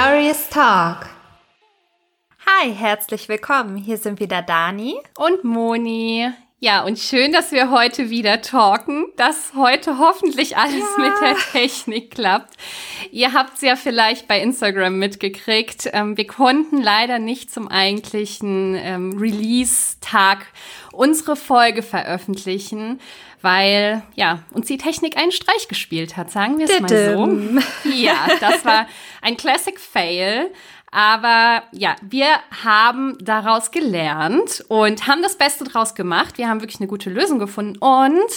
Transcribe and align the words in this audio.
Glorious 0.00 0.48
Talk. 0.48 1.08
Hi, 2.46 2.72
herzlich 2.72 3.28
willkommen. 3.28 3.76
Hier 3.76 3.96
sind 3.96 4.20
wieder 4.20 4.42
Dani 4.42 4.94
und 5.16 5.42
Moni. 5.42 6.30
Ja, 6.60 6.84
und 6.84 7.00
schön, 7.00 7.32
dass 7.32 7.50
wir 7.50 7.72
heute 7.72 8.08
wieder 8.08 8.40
talken, 8.40 9.06
dass 9.16 9.54
heute 9.56 9.98
hoffentlich 9.98 10.56
alles 10.56 10.84
ja. 10.96 11.04
mit 11.04 11.12
der 11.20 11.36
Technik 11.52 12.12
klappt. 12.12 12.54
Ihr 13.10 13.32
habt 13.32 13.56
es 13.56 13.62
ja 13.62 13.74
vielleicht 13.74 14.28
bei 14.28 14.40
Instagram 14.40 15.00
mitgekriegt. 15.00 15.90
Ähm, 15.92 16.16
wir 16.16 16.28
konnten 16.28 16.80
leider 16.80 17.18
nicht 17.18 17.50
zum 17.50 17.66
eigentlichen 17.66 18.76
ähm, 18.76 19.18
Release-Tag 19.18 20.46
unsere 20.92 21.34
Folge 21.34 21.82
veröffentlichen, 21.82 23.00
weil 23.42 24.02
ja 24.14 24.40
uns 24.52 24.66
die 24.66 24.78
Technik 24.78 25.16
einen 25.16 25.32
Streich 25.32 25.68
gespielt 25.68 26.16
hat, 26.16 26.30
sagen 26.30 26.58
wir 26.58 26.68
es 26.68 26.80
mal 26.80 26.88
so. 26.88 27.90
Ja, 27.90 28.28
das 28.40 28.64
war 28.64 28.86
ein 29.22 29.36
Classic 29.36 29.78
Fail. 29.78 30.50
Aber 30.90 31.64
ja, 31.72 31.96
wir 32.02 32.26
haben 32.64 33.18
daraus 33.20 33.70
gelernt 33.70 34.64
und 34.68 35.06
haben 35.06 35.22
das 35.22 35.36
Beste 35.36 35.64
draus 35.64 35.94
gemacht. 35.94 36.38
Wir 36.38 36.48
haben 36.48 36.62
wirklich 36.62 36.80
eine 36.80 36.88
gute 36.88 37.10
Lösung 37.10 37.38
gefunden 37.38 37.76
und 37.78 38.30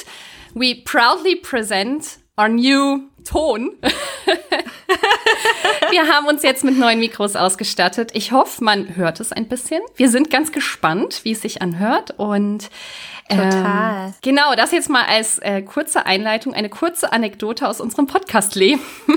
we 0.53 0.75
proudly 0.83 1.37
present 1.37 2.19
our 2.37 2.49
new 2.49 3.03
Ton. 3.23 3.77
wir 5.91 6.07
haben 6.07 6.27
uns 6.27 6.41
jetzt 6.41 6.63
mit 6.63 6.77
neuen 6.77 6.99
Mikros 6.99 7.35
ausgestattet. 7.35 8.11
Ich 8.13 8.31
hoffe, 8.31 8.63
man 8.63 8.95
hört 8.95 9.19
es 9.19 9.31
ein 9.31 9.47
bisschen. 9.47 9.81
Wir 9.95 10.09
sind 10.09 10.31
ganz 10.31 10.51
gespannt, 10.51 11.21
wie 11.23 11.33
es 11.33 11.41
sich 11.41 11.61
anhört 11.61 12.11
und 12.17 12.69
Total. 13.35 14.07
Ähm, 14.07 14.13
genau, 14.21 14.55
das 14.55 14.71
jetzt 14.71 14.89
mal 14.89 15.05
als 15.05 15.39
äh, 15.39 15.61
kurze 15.61 16.05
Einleitung, 16.05 16.53
eine 16.53 16.69
kurze 16.69 17.11
Anekdote 17.13 17.67
aus 17.67 17.81
unserem 17.81 18.07
Podcast-Leben. 18.07 18.81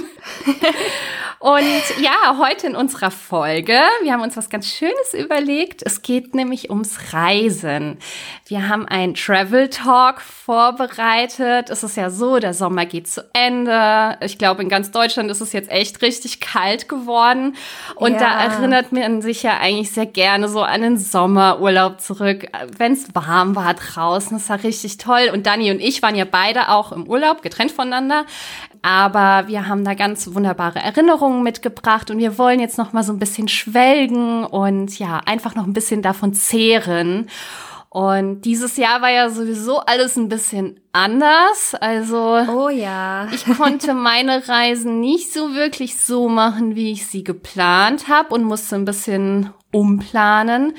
Und 1.44 2.00
ja, 2.00 2.38
heute 2.38 2.68
in 2.68 2.74
unserer 2.74 3.10
Folge, 3.10 3.78
wir 4.02 4.14
haben 4.14 4.22
uns 4.22 4.34
was 4.34 4.48
ganz 4.48 4.66
Schönes 4.66 5.12
überlegt. 5.12 5.82
Es 5.84 6.00
geht 6.00 6.34
nämlich 6.34 6.70
ums 6.70 7.12
Reisen. 7.12 7.98
Wir 8.46 8.70
haben 8.70 8.88
einen 8.88 9.12
Travel 9.12 9.68
Talk 9.68 10.22
vorbereitet. 10.22 11.68
Es 11.68 11.82
ist 11.82 11.98
ja 11.98 12.08
so, 12.08 12.38
der 12.38 12.54
Sommer 12.54 12.86
geht 12.86 13.08
zu 13.08 13.28
Ende. 13.34 14.16
Ich 14.22 14.38
glaube, 14.38 14.62
in 14.62 14.70
ganz 14.70 14.90
Deutschland 14.90 15.30
ist 15.30 15.42
es 15.42 15.52
jetzt 15.52 15.70
echt 15.70 16.00
richtig 16.00 16.40
kalt 16.40 16.88
geworden. 16.88 17.56
Und 17.94 18.12
ja. 18.14 18.20
da 18.20 18.44
erinnert 18.44 18.92
man 18.92 19.20
sich 19.20 19.42
ja 19.42 19.58
eigentlich 19.58 19.92
sehr 19.92 20.06
gerne 20.06 20.48
so 20.48 20.62
an 20.62 20.80
den 20.80 20.96
Sommerurlaub 20.96 22.00
zurück, 22.00 22.46
wenn 22.78 22.94
es 22.94 23.14
warm 23.14 23.54
war 23.54 23.74
draußen. 23.74 24.38
Das 24.38 24.48
war 24.48 24.62
richtig 24.62 24.96
toll. 24.96 25.28
Und 25.30 25.44
Dani 25.44 25.70
und 25.70 25.80
ich 25.80 26.00
waren 26.00 26.14
ja 26.14 26.24
beide 26.24 26.70
auch 26.70 26.90
im 26.90 27.06
Urlaub, 27.06 27.42
getrennt 27.42 27.72
voneinander. 27.72 28.24
Aber 28.84 29.48
wir 29.48 29.66
haben 29.66 29.82
da 29.82 29.94
ganz 29.94 30.34
wunderbare 30.34 30.78
Erinnerungen 30.78 31.42
mitgebracht 31.42 32.10
und 32.10 32.18
wir 32.18 32.36
wollen 32.36 32.60
jetzt 32.60 32.76
noch 32.76 32.92
mal 32.92 33.02
so 33.02 33.14
ein 33.14 33.18
bisschen 33.18 33.48
schwelgen 33.48 34.44
und 34.44 34.98
ja, 34.98 35.22
einfach 35.24 35.54
noch 35.54 35.66
ein 35.66 35.72
bisschen 35.72 36.02
davon 36.02 36.34
zehren. 36.34 37.30
Und 37.88 38.42
dieses 38.42 38.76
Jahr 38.76 39.00
war 39.00 39.08
ja 39.08 39.30
sowieso 39.30 39.78
alles 39.78 40.16
ein 40.16 40.28
bisschen 40.28 40.80
anders. 40.92 41.74
Also, 41.80 42.42
oh 42.46 42.68
ja. 42.68 43.26
ich 43.32 43.46
konnte 43.56 43.94
meine 43.94 44.46
Reisen 44.46 45.00
nicht 45.00 45.32
so 45.32 45.54
wirklich 45.54 45.98
so 45.98 46.28
machen, 46.28 46.74
wie 46.74 46.92
ich 46.92 47.06
sie 47.06 47.24
geplant 47.24 48.08
habe 48.08 48.34
und 48.34 48.44
musste 48.44 48.76
ein 48.76 48.84
bisschen 48.84 49.48
umplanen. 49.72 50.74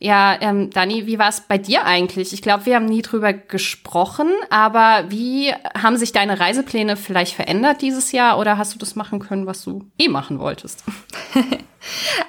Ja, 0.00 0.36
ähm, 0.40 0.70
Dani, 0.70 1.06
wie 1.06 1.18
war 1.18 1.28
es 1.28 1.40
bei 1.40 1.58
dir 1.58 1.84
eigentlich? 1.84 2.32
Ich 2.32 2.40
glaube, 2.40 2.66
wir 2.66 2.76
haben 2.76 2.84
nie 2.84 3.02
drüber 3.02 3.32
gesprochen, 3.32 4.30
aber 4.48 5.06
wie 5.08 5.52
haben 5.76 5.96
sich 5.96 6.12
deine 6.12 6.38
Reisepläne 6.38 6.96
vielleicht 6.96 7.34
verändert 7.34 7.82
dieses 7.82 8.12
Jahr 8.12 8.38
oder 8.38 8.58
hast 8.58 8.74
du 8.74 8.78
das 8.78 8.94
machen 8.94 9.18
können, 9.18 9.46
was 9.46 9.64
du 9.64 9.90
eh 9.98 10.08
machen 10.08 10.38
wolltest? 10.38 10.84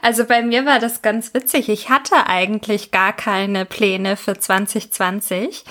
Also 0.04 0.26
bei 0.26 0.44
mir 0.44 0.66
war 0.68 0.78
das 0.78 1.02
ganz 1.02 1.34
witzig. 1.34 1.70
Ich 1.70 1.90
hatte 1.90 2.28
eigentlich 2.28 2.92
gar 2.92 3.12
keine 3.12 3.66
Pläne 3.66 4.16
für 4.16 4.38
2020 4.38 5.66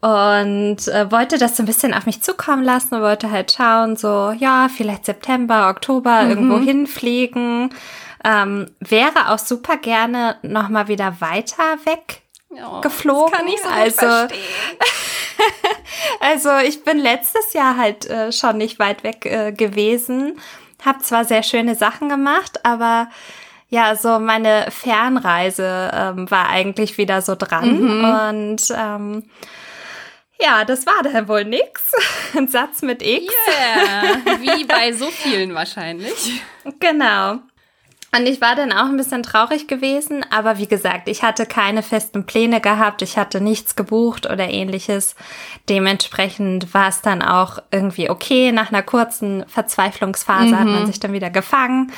und 0.00 0.88
äh, 0.88 1.10
wollte 1.10 1.38
das 1.38 1.56
so 1.56 1.62
ein 1.62 1.66
bisschen 1.66 1.94
auf 1.94 2.06
mich 2.06 2.22
zukommen 2.22 2.64
lassen 2.64 2.96
und 2.96 3.02
wollte 3.02 3.30
halt 3.30 3.52
schauen, 3.52 3.96
so, 3.96 4.32
ja, 4.36 4.68
vielleicht 4.68 5.06
September, 5.06 5.70
Oktober 5.70 6.24
mhm. 6.24 6.30
irgendwo 6.30 6.58
hinfliegen 6.58 7.70
ähm, 8.24 8.70
wäre 8.80 9.30
auch 9.30 9.38
super 9.38 9.76
gerne 9.76 10.36
noch 10.42 10.68
mal 10.68 10.88
wieder 10.88 11.20
weiter 11.20 11.78
weg 11.84 12.22
oh, 12.50 12.80
geflogen. 12.80 13.32
Kann 13.32 13.48
ich 13.48 13.60
so 13.60 13.68
also, 13.68 14.34
also 16.20 16.58
ich 16.66 16.84
bin 16.84 16.98
letztes 16.98 17.52
Jahr 17.52 17.76
halt 17.76 18.08
äh, 18.08 18.32
schon 18.32 18.56
nicht 18.56 18.78
weit 18.78 19.04
weg 19.04 19.26
äh, 19.26 19.52
gewesen, 19.52 20.40
habe 20.84 21.00
zwar 21.00 21.24
sehr 21.24 21.42
schöne 21.42 21.74
Sachen 21.74 22.08
gemacht, 22.08 22.64
aber 22.64 23.08
ja, 23.68 23.96
so 23.96 24.18
meine 24.18 24.70
Fernreise 24.70 25.90
ähm, 25.92 26.30
war 26.30 26.48
eigentlich 26.48 26.96
wieder 26.98 27.22
so 27.22 27.34
dran 27.34 27.80
mhm. 27.80 28.04
und 28.04 28.62
ähm, 28.76 29.24
ja, 30.40 30.64
das 30.64 30.86
war 30.86 31.02
dann 31.02 31.28
wohl 31.28 31.44
nix. 31.44 31.92
Ein 32.36 32.48
Satz 32.48 32.82
mit 32.82 33.02
X. 33.02 33.32
Yeah, 33.48 34.40
wie 34.40 34.64
bei 34.64 34.92
so 34.92 35.06
vielen 35.10 35.54
wahrscheinlich. 35.54 36.42
Genau. 36.80 37.38
Und 38.16 38.26
ich 38.26 38.40
war 38.40 38.54
dann 38.54 38.70
auch 38.70 38.84
ein 38.84 38.96
bisschen 38.96 39.24
traurig 39.24 39.66
gewesen, 39.66 40.24
aber 40.30 40.58
wie 40.58 40.68
gesagt, 40.68 41.08
ich 41.08 41.24
hatte 41.24 41.46
keine 41.46 41.82
festen 41.82 42.26
Pläne 42.26 42.60
gehabt, 42.60 43.02
ich 43.02 43.18
hatte 43.18 43.40
nichts 43.40 43.74
gebucht 43.74 44.26
oder 44.26 44.48
ähnliches. 44.48 45.16
Dementsprechend 45.68 46.72
war 46.74 46.88
es 46.88 47.00
dann 47.00 47.22
auch 47.22 47.58
irgendwie 47.72 48.10
okay. 48.10 48.52
Nach 48.52 48.70
einer 48.70 48.82
kurzen 48.82 49.44
Verzweiflungsphase 49.48 50.46
mhm. 50.46 50.58
hat 50.58 50.66
man 50.66 50.82
mhm. 50.82 50.86
sich 50.86 51.00
dann 51.00 51.12
wieder 51.12 51.30
gefangen. 51.30 51.90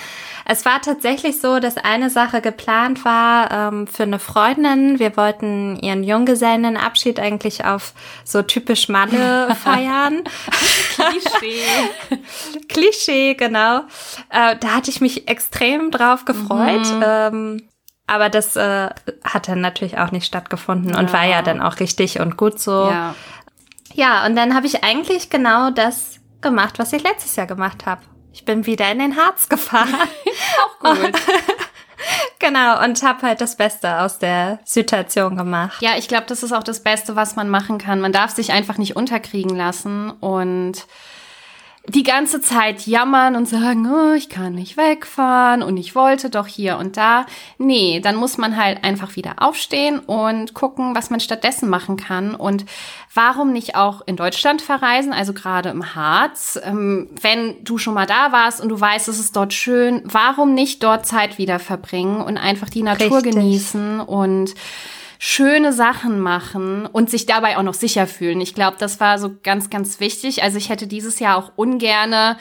Es 0.48 0.64
war 0.64 0.80
tatsächlich 0.80 1.40
so, 1.40 1.58
dass 1.58 1.76
eine 1.76 2.08
Sache 2.08 2.40
geplant 2.40 3.04
war 3.04 3.50
ähm, 3.50 3.88
für 3.88 4.04
eine 4.04 4.20
Freundin. 4.20 5.00
Wir 5.00 5.16
wollten 5.16 5.76
ihren 5.80 6.04
Junggesellenabschied 6.04 7.18
eigentlich 7.18 7.64
auf 7.64 7.92
so 8.24 8.42
typisch 8.42 8.88
Malle 8.88 9.54
feiern. 9.62 10.22
Klischee. 10.94 12.20
Klischee, 12.68 13.34
genau. 13.34 13.80
Äh, 14.30 14.56
da 14.60 14.68
hatte 14.76 14.90
ich 14.90 15.00
mich 15.00 15.28
extrem 15.28 15.90
drauf 15.90 16.05
gefreut. 16.24 16.86
Mhm. 16.86 17.04
Ähm, 17.04 17.68
aber 18.06 18.28
das 18.28 18.56
äh, 18.56 18.90
hat 19.24 19.48
dann 19.48 19.60
natürlich 19.60 19.98
auch 19.98 20.12
nicht 20.12 20.26
stattgefunden 20.26 20.94
und 20.94 21.12
war 21.12 21.26
ja 21.26 21.42
dann 21.42 21.60
auch 21.60 21.80
richtig 21.80 22.20
und 22.20 22.36
gut 22.36 22.60
so. 22.60 22.88
Ja, 22.88 23.14
ja 23.94 24.26
und 24.26 24.36
dann 24.36 24.54
habe 24.54 24.66
ich 24.66 24.84
eigentlich 24.84 25.28
genau 25.28 25.70
das 25.70 26.20
gemacht, 26.40 26.78
was 26.78 26.92
ich 26.92 27.02
letztes 27.02 27.34
Jahr 27.36 27.46
gemacht 27.46 27.84
habe. 27.84 28.02
Ich 28.32 28.44
bin 28.44 28.66
wieder 28.66 28.90
in 28.92 28.98
den 28.98 29.16
Harz 29.16 29.48
gefahren. 29.48 29.94
Auch 30.62 30.94
gut. 30.94 31.12
genau, 32.38 32.84
und 32.84 33.02
habe 33.02 33.26
halt 33.26 33.40
das 33.40 33.56
Beste 33.56 34.00
aus 34.00 34.18
der 34.18 34.60
Situation 34.64 35.36
gemacht. 35.36 35.80
Ja, 35.80 35.92
ich 35.96 36.06
glaube, 36.06 36.26
das 36.28 36.42
ist 36.42 36.52
auch 36.52 36.62
das 36.62 36.82
Beste, 36.82 37.16
was 37.16 37.34
man 37.34 37.48
machen 37.48 37.78
kann. 37.78 38.00
Man 38.00 38.12
darf 38.12 38.30
sich 38.30 38.52
einfach 38.52 38.76
nicht 38.76 38.94
unterkriegen 38.94 39.56
lassen 39.56 40.10
und 40.10 40.86
die 41.88 42.02
ganze 42.02 42.40
Zeit 42.40 42.86
jammern 42.86 43.36
und 43.36 43.46
sagen, 43.46 43.90
oh, 43.90 44.14
ich 44.14 44.28
kann 44.28 44.54
nicht 44.54 44.76
wegfahren 44.76 45.62
und 45.62 45.76
ich 45.76 45.94
wollte 45.94 46.30
doch 46.30 46.46
hier 46.46 46.78
und 46.78 46.96
da. 46.96 47.26
Nee, 47.58 48.00
dann 48.00 48.16
muss 48.16 48.38
man 48.38 48.56
halt 48.56 48.82
einfach 48.82 49.14
wieder 49.16 49.34
aufstehen 49.38 50.00
und 50.00 50.52
gucken, 50.52 50.94
was 50.96 51.10
man 51.10 51.20
stattdessen 51.20 51.68
machen 51.68 51.96
kann. 51.96 52.34
Und 52.34 52.64
warum 53.14 53.52
nicht 53.52 53.76
auch 53.76 54.02
in 54.06 54.16
Deutschland 54.16 54.62
verreisen, 54.62 55.12
also 55.12 55.32
gerade 55.32 55.68
im 55.68 55.94
Harz? 55.94 56.58
Ähm, 56.62 57.08
wenn 57.20 57.62
du 57.62 57.78
schon 57.78 57.94
mal 57.94 58.06
da 58.06 58.32
warst 58.32 58.60
und 58.60 58.68
du 58.68 58.80
weißt, 58.80 59.08
es 59.08 59.20
ist 59.20 59.36
dort 59.36 59.52
schön, 59.52 60.02
warum 60.04 60.54
nicht 60.54 60.82
dort 60.82 61.06
Zeit 61.06 61.38
wieder 61.38 61.58
verbringen 61.60 62.20
und 62.20 62.36
einfach 62.36 62.68
die 62.68 62.82
Natur 62.82 63.18
Richtig. 63.18 63.34
genießen 63.34 64.00
und 64.00 64.54
schöne 65.18 65.72
Sachen 65.72 66.20
machen 66.20 66.86
und 66.86 67.10
sich 67.10 67.26
dabei 67.26 67.56
auch 67.56 67.62
noch 67.62 67.74
sicher 67.74 68.06
fühlen. 68.06 68.40
Ich 68.40 68.54
glaube, 68.54 68.76
das 68.78 69.00
war 69.00 69.18
so 69.18 69.36
ganz, 69.42 69.70
ganz 69.70 70.00
wichtig. 70.00 70.42
Also 70.42 70.58
ich 70.58 70.68
hätte 70.68 70.86
dieses 70.86 71.18
Jahr 71.18 71.36
auch 71.36 71.52
ungerne 71.56 72.36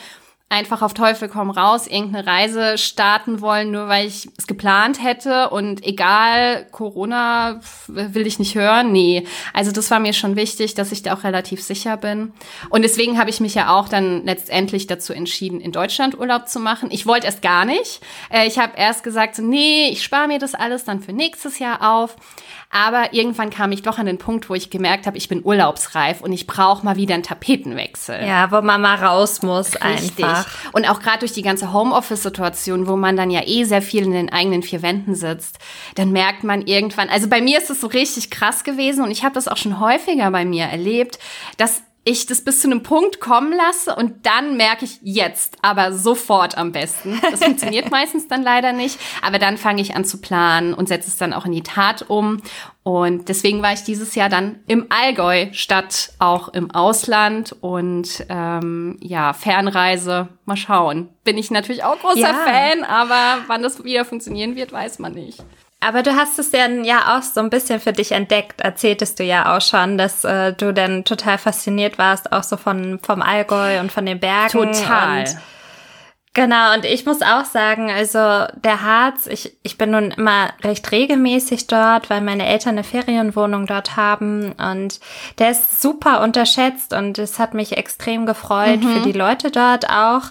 einfach 0.48 0.84
auf 0.84 0.94
Teufel 0.94 1.28
komm 1.28 1.50
raus 1.50 1.88
irgendeine 1.88 2.28
Reise 2.28 2.78
starten 2.78 3.42
wollen, 3.42 3.72
nur 3.72 3.88
weil 3.88 4.08
ich 4.08 4.30
es 4.38 4.46
geplant 4.46 5.04
hätte 5.04 5.50
und 5.50 5.84
egal, 5.84 6.68
Corona 6.72 7.60
will 7.88 8.28
ich 8.28 8.38
nicht 8.38 8.54
hören. 8.54 8.92
Nee, 8.92 9.26
also 9.54 9.72
das 9.72 9.90
war 9.90 10.00
mir 10.00 10.14
schon 10.14 10.36
wichtig, 10.36 10.76
dass 10.76 10.92
ich 10.92 11.02
da 11.02 11.16
auch 11.16 11.24
relativ 11.24 11.64
sicher 11.64 11.98
bin. 11.98 12.32
Und 12.70 12.84
deswegen 12.84 13.18
habe 13.18 13.32
ich 13.32 13.40
mich 13.40 13.56
ja 13.56 13.76
auch 13.76 13.90
dann 13.90 14.24
letztendlich 14.24 14.86
dazu 14.86 15.14
entschieden, 15.14 15.60
in 15.60 15.72
Deutschland 15.72 16.18
Urlaub 16.18 16.48
zu 16.48 16.60
machen. 16.60 16.90
Ich 16.92 17.08
wollte 17.08 17.26
erst 17.26 17.42
gar 17.42 17.66
nicht. 17.66 18.02
Äh, 18.30 18.48
ich 18.48 18.60
habe 18.60 18.74
erst 18.78 19.04
gesagt, 19.04 19.40
nee, 19.40 19.90
ich 19.90 20.04
spare 20.04 20.28
mir 20.28 20.38
das 20.38 20.54
alles 20.54 20.86
dann 20.86 21.02
für 21.02 21.12
nächstes 21.12 21.58
Jahr 21.58 21.96
auf. 21.96 22.16
Aber 22.70 23.14
irgendwann 23.14 23.50
kam 23.50 23.72
ich 23.72 23.84
doch 23.84 23.98
an 24.00 24.06
den 24.06 24.18
Punkt, 24.18 24.50
wo 24.50 24.54
ich 24.54 24.70
gemerkt 24.70 25.08
habe, 25.08 25.18
ich 25.18 25.30
bin 25.30 25.44
urlaubsreif 25.44 26.22
und 26.22 26.34
ich 26.34 26.46
brauche 26.46 26.86
mal 26.86 26.98
wieder 26.98 27.14
einen 27.14 27.24
Tapetenwechsel. 27.24 28.26
Ja, 28.26 28.52
wo 28.52 28.62
man 28.62 28.82
mal 28.82 28.96
raus 28.96 29.42
muss 29.42 29.76
Richtig. 29.76 30.26
einfach. 30.26 30.35
Und 30.74 30.90
auch 30.90 31.00
gerade 31.00 31.20
durch 31.20 31.34
die 31.34 31.42
ganze 31.42 31.72
Homeoffice-Situation, 31.72 32.88
wo 32.88 32.96
man 32.96 33.16
dann 33.16 33.30
ja 33.30 33.42
eh 33.46 33.64
sehr 33.64 33.82
viel 33.82 34.04
in 34.04 34.12
den 34.12 34.32
eigenen 34.32 34.64
vier 34.64 34.82
Wänden 34.82 35.16
sitzt, 35.16 35.60
dann 35.96 36.12
merkt 36.12 36.44
man 36.44 36.62
irgendwann, 36.64 37.10
also 37.10 37.28
bei 37.28 37.42
mir 37.42 37.60
ist 37.60 37.70
es 37.70 37.82
so 37.82 37.88
richtig 37.88 38.30
krass 38.30 38.64
gewesen 38.64 39.04
und 39.04 39.12
ich 39.12 39.24
habe 39.24 39.36
das 39.36 39.48
auch 39.48 39.58
schon 39.58 39.80
häufiger 39.80 40.30
bei 40.32 40.46
mir 40.46 40.66
erlebt, 40.66 41.20
dass 41.58 41.84
ich 42.08 42.28
das 42.28 42.42
bis 42.42 42.62
zu 42.62 42.68
einem 42.68 42.84
Punkt 42.84 43.20
kommen 43.20 43.52
lasse 43.52 43.96
und 43.96 44.28
dann 44.28 44.58
merke 44.58 44.86
ich 44.86 45.00
jetzt, 45.02 45.58
aber 45.64 45.92
sofort 45.92 46.56
am 46.56 46.72
besten. 46.72 47.20
Das 47.32 47.44
funktioniert 47.44 47.90
meistens 47.92 48.28
dann 48.28 48.44
leider 48.44 48.74
nicht, 48.74 49.00
aber 49.24 49.40
dann 49.40 49.58
fange 49.58 49.82
ich 49.82 49.96
an 49.96 50.06
zu 50.06 50.20
planen 50.22 50.76
und 50.76 50.88
setze 50.88 51.10
es 51.10 51.18
dann 51.18 51.34
auch 51.34 51.48
in 51.48 51.52
die 51.52 51.64
Tat 51.64 52.06
um. 52.08 52.42
Und 52.84 53.28
deswegen 53.28 53.64
war 53.64 53.74
ich 53.74 53.82
dieses 53.82 54.14
Jahr 54.14 54.30
dann 54.30 54.60
im 54.68 54.86
Allgäu 54.90 55.48
statt 55.52 56.12
auch 56.20 56.50
im 56.50 56.70
Ausland 56.70 57.56
und 57.60 58.24
ähm, 58.30 58.98
ja, 59.02 59.34
Fernreise, 59.34 60.28
mal 60.46 60.58
schauen. 60.58 61.10
Bin 61.24 61.40
ich 61.40 61.50
natürlich 61.50 61.84
auch 61.84 62.00
großer 62.00 62.20
ja. 62.20 62.46
Fan, 62.46 62.84
aber 62.84 63.40
wann 63.48 63.64
das 63.64 63.84
wieder 63.84 64.06
funktionieren 64.06 64.56
wird, 64.56 64.72
weiß 64.72 65.00
man 65.00 65.14
nicht. 65.14 65.44
Aber 65.80 66.02
du 66.02 66.16
hast 66.16 66.40
es 66.40 66.52
dann 66.52 66.84
ja 66.84 67.18
auch 67.18 67.22
so 67.22 67.42
ein 67.42 67.50
bisschen 67.50 67.80
für 67.80 67.94
dich 67.94 68.12
entdeckt, 68.12 68.62
erzähltest 68.62 69.20
du 69.20 69.24
ja 69.24 69.56
auch 69.56 69.62
schon, 69.62 69.98
dass 69.98 70.24
äh, 70.24 70.54
du 70.54 70.74
dann 70.74 71.04
total 71.04 71.38
fasziniert 71.38 71.98
warst, 71.98 72.32
auch 72.32 72.44
so 72.44 72.58
von, 72.58 73.00
vom 73.04 73.22
Allgäu 73.22 73.80
und 73.80 73.92
von 73.92 74.06
den 74.06 74.20
Bergen. 74.20 74.52
Total. 74.52 75.20
Und 75.20 75.38
Genau, 76.36 76.74
und 76.74 76.84
ich 76.84 77.06
muss 77.06 77.22
auch 77.22 77.46
sagen, 77.46 77.90
also 77.90 78.20
der 78.20 78.82
Harz, 78.82 79.26
ich, 79.26 79.56
ich 79.64 79.78
bin 79.78 79.92
nun 79.92 80.12
immer 80.12 80.50
recht 80.66 80.92
regelmäßig 80.92 81.68
dort, 81.68 82.10
weil 82.10 82.20
meine 82.20 82.46
Eltern 82.46 82.74
eine 82.74 82.84
Ferienwohnung 82.84 83.68
dort 83.68 83.96
haben 83.96 84.52
und 84.52 85.00
der 85.40 85.52
ist 85.52 85.82
super 85.82 86.22
unterschätzt 86.22 86.94
und 86.94 87.20
es 87.20 87.40
hat 87.40 87.54
mich 87.54 87.78
extrem 87.78 88.26
gefreut 88.26 88.82
mhm. 88.82 88.90
für 88.90 89.00
die 89.00 89.18
Leute 89.18 89.50
dort 89.50 89.90
auch, 89.90 90.24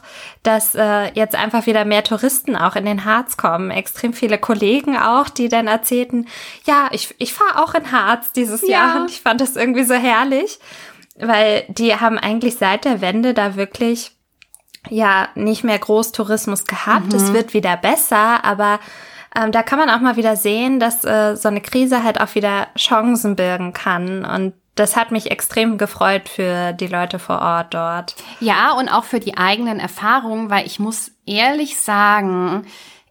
dass 0.43 0.75
äh, 0.75 1.11
jetzt 1.15 1.37
einfach 1.37 1.65
wieder 1.65 1.87
mehr 1.87 2.05
Touristen 2.05 2.55
auch 2.55 2.77
in 2.77 2.85
den 2.85 3.07
Harz 3.07 3.39
kommen. 3.39 3.71
Extrem 3.71 4.13
viele 4.13 4.37
Kollegen 4.37 4.99
auch, 4.99 5.31
die 5.31 5.49
dann 5.49 5.69
erzählten, 5.69 6.27
ja, 6.67 6.89
ich, 6.93 7.15
ich 7.17 7.33
fahre 7.33 7.65
auch 7.65 7.73
in 7.73 7.93
Harz 7.93 8.31
dieses 8.33 8.61
ja. 8.61 8.69
Jahr 8.69 9.01
und 9.01 9.11
ich 9.11 9.23
fand 9.23 9.41
das 9.41 9.57
irgendwie 9.57 9.85
so 9.85 9.95
herrlich, 9.95 10.59
weil 11.17 11.65
die 11.69 11.97
haben 11.97 12.19
eigentlich 12.19 12.57
seit 12.57 12.85
der 12.85 13.01
Wende 13.01 13.33
da 13.33 13.57
wirklich 13.57 14.11
ja 14.89 15.29
nicht 15.35 15.65
mehr 15.65 15.79
Großtourismus 15.79 16.65
gehabt. 16.65 17.13
Mhm. 17.13 17.17
Es 17.17 17.33
wird 17.33 17.55
wieder 17.55 17.77
besser, 17.77 18.45
aber 18.45 18.81
ähm, 19.35 19.53
da 19.53 19.63
kann 19.63 19.79
man 19.79 19.91
auch 19.91 20.01
mal 20.01 20.17
wieder 20.17 20.37
sehen, 20.37 20.79
dass 20.81 21.05
äh, 21.05 21.37
so 21.37 21.49
eine 21.49 21.61
Krise 21.61 22.03
halt 22.03 22.21
auch 22.21 22.35
wieder 22.35 22.69
Chancen 22.77 23.37
birgen 23.37 23.73
kann. 23.73 24.25
Und 24.25 24.55
das 24.75 24.97
hat 24.97 25.11
mich 25.11 25.31
extrem 25.31 25.79
gefreut 25.79 26.29
für 26.29 26.73
die 26.73 26.87
Leute 26.87 27.19
vor 27.19 27.41
Ort 27.41 27.75
dort. 27.75 28.17
Ja, 28.41 28.73
und 28.73 28.89
auch 28.89 29.05
für 29.05 29.21
die 29.21 29.37
eigenen 29.37 29.79
Erfahrungen, 29.79 30.51
weil 30.51 30.67
ich 30.67 30.79
muss 30.79 31.13
ehrlich 31.27 31.81
sagen, 31.81 32.67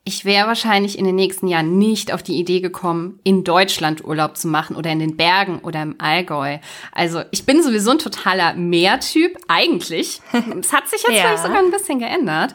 ich 0.06 0.26
wäre 0.26 0.48
wahrscheinlich 0.48 1.00
in 1.00 1.06
den 1.06 1.16
nächsten 1.16 1.48
Jahren 1.48 1.78
nicht 1.78 2.14
auf 2.14 2.22
die 2.22 2.38
Idee 2.38 2.60
gekommen, 2.60 3.20
in 3.24 3.46
Deutschland 3.46 4.04
Urlaub 4.04 4.36
zu 4.36 4.50
machen 4.50 4.76
oder 4.76 4.92
in 4.92 5.00
den 5.00 5.16
Bergen 5.16 5.60
oder 5.60 5.82
im 5.82 5.96
Allgäu. 5.98 6.58
Also 6.92 7.22
ich 7.32 7.46
bin 7.46 7.64
sowieso 7.64 7.92
ein 7.92 8.00
totaler 8.00 8.54
Meertyp, 8.54 9.38
eigentlich. 9.48 10.22
Es 10.60 10.74
hat 10.74 10.90
sich 10.90 11.02
jetzt 11.04 11.18
ja. 11.18 11.24
vielleicht 11.24 11.44
sogar 11.44 11.60
ein 11.60 11.72
bisschen 11.72 12.00
geändert. 12.00 12.54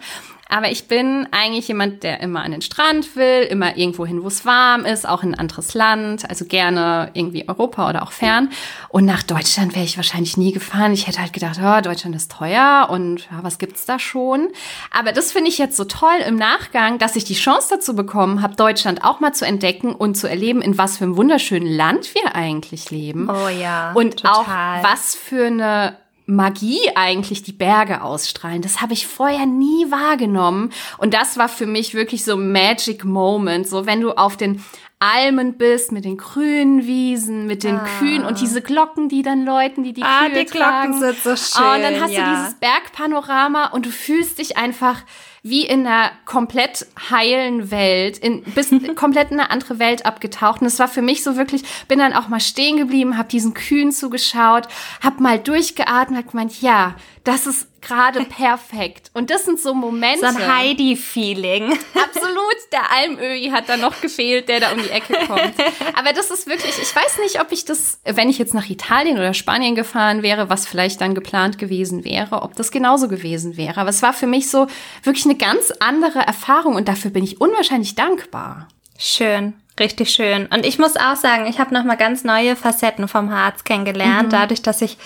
Aber 0.49 0.71
ich 0.71 0.89
bin 0.89 1.29
eigentlich 1.31 1.69
jemand, 1.69 2.03
der 2.03 2.21
immer 2.21 2.43
an 2.43 2.53
den 2.53 2.62
Strand 2.62 3.17
will, 3.17 3.43
immer 3.43 3.77
irgendwo 3.77 4.06
hin, 4.06 4.23
wo 4.23 4.29
es 4.29 4.47
warm 4.47 4.85
ist, 4.85 5.06
auch 5.06 5.23
in 5.23 5.35
ein 5.35 5.39
anderes 5.39 5.75
Land, 5.75 6.29
also 6.29 6.47
gerne 6.47 7.11
irgendwie 7.15 7.49
Europa 7.49 7.89
oder 7.89 8.03
auch 8.03 8.12
fern. 8.12 8.50
Und 8.89 9.05
nach 9.05 9.23
Deutschland 9.23 9.75
wäre 9.75 9.85
ich 9.85 9.97
wahrscheinlich 9.97 10.37
nie 10.37 10.53
gefahren. 10.53 10.93
Ich 10.93 11.06
hätte 11.06 11.21
halt 11.21 11.33
gedacht, 11.33 11.59
oh, 11.62 11.81
Deutschland 11.81 12.17
ist 12.17 12.33
teuer 12.33 12.89
und 12.91 13.29
ja, 13.31 13.43
was 13.43 13.59
gibt's 13.59 13.85
da 13.85 13.99
schon? 13.99 14.49
Aber 14.91 15.12
das 15.12 15.33
finde 15.33 15.50
ich 15.50 15.59
jetzt 15.59 15.77
so 15.77 15.85
toll 15.85 16.19
im 16.27 16.37
Nachgang, 16.37 16.99
dass 16.99 17.17
ich 17.17 17.25
die 17.25 17.35
Chance 17.35 17.69
dazu 17.71 17.95
bekommen 17.95 18.43
habe, 18.43 18.56
Deutschland 18.56 19.05
auch 19.05 19.21
mal 19.21 19.33
zu 19.33 19.45
entdecken 19.45 19.95
und 19.95 20.17
zu 20.17 20.29
erleben, 20.29 20.62
in 20.62 20.79
was 20.79 20.99
für 20.99 21.05
einem 21.05 21.17
wunderschönen 21.17 21.67
Land 21.71 22.15
wir 22.15 22.35
eigentlich 22.35 22.91
leben. 22.91 23.29
Oh 23.29 23.49
ja. 23.49 23.93
Und 23.93 24.19
total. 24.19 24.81
auch 24.81 24.85
was 24.85 25.15
für 25.15 25.47
eine 25.47 25.97
Magie 26.31 26.91
eigentlich 26.95 27.43
die 27.43 27.53
Berge 27.53 28.03
ausstrahlen. 28.03 28.61
Das 28.61 28.83
habe 28.83 28.93
ich 28.93 29.07
vorher 29.07 29.47
nie 29.47 29.91
wahrgenommen. 29.91 30.73
Und 30.99 31.15
das 31.15 31.39
war 31.39 31.49
für 31.49 31.65
mich 31.65 31.95
wirklich 31.95 32.23
so 32.23 32.37
Magic 32.37 33.05
Moment. 33.07 33.67
So 33.67 33.87
wenn 33.87 34.03
du 34.03 34.13
auf 34.13 34.37
den 34.37 34.63
Almen 34.99 35.57
bist, 35.57 35.91
mit 35.91 36.05
den 36.05 36.19
grünen 36.19 36.87
Wiesen, 36.87 37.47
mit 37.47 37.65
den 37.65 37.77
ah. 37.77 37.87
Kühen 37.99 38.27
und 38.27 38.43
diese 38.43 38.61
Glocken, 38.61 39.09
die 39.09 39.23
dann 39.23 39.47
läuten, 39.47 39.85
die 39.85 39.95
die 39.95 40.03
ah, 40.03 40.27
Kühe 40.27 40.45
die 40.45 40.51
tragen. 40.51 40.99
Glocken 40.99 41.15
sind 41.15 41.23
so 41.23 41.37
schön. 41.37 41.67
Oh, 41.67 41.75
und 41.77 41.83
dann 41.83 42.01
hast 42.01 42.13
ja. 42.13 42.25
du 42.25 42.37
dieses 42.37 42.55
Bergpanorama 42.61 43.69
und 43.69 43.87
du 43.87 43.91
fühlst 43.91 44.39
dich 44.39 44.59
einfach 44.59 45.03
wie 45.49 45.67
in 45.67 45.87
einer 45.87 46.11
komplett 46.25 46.87
heilen 47.11 47.71
Welt, 47.71 48.19
in, 48.19 48.43
bist 48.43 48.73
komplett 48.97 49.31
in 49.31 49.41
eine 49.41 49.50
andere 49.50 49.79
Welt 49.79 50.06
abgetaucht. 50.06 50.61
Und 50.61 50.67
es 50.67 50.79
war 50.79 50.89
für 50.89 51.03
mich 51.03 51.23
so 51.23 51.37
wirklich, 51.37 51.62
bin 51.89 51.99
dann 51.99 52.12
auch 52.12 52.29
mal 52.29 52.41
stehen 52.41 52.77
geblieben, 52.77 53.17
habe 53.17 53.29
diesen 53.29 53.55
Kühen 53.55 53.93
zugeschaut, 53.93 54.69
habe 55.03 55.23
mal 55.23 55.39
durchgeatmet, 55.39 56.19
hab 56.25 56.31
gemeint, 56.31 56.61
ja, 56.61 56.95
das 57.25 57.47
ist 57.47 57.68
gerade 57.81 58.25
perfekt. 58.25 59.11
Und 59.15 59.31
das 59.31 59.45
sind 59.45 59.61
so 59.61 59.75
Momente. 59.75 60.21
So 60.21 60.27
ein 60.27 60.57
Heidi-Feeling. 60.57 61.73
Absolut. 61.95 62.57
Der 62.73 62.93
Almöhi 62.93 63.51
hat 63.51 63.69
da 63.69 63.77
noch 63.77 64.01
gefehlt, 64.01 64.49
der 64.49 64.61
da 64.61 64.73
um 64.73 64.79
die 64.83 64.91
Ecke 64.91 65.15
kommt. 65.27 65.55
Aber 65.95 66.13
das 66.13 66.31
ist 66.31 66.47
wirklich, 66.47 66.77
ich 66.81 66.95
weiß 66.95 67.19
nicht, 67.23 67.41
ob 67.41 67.53
ich 67.53 67.65
das, 67.65 68.01
wenn 68.05 68.29
ich 68.29 68.39
jetzt 68.39 68.55
nach 68.55 68.69
Italien 68.69 69.17
oder 69.17 69.35
Spanien 69.35 69.75
gefahren 69.75 70.23
wäre, 70.23 70.49
was 70.49 70.67
vielleicht 70.67 71.01
dann 71.01 71.15
geplant 71.15 71.59
gewesen 71.59 72.05
wäre, 72.05 72.43
ob 72.43 72.55
das 72.57 72.71
genauso 72.71 73.09
gewesen 73.09 73.57
wäre. 73.57 73.81
Aber 73.81 73.91
es 73.91 74.03
war 74.03 74.13
für 74.13 74.27
mich 74.27 74.51
so 74.51 74.67
wirklich 75.03 75.25
eine 75.25 75.37
ganz 75.37 75.73
andere 75.81 76.21
Erfahrung 76.21 76.75
und 76.75 76.89
dafür 76.89 77.11
bin 77.11 77.25
ich 77.25 77.41
unwahrscheinlich 77.41 77.95
dankbar. 77.95 78.69
Schön. 78.99 79.55
Richtig 79.79 80.11
schön. 80.11 80.47
Und 80.47 80.67
ich 80.67 80.79
muss 80.79 80.97
auch 80.97 81.17
sagen, 81.17 81.47
ich 81.47 81.61
habe 81.61 81.73
nochmal 81.73 81.97
ganz 81.97 82.25
neue 82.25 82.57
Facetten 82.57 83.07
vom 83.07 83.33
Harz 83.33 83.65
kennengelernt, 83.65 84.29
mhm. 84.29 84.33
dadurch, 84.33 84.63
dass 84.63 84.83
ich 84.83 84.99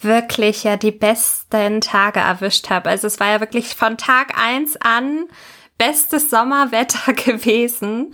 wirklich 0.00 0.64
ja 0.64 0.76
die 0.76 0.90
besten 0.90 1.80
Tage 1.80 2.20
erwischt 2.20 2.70
habe. 2.70 2.90
Also 2.90 3.06
es 3.06 3.20
war 3.20 3.28
ja 3.28 3.40
wirklich 3.40 3.74
von 3.74 3.96
Tag 3.96 4.36
eins 4.38 4.76
an 4.76 5.26
bestes 5.80 6.28
Sommerwetter 6.28 7.12
gewesen. 7.14 8.12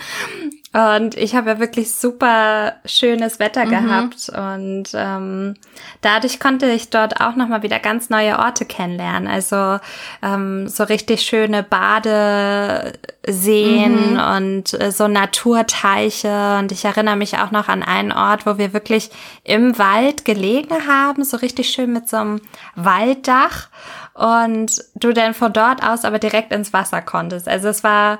Und 0.72 1.16
ich 1.16 1.34
habe 1.34 1.50
ja 1.50 1.58
wirklich 1.58 1.92
super 1.94 2.74
schönes 2.84 3.40
Wetter 3.40 3.64
mhm. 3.64 3.70
gehabt. 3.70 4.28
Und 4.28 4.90
ähm, 4.94 5.54
dadurch 6.02 6.38
konnte 6.38 6.66
ich 6.66 6.90
dort 6.90 7.18
auch 7.20 7.34
nochmal 7.34 7.62
wieder 7.62 7.78
ganz 7.78 8.10
neue 8.10 8.38
Orte 8.38 8.66
kennenlernen. 8.66 9.26
Also 9.26 9.78
ähm, 10.22 10.68
so 10.68 10.84
richtig 10.84 11.22
schöne 11.22 11.62
Badeseen 11.62 12.92
mhm. 14.12 14.20
und 14.36 14.78
äh, 14.78 14.92
so 14.92 15.08
Naturteiche. 15.08 16.58
Und 16.58 16.70
ich 16.72 16.84
erinnere 16.84 17.16
mich 17.16 17.38
auch 17.38 17.52
noch 17.52 17.68
an 17.68 17.82
einen 17.82 18.12
Ort, 18.12 18.44
wo 18.44 18.58
wir 18.58 18.74
wirklich 18.74 19.10
im 19.44 19.78
Wald 19.78 20.26
gelegen 20.26 20.86
haben, 20.86 21.24
so 21.24 21.38
richtig 21.38 21.70
schön 21.70 21.92
mit 21.92 22.08
so 22.08 22.18
einem 22.18 22.40
Walddach. 22.74 23.70
Und 24.16 24.82
du 24.94 25.12
dann 25.12 25.34
von 25.34 25.52
dort 25.52 25.82
aus 25.82 26.06
aber 26.06 26.18
direkt 26.18 26.50
ins 26.52 26.72
Wasser 26.72 27.02
konntest. 27.02 27.48
Also 27.48 27.68
es 27.68 27.84
war 27.84 28.18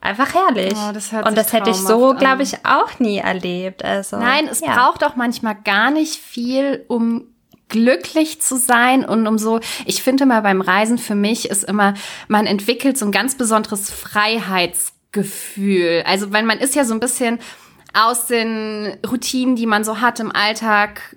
einfach 0.00 0.32
herrlich. 0.34 0.74
Oh, 0.76 0.92
das 0.92 1.12
und 1.12 1.36
das 1.36 1.52
hätte 1.52 1.70
ich 1.70 1.76
so, 1.76 2.14
glaube 2.14 2.42
ich, 2.42 2.64
auch 2.64 3.00
nie 3.00 3.18
erlebt. 3.18 3.84
Also, 3.84 4.18
Nein, 4.18 4.48
es 4.50 4.60
ja. 4.60 4.74
braucht 4.74 5.04
auch 5.04 5.14
manchmal 5.16 5.56
gar 5.56 5.90
nicht 5.90 6.16
viel, 6.16 6.86
um 6.88 7.26
glücklich 7.68 8.40
zu 8.40 8.56
sein 8.56 9.04
und 9.04 9.26
um 9.26 9.36
so, 9.38 9.60
ich 9.86 10.02
finde 10.02 10.24
mal 10.26 10.42
beim 10.42 10.60
Reisen 10.60 10.98
für 10.98 11.14
mich 11.14 11.48
ist 11.50 11.64
immer, 11.64 11.94
man 12.26 12.46
entwickelt 12.46 12.98
so 12.98 13.06
ein 13.06 13.12
ganz 13.12 13.36
besonderes 13.36 13.90
Freiheitsgefühl. 13.90 16.02
Also, 16.06 16.32
weil 16.32 16.44
man 16.44 16.58
ist 16.58 16.74
ja 16.74 16.84
so 16.84 16.94
ein 16.94 17.00
bisschen 17.00 17.38
aus 17.92 18.26
den 18.26 18.96
Routinen, 19.08 19.56
die 19.56 19.66
man 19.66 19.82
so 19.84 20.00
hat 20.00 20.20
im 20.20 20.30
Alltag, 20.30 21.16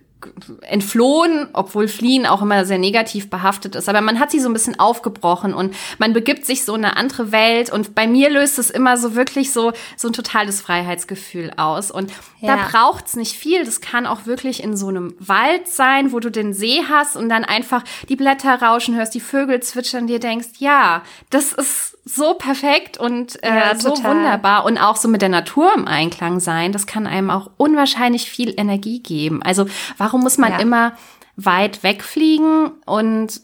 entflohen, 0.61 1.47
obwohl 1.53 1.87
fliehen 1.87 2.25
auch 2.25 2.41
immer 2.41 2.65
sehr 2.65 2.77
negativ 2.77 3.29
behaftet 3.29 3.75
ist. 3.75 3.89
Aber 3.89 4.01
man 4.01 4.19
hat 4.19 4.31
sie 4.31 4.39
so 4.39 4.49
ein 4.49 4.53
bisschen 4.53 4.79
aufgebrochen 4.79 5.53
und 5.53 5.75
man 5.99 6.13
begibt 6.13 6.45
sich 6.45 6.63
so 6.63 6.75
in 6.75 6.85
eine 6.85 6.97
andere 6.97 7.31
Welt. 7.31 7.71
Und 7.71 7.95
bei 7.95 8.07
mir 8.07 8.29
löst 8.29 8.59
es 8.59 8.69
immer 8.69 8.97
so 8.97 9.15
wirklich 9.15 9.51
so, 9.51 9.73
so 9.97 10.07
ein 10.07 10.13
totales 10.13 10.61
Freiheitsgefühl 10.61 11.51
aus. 11.57 11.91
Und 11.91 12.11
ja. 12.39 12.55
da 12.55 12.67
braucht's 12.67 13.15
nicht 13.15 13.33
viel. 13.33 13.65
Das 13.65 13.81
kann 13.81 14.05
auch 14.05 14.25
wirklich 14.25 14.63
in 14.63 14.75
so 14.75 14.87
einem 14.87 15.15
Wald 15.19 15.67
sein, 15.67 16.11
wo 16.11 16.19
du 16.19 16.29
den 16.29 16.53
See 16.53 16.81
hast 16.89 17.15
und 17.15 17.29
dann 17.29 17.45
einfach 17.45 17.83
die 18.09 18.15
Blätter 18.15 18.61
rauschen 18.61 18.95
hörst, 18.95 19.13
die 19.13 19.19
Vögel 19.19 19.61
zwitschern, 19.61 20.07
dir 20.07 20.19
denkst, 20.19 20.59
ja, 20.59 21.03
das 21.29 21.53
ist 21.53 21.92
so 22.05 22.33
perfekt 22.33 22.97
und 22.97 23.41
äh, 23.43 23.47
ja, 23.47 23.75
so 23.75 23.91
wunderbar 24.03 24.65
und 24.65 24.77
auch 24.77 24.97
so 24.97 25.07
mit 25.07 25.21
der 25.21 25.29
Natur 25.29 25.71
im 25.75 25.87
Einklang 25.87 26.39
sein. 26.39 26.71
Das 26.71 26.85
kann 26.85 27.07
einem 27.07 27.29
auch 27.29 27.51
unwahrscheinlich 27.57 28.29
viel 28.29 28.53
Energie 28.57 29.01
geben. 29.01 29.41
Also 29.41 29.65
warum 29.97 30.21
muss 30.21 30.37
man 30.37 30.51
ja. 30.53 30.59
immer 30.59 30.93
weit 31.35 31.81
wegfliegen 31.83 32.71
und 32.85 33.41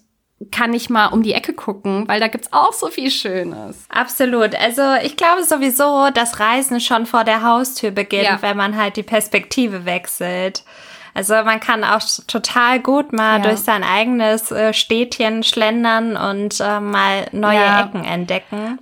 kann 0.51 0.73
ich 0.73 0.89
mal 0.89 1.07
um 1.07 1.21
die 1.21 1.33
Ecke 1.33 1.53
gucken, 1.53 2.07
weil 2.07 2.19
da 2.19 2.27
gibt's 2.27 2.53
auch 2.53 2.71
so 2.71 2.87
viel 2.87 3.11
Schönes. 3.11 3.85
Absolut. 3.89 4.55
Also 4.55 4.81
ich 5.03 5.17
glaube 5.17 5.43
sowieso, 5.43 6.09
dass 6.13 6.39
Reisen 6.39 6.79
schon 6.79 7.05
vor 7.05 7.25
der 7.25 7.43
Haustür 7.43 7.91
beginnt, 7.91 8.23
ja. 8.23 8.41
wenn 8.41 8.55
man 8.55 8.77
halt 8.77 8.95
die 8.95 9.03
Perspektive 9.03 9.85
wechselt. 9.85 10.63
Also 11.13 11.33
man 11.33 11.59
kann 11.59 11.83
auch 11.83 12.01
total 12.27 12.79
gut 12.79 13.13
mal 13.13 13.37
ja. 13.37 13.43
durch 13.43 13.59
sein 13.59 13.83
eigenes 13.83 14.51
äh, 14.51 14.73
Städtchen 14.73 15.43
schlendern 15.43 16.15
und 16.15 16.59
äh, 16.59 16.79
mal 16.79 17.27
neue 17.31 17.55
ja. 17.55 17.81
Ecken 17.81 18.03
entdecken. 18.03 18.79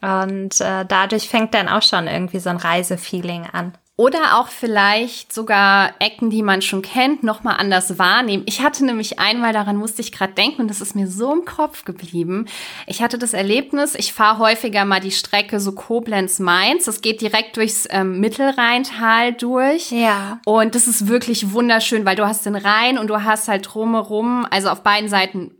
Und 0.00 0.60
äh, 0.60 0.84
dadurch 0.86 1.28
fängt 1.28 1.54
dann 1.54 1.68
auch 1.68 1.82
schon 1.82 2.06
irgendwie 2.06 2.38
so 2.38 2.50
ein 2.50 2.58
Reisefeeling 2.58 3.46
an. 3.50 3.72
Oder 3.96 4.40
auch 4.40 4.48
vielleicht 4.48 5.32
sogar 5.32 5.92
Ecken, 6.00 6.28
die 6.28 6.42
man 6.42 6.62
schon 6.62 6.82
kennt, 6.82 7.22
nochmal 7.22 7.58
anders 7.60 7.96
wahrnehmen. 7.96 8.42
Ich 8.46 8.60
hatte 8.60 8.84
nämlich 8.84 9.20
einmal, 9.20 9.52
daran 9.52 9.76
musste 9.76 10.02
ich 10.02 10.10
gerade 10.10 10.32
denken, 10.32 10.62
und 10.62 10.68
das 10.68 10.80
ist 10.80 10.96
mir 10.96 11.06
so 11.06 11.32
im 11.32 11.44
Kopf 11.44 11.84
geblieben. 11.84 12.46
Ich 12.88 13.02
hatte 13.02 13.18
das 13.18 13.34
Erlebnis, 13.34 13.94
ich 13.94 14.12
fahre 14.12 14.38
häufiger 14.38 14.84
mal 14.84 14.98
die 14.98 15.12
Strecke 15.12 15.60
so 15.60 15.70
Koblenz-Mainz. 15.70 16.86
Das 16.86 17.02
geht 17.02 17.20
direkt 17.20 17.56
durchs 17.56 17.86
ähm, 17.88 18.18
Mittelrheintal 18.18 19.32
durch. 19.32 19.92
Ja. 19.92 20.40
Und 20.44 20.74
das 20.74 20.88
ist 20.88 21.06
wirklich 21.06 21.52
wunderschön, 21.52 22.04
weil 22.04 22.16
du 22.16 22.26
hast 22.26 22.46
den 22.46 22.56
Rhein 22.56 22.98
und 22.98 23.06
du 23.06 23.22
hast 23.22 23.46
halt 23.46 23.72
drumherum, 23.72 24.44
also 24.50 24.70
auf 24.70 24.82
beiden 24.82 25.08
Seiten 25.08 25.52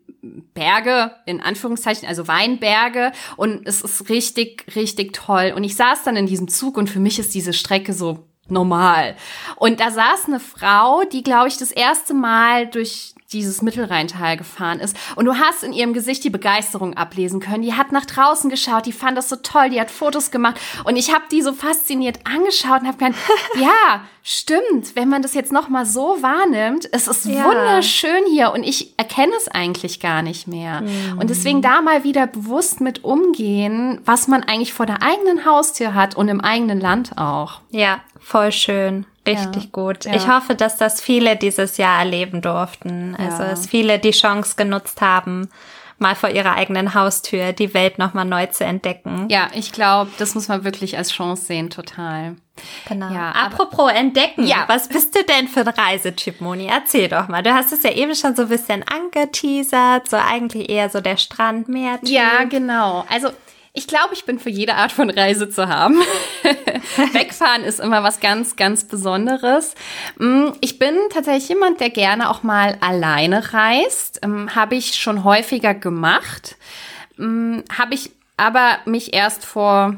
Berge, 0.54 1.12
in 1.26 1.40
Anführungszeichen, 1.40 2.09
also 2.09 2.28
Weinberge. 2.28 3.12
Und 3.37 3.66
es 3.66 3.83
ist 3.83 4.09
richtig, 4.09 4.66
richtig 4.75 5.12
toll. 5.12 5.52
Und 5.54 5.64
ich 5.64 5.76
saß 5.76 6.04
dann 6.04 6.16
in 6.16 6.26
diesem 6.26 6.49
Zug 6.49 6.76
und 6.76 6.88
für 6.88 7.00
mich 7.00 7.19
ist 7.19 7.35
diese 7.35 7.52
Strecke 7.52 7.93
so 7.93 8.26
normal. 8.49 9.16
Und 9.57 9.81
da 9.81 9.90
saß 9.90 10.26
eine 10.26 10.40
Frau, 10.40 11.02
die, 11.04 11.23
glaube 11.23 11.49
ich, 11.49 11.57
das 11.57 11.73
erste 11.73 12.14
Mal 12.14 12.66
durch 12.66 13.13
dieses 13.34 13.60
Mittelrheintal 13.62 14.36
gefahren 14.36 14.80
ist. 14.80 14.96
Und 15.16 15.26
du 15.26 15.34
hast 15.34 15.62
in 15.62 15.72
ihrem 15.72 15.92
Gesicht 15.92 16.24
die 16.24 16.30
Begeisterung 16.30 16.94
ablesen 16.94 17.40
können. 17.40 17.62
Die 17.62 17.74
hat 17.74 17.92
nach 17.92 18.06
draußen 18.06 18.48
geschaut, 18.48 18.86
die 18.86 18.92
fand 18.92 19.18
das 19.18 19.28
so 19.28 19.36
toll, 19.36 19.70
die 19.70 19.80
hat 19.80 19.90
Fotos 19.90 20.30
gemacht. 20.30 20.60
Und 20.84 20.96
ich 20.96 21.12
habe 21.12 21.24
die 21.30 21.42
so 21.42 21.52
fasziniert 21.52 22.20
angeschaut 22.24 22.80
und 22.82 22.86
habe 22.86 22.98
gedacht, 22.98 23.18
ja, 23.60 24.02
stimmt, 24.22 24.94
wenn 24.96 25.08
man 25.08 25.22
das 25.22 25.34
jetzt 25.34 25.52
noch 25.52 25.68
mal 25.68 25.84
so 25.84 26.16
wahrnimmt, 26.20 26.88
es 26.92 27.08
ist 27.08 27.26
ja. 27.26 27.44
wunderschön 27.44 28.24
hier 28.30 28.52
und 28.52 28.62
ich 28.62 28.98
erkenne 28.98 29.32
es 29.36 29.48
eigentlich 29.48 30.00
gar 30.00 30.22
nicht 30.22 30.48
mehr. 30.48 30.80
Mhm. 30.80 31.18
Und 31.18 31.30
deswegen 31.30 31.60
da 31.60 31.82
mal 31.82 32.04
wieder 32.04 32.26
bewusst 32.26 32.80
mit 32.80 33.04
umgehen, 33.04 34.00
was 34.04 34.28
man 34.28 34.42
eigentlich 34.42 34.72
vor 34.72 34.86
der 34.86 35.02
eigenen 35.02 35.44
Haustür 35.44 35.94
hat 35.94 36.16
und 36.16 36.28
im 36.28 36.40
eigenen 36.40 36.80
Land 36.80 37.18
auch. 37.18 37.60
Ja, 37.70 38.00
voll 38.18 38.52
schön. 38.52 39.04
Richtig 39.26 39.64
ja, 39.64 39.69
gut. 39.73 40.04
Ja. 40.04 40.14
Ich 40.14 40.28
hoffe, 40.28 40.54
dass 40.54 40.76
das 40.76 41.00
viele 41.00 41.37
dieses 41.37 41.76
Jahr 41.76 42.00
erleben 42.00 42.43
durften. 42.43 43.16
Also, 43.19 43.43
ja. 43.43 43.50
dass 43.50 43.66
viele 43.66 43.99
die 43.99 44.11
Chance 44.11 44.54
genutzt 44.57 45.00
haben, 45.00 45.49
mal 45.99 46.14
vor 46.14 46.28
ihrer 46.28 46.54
eigenen 46.54 46.95
Haustür 46.95 47.52
die 47.52 47.73
Welt 47.73 47.99
nochmal 47.99 48.25
neu 48.25 48.47
zu 48.47 48.64
entdecken. 48.64 49.28
Ja, 49.31 49.49
ich 49.54 49.73
glaube, 49.73 50.11
das 50.19 50.35
muss 50.35 50.49
man 50.49 50.64
wirklich 50.64 50.99
als 50.99 51.11
Chance 51.11 51.47
sehen, 51.47 51.71
total. 51.71 52.37
Genau. 52.88 53.12
Ja, 53.12 53.33
Apropos 53.33 53.90
entdecken, 53.90 54.47
ja. 54.47 54.64
was 54.69 54.88
bist 54.88 55.16
du 55.16 55.25
denn 55.25 55.49
für 55.49 55.61
ein 55.61 55.69
Reisetyp, 55.69 56.40
Moni? 56.40 56.66
Erzähl 56.66 57.09
doch 57.09 57.26
mal. 57.28 57.43
Du 57.43 57.52
hast 57.52 57.73
es 57.73 57.83
ja 57.83 57.90
eben 57.90 58.14
schon 58.14 58.37
so 58.37 58.43
ein 58.43 58.49
bisschen 58.49 58.85
angeteasert, 58.85 60.09
so 60.09 60.16
eigentlich 60.16 60.69
eher 60.69 60.88
so 60.88 61.00
der 61.00 61.16
Strand, 61.16 61.69
Meer. 61.69 61.99
Ja, 62.02 62.45
genau. 62.45 63.04
Also 63.11 63.31
ich 63.76 63.88
glaube, 63.88 64.14
ich 64.14 64.25
bin 64.25 64.38
für 64.38 64.50
jede 64.50 64.76
Art 64.76 64.93
von 64.93 65.11
Reise 65.11 65.50
zu 65.50 65.69
haben. 65.69 66.00
Wegfahren 67.12 67.64
ist 67.64 67.81
immer 67.81 68.04
was 68.04 68.21
ganz, 68.21 68.54
ganz 68.54 68.85
Besonderes. 68.85 69.75
Mm, 70.16 70.50
ich 70.61 70.78
bin 70.78 70.95
tatsächlich 71.11 71.49
jemand, 71.49 71.81
der 71.81 71.90
gerne 71.90 72.31
auch 72.31 72.45
mal 72.45 72.78
alleine 72.81 73.52
reist. 73.52 74.21
Ähm, 74.23 74.54
habe 74.54 74.76
ich 74.76 74.95
schon 74.95 75.25
häufiger 75.25 75.75
gemacht. 75.75 76.57
Mm, 77.16 77.61
habe 77.76 77.95
ich 77.95 78.12
aber 78.37 78.78
mich 78.85 79.12
erst 79.12 79.45
vor 79.45 79.97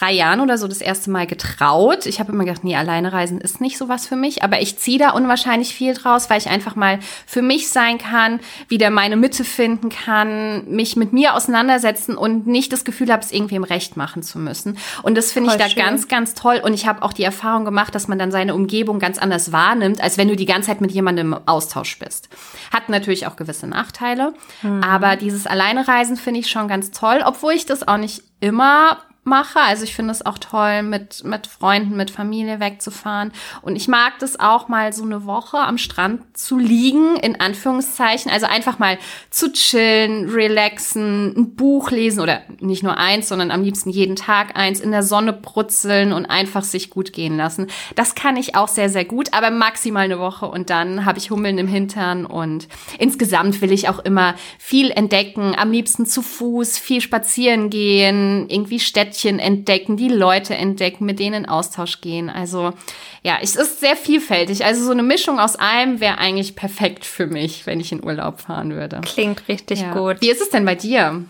drei 0.00 0.12
Jahren 0.12 0.40
oder 0.40 0.56
so 0.58 0.66
das 0.66 0.80
erste 0.80 1.10
Mal 1.10 1.26
getraut. 1.26 2.06
Ich 2.06 2.20
habe 2.20 2.32
immer 2.32 2.44
gedacht, 2.44 2.64
nee, 2.64 2.76
alleine 2.76 3.12
reisen 3.12 3.40
ist 3.40 3.60
nicht 3.60 3.76
so 3.76 3.88
was 3.88 4.06
für 4.06 4.16
mich. 4.16 4.42
Aber 4.42 4.60
ich 4.60 4.78
ziehe 4.78 4.98
da 4.98 5.10
unwahrscheinlich 5.10 5.74
viel 5.74 5.94
draus, 5.94 6.30
weil 6.30 6.38
ich 6.38 6.48
einfach 6.48 6.74
mal 6.74 6.98
für 7.26 7.42
mich 7.42 7.68
sein 7.68 7.98
kann, 7.98 8.40
wieder 8.68 8.90
meine 8.90 9.16
Mitte 9.16 9.44
finden 9.44 9.90
kann, 9.90 10.64
mich 10.66 10.96
mit 10.96 11.12
mir 11.12 11.34
auseinandersetzen 11.34 12.16
und 12.16 12.46
nicht 12.46 12.72
das 12.72 12.84
Gefühl 12.84 13.12
habe, 13.12 13.22
es 13.22 13.32
irgendwem 13.32 13.64
recht 13.64 13.96
machen 13.96 14.22
zu 14.22 14.38
müssen. 14.38 14.78
Und 15.02 15.16
das 15.16 15.32
finde 15.32 15.50
ich 15.50 15.56
da 15.56 15.68
schön. 15.68 15.82
ganz, 15.82 16.08
ganz 16.08 16.34
toll. 16.34 16.60
Und 16.62 16.72
ich 16.72 16.86
habe 16.86 17.02
auch 17.02 17.12
die 17.12 17.24
Erfahrung 17.24 17.64
gemacht, 17.64 17.94
dass 17.94 18.08
man 18.08 18.18
dann 18.18 18.30
seine 18.30 18.54
Umgebung 18.54 18.98
ganz 18.98 19.18
anders 19.18 19.52
wahrnimmt, 19.52 20.02
als 20.02 20.16
wenn 20.16 20.28
du 20.28 20.36
die 20.36 20.46
ganze 20.46 20.68
Zeit 20.68 20.80
mit 20.80 20.92
jemandem 20.92 21.34
im 21.34 21.40
Austausch 21.46 21.98
bist. 21.98 22.28
Hat 22.72 22.88
natürlich 22.88 23.26
auch 23.26 23.36
gewisse 23.36 23.66
Nachteile. 23.66 24.32
Mhm. 24.62 24.82
Aber 24.82 25.16
dieses 25.16 25.46
Alleinereisen 25.46 26.16
finde 26.16 26.40
ich 26.40 26.48
schon 26.48 26.68
ganz 26.68 26.90
toll, 26.90 27.20
obwohl 27.24 27.52
ich 27.52 27.66
das 27.66 27.86
auch 27.86 27.98
nicht 27.98 28.22
immer 28.40 28.98
mache. 29.24 29.60
Also 29.60 29.84
ich 29.84 29.94
finde 29.94 30.12
es 30.12 30.24
auch 30.24 30.38
toll, 30.38 30.82
mit, 30.82 31.24
mit 31.24 31.46
Freunden, 31.46 31.96
mit 31.96 32.10
Familie 32.10 32.58
wegzufahren. 32.58 33.32
Und 33.60 33.76
ich 33.76 33.86
mag 33.86 34.18
das 34.18 34.40
auch 34.40 34.68
mal 34.68 34.92
so 34.92 35.04
eine 35.04 35.26
Woche 35.26 35.58
am 35.58 35.78
Strand 35.78 36.36
zu 36.36 36.58
liegen, 36.58 37.16
in 37.16 37.38
Anführungszeichen. 37.38 38.30
Also 38.30 38.46
einfach 38.46 38.78
mal 38.78 38.98
zu 39.28 39.52
chillen, 39.52 40.30
relaxen, 40.30 41.34
ein 41.36 41.54
Buch 41.54 41.90
lesen 41.90 42.20
oder 42.20 42.42
nicht 42.60 42.82
nur 42.82 42.96
eins, 42.96 43.28
sondern 43.28 43.50
am 43.50 43.62
liebsten 43.62 43.90
jeden 43.90 44.16
Tag 44.16 44.56
eins, 44.56 44.80
in 44.80 44.90
der 44.90 45.02
Sonne 45.02 45.34
brutzeln 45.34 46.12
und 46.12 46.26
einfach 46.26 46.64
sich 46.64 46.88
gut 46.88 47.12
gehen 47.12 47.36
lassen. 47.36 47.66
Das 47.96 48.14
kann 48.14 48.36
ich 48.36 48.54
auch 48.54 48.68
sehr, 48.68 48.88
sehr 48.88 49.04
gut, 49.04 49.34
aber 49.34 49.50
maximal 49.50 50.04
eine 50.04 50.18
Woche 50.18 50.46
und 50.46 50.70
dann 50.70 51.04
habe 51.04 51.18
ich 51.18 51.30
Hummeln 51.30 51.58
im 51.58 51.68
Hintern 51.68 52.24
und 52.24 52.68
insgesamt 52.98 53.60
will 53.60 53.72
ich 53.72 53.88
auch 53.88 53.98
immer 53.98 54.34
viel 54.58 54.90
entdecken, 54.90 55.54
am 55.56 55.70
liebsten 55.70 56.06
zu 56.06 56.22
Fuß, 56.22 56.78
viel 56.78 57.00
spazieren 57.00 57.70
gehen, 57.70 58.48
irgendwie 58.48 58.80
Städte 58.80 59.09
Städtchen 59.10 59.38
entdecken, 59.38 59.96
die 59.96 60.08
Leute 60.08 60.54
entdecken, 60.54 61.04
mit 61.04 61.18
denen 61.18 61.44
in 61.44 61.48
Austausch 61.48 62.00
gehen. 62.00 62.30
Also 62.30 62.72
ja, 63.22 63.38
es 63.42 63.56
ist 63.56 63.80
sehr 63.80 63.96
vielfältig. 63.96 64.64
Also 64.64 64.84
so 64.84 64.92
eine 64.92 65.02
Mischung 65.02 65.40
aus 65.40 65.56
allem 65.56 66.00
wäre 66.00 66.18
eigentlich 66.18 66.56
perfekt 66.56 67.04
für 67.04 67.26
mich, 67.26 67.66
wenn 67.66 67.80
ich 67.80 67.92
in 67.92 68.04
Urlaub 68.04 68.40
fahren 68.40 68.72
würde. 68.74 69.00
Klingt 69.02 69.48
richtig 69.48 69.80
ja. 69.80 69.92
gut. 69.92 70.20
Wie 70.20 70.30
ist 70.30 70.40
es 70.40 70.50
denn 70.50 70.64
bei 70.64 70.74
dir? 70.74 71.24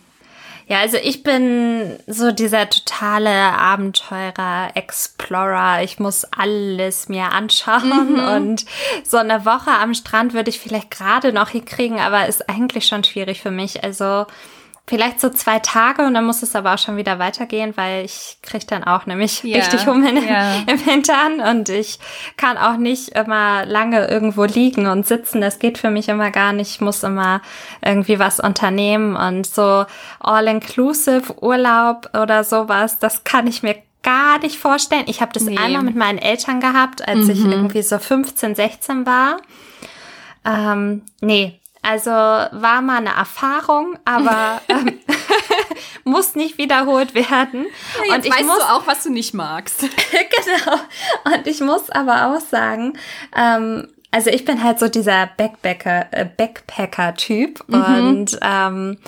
Ja, 0.69 0.79
also 0.79 0.99
ich 1.03 1.25
bin 1.25 1.99
so 2.07 2.31
dieser 2.31 2.71
totale 2.71 3.31
Abenteurer, 3.31 4.71
Explorer. 4.75 5.83
Ich 5.83 5.99
muss 5.99 6.25
alles 6.25 7.09
mir 7.09 7.33
anschauen 7.33 8.13
mhm. 8.13 8.29
und 8.37 8.67
so 9.03 9.17
eine 9.17 9.45
Woche 9.45 9.73
am 9.73 9.95
Strand 9.95 10.33
würde 10.33 10.51
ich 10.51 10.61
vielleicht 10.61 10.93
gerade 10.93 11.33
noch 11.33 11.49
hinkriegen, 11.49 11.99
aber 11.99 12.29
ist 12.29 12.49
eigentlich 12.49 12.87
schon 12.87 13.03
schwierig 13.03 13.41
für 13.41 13.51
mich. 13.51 13.83
Also 13.83 14.27
vielleicht 14.90 15.20
so 15.20 15.30
zwei 15.30 15.61
Tage 15.61 16.02
und 16.02 16.14
dann 16.14 16.25
muss 16.25 16.42
es 16.42 16.56
aber 16.56 16.75
auch 16.75 16.78
schon 16.78 16.97
wieder 16.97 17.20
weitergehen, 17.20 17.76
weil 17.76 18.04
ich 18.04 18.38
kriege 18.42 18.66
dann 18.66 18.82
auch 18.82 19.06
nämlich 19.06 19.44
ja, 19.44 19.59
richtig 19.59 19.87
Hummeln 19.87 20.16
ja. 20.28 20.64
im 20.66 20.78
Hintern 20.78 21.40
und 21.40 21.68
ich 21.68 22.00
kann 22.37 22.59
auch 22.59 22.76
nicht 22.76 23.11
immer 23.11 23.64
lange 23.66 24.09
irgendwo 24.09 24.42
liegen 24.42 24.88
und 24.88 25.06
sitzen. 25.06 25.40
Das 25.40 25.61
geht 25.61 25.78
für 25.78 25.90
mich 25.90 26.09
immer 26.09 26.32
gar 26.32 26.52
nicht. 26.52 26.73
Ich 26.73 26.80
muss 26.80 27.04
immer 27.04 27.40
irgendwie 27.85 28.18
was 28.18 28.40
unternehmen 28.40 29.14
und 29.14 29.47
so 29.47 29.87
all-inclusive 30.18 31.40
Urlaub 31.40 32.11
oder 32.20 32.42
sowas, 32.42 32.99
das 32.99 33.23
kann 33.23 33.47
ich 33.47 33.62
mir 33.62 33.76
gar 34.02 34.40
nicht 34.40 34.59
vorstellen. 34.59 35.04
Ich 35.06 35.20
habe 35.20 35.32
das 35.32 35.44
nee. 35.44 35.56
einmal 35.56 35.85
mit 35.85 35.94
meinen 35.94 36.18
Eltern 36.18 36.59
gehabt, 36.59 37.06
als 37.06 37.26
mhm. 37.26 37.30
ich 37.30 37.44
irgendwie 37.44 37.82
so 37.82 37.97
15, 38.00 38.56
16 38.56 39.06
war. 39.06 39.37
Ähm, 40.44 41.02
nee, 41.20 41.60
also 41.83 42.11
war 42.11 42.83
mal 42.83 42.99
eine 42.99 43.15
Erfahrung, 43.15 43.99
aber 44.05 44.61
ähm, 44.69 44.99
muss 46.05 46.35
nicht 46.35 46.59
wiederholt 46.59 47.15
werden. 47.15 47.67
Ja, 48.09 48.15
und 48.15 48.25
ich 48.25 48.33
weißt 48.33 48.45
muss, 48.45 48.59
du 48.59 48.65
auch, 48.65 48.87
was 48.87 49.03
du 49.03 49.11
nicht 49.11 49.35
magst. 49.35 49.81
genau. 50.11 50.77
Und 51.25 51.47
ich 51.47 51.61
muss 51.61 51.91
aber 51.91 52.27
auch 52.35 52.41
sagen, 52.41 52.95
ähm, 53.35 53.89
also 54.11 54.31
ich 54.31 54.45
bin 54.45 54.63
halt 54.63 54.79
so 54.79 54.89
dieser 54.89 55.29
Backpacker, 55.37 56.07
äh, 56.11 56.25
Backpacker-Typ 56.25 57.63
mhm. 57.69 57.75
und 57.75 58.39
ähm, 58.43 58.99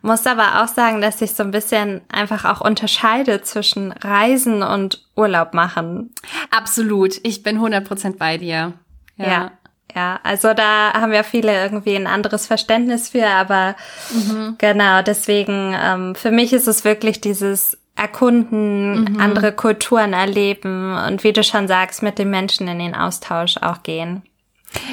muss 0.00 0.26
aber 0.26 0.62
auch 0.62 0.68
sagen, 0.68 1.00
dass 1.00 1.20
ich 1.20 1.32
so 1.32 1.42
ein 1.42 1.50
bisschen 1.50 2.00
einfach 2.10 2.44
auch 2.44 2.60
unterscheide 2.60 3.42
zwischen 3.42 3.92
Reisen 3.92 4.62
und 4.62 5.04
Urlaub 5.16 5.54
machen. 5.54 6.12
Absolut. 6.50 7.20
Ich 7.22 7.42
bin 7.42 7.60
100% 7.60 8.16
bei 8.16 8.38
dir. 8.38 8.72
ja. 9.16 9.26
ja. 9.26 9.50
Ja, 9.94 10.20
also 10.22 10.54
da 10.54 10.94
haben 10.94 11.12
ja 11.12 11.22
viele 11.22 11.52
irgendwie 11.52 11.94
ein 11.94 12.06
anderes 12.06 12.46
Verständnis 12.46 13.10
für, 13.10 13.26
aber 13.26 13.76
mhm. 14.10 14.56
genau, 14.56 15.02
deswegen, 15.02 15.76
ähm, 15.78 16.14
für 16.14 16.30
mich 16.30 16.52
ist 16.54 16.66
es 16.66 16.84
wirklich 16.84 17.20
dieses 17.20 17.76
Erkunden, 17.94 19.00
mhm. 19.00 19.20
andere 19.20 19.52
Kulturen 19.52 20.14
erleben 20.14 20.96
und 20.96 21.24
wie 21.24 21.32
du 21.34 21.44
schon 21.44 21.68
sagst, 21.68 22.02
mit 22.02 22.18
den 22.18 22.30
Menschen 22.30 22.68
in 22.68 22.78
den 22.78 22.94
Austausch 22.94 23.58
auch 23.58 23.82
gehen. 23.82 24.22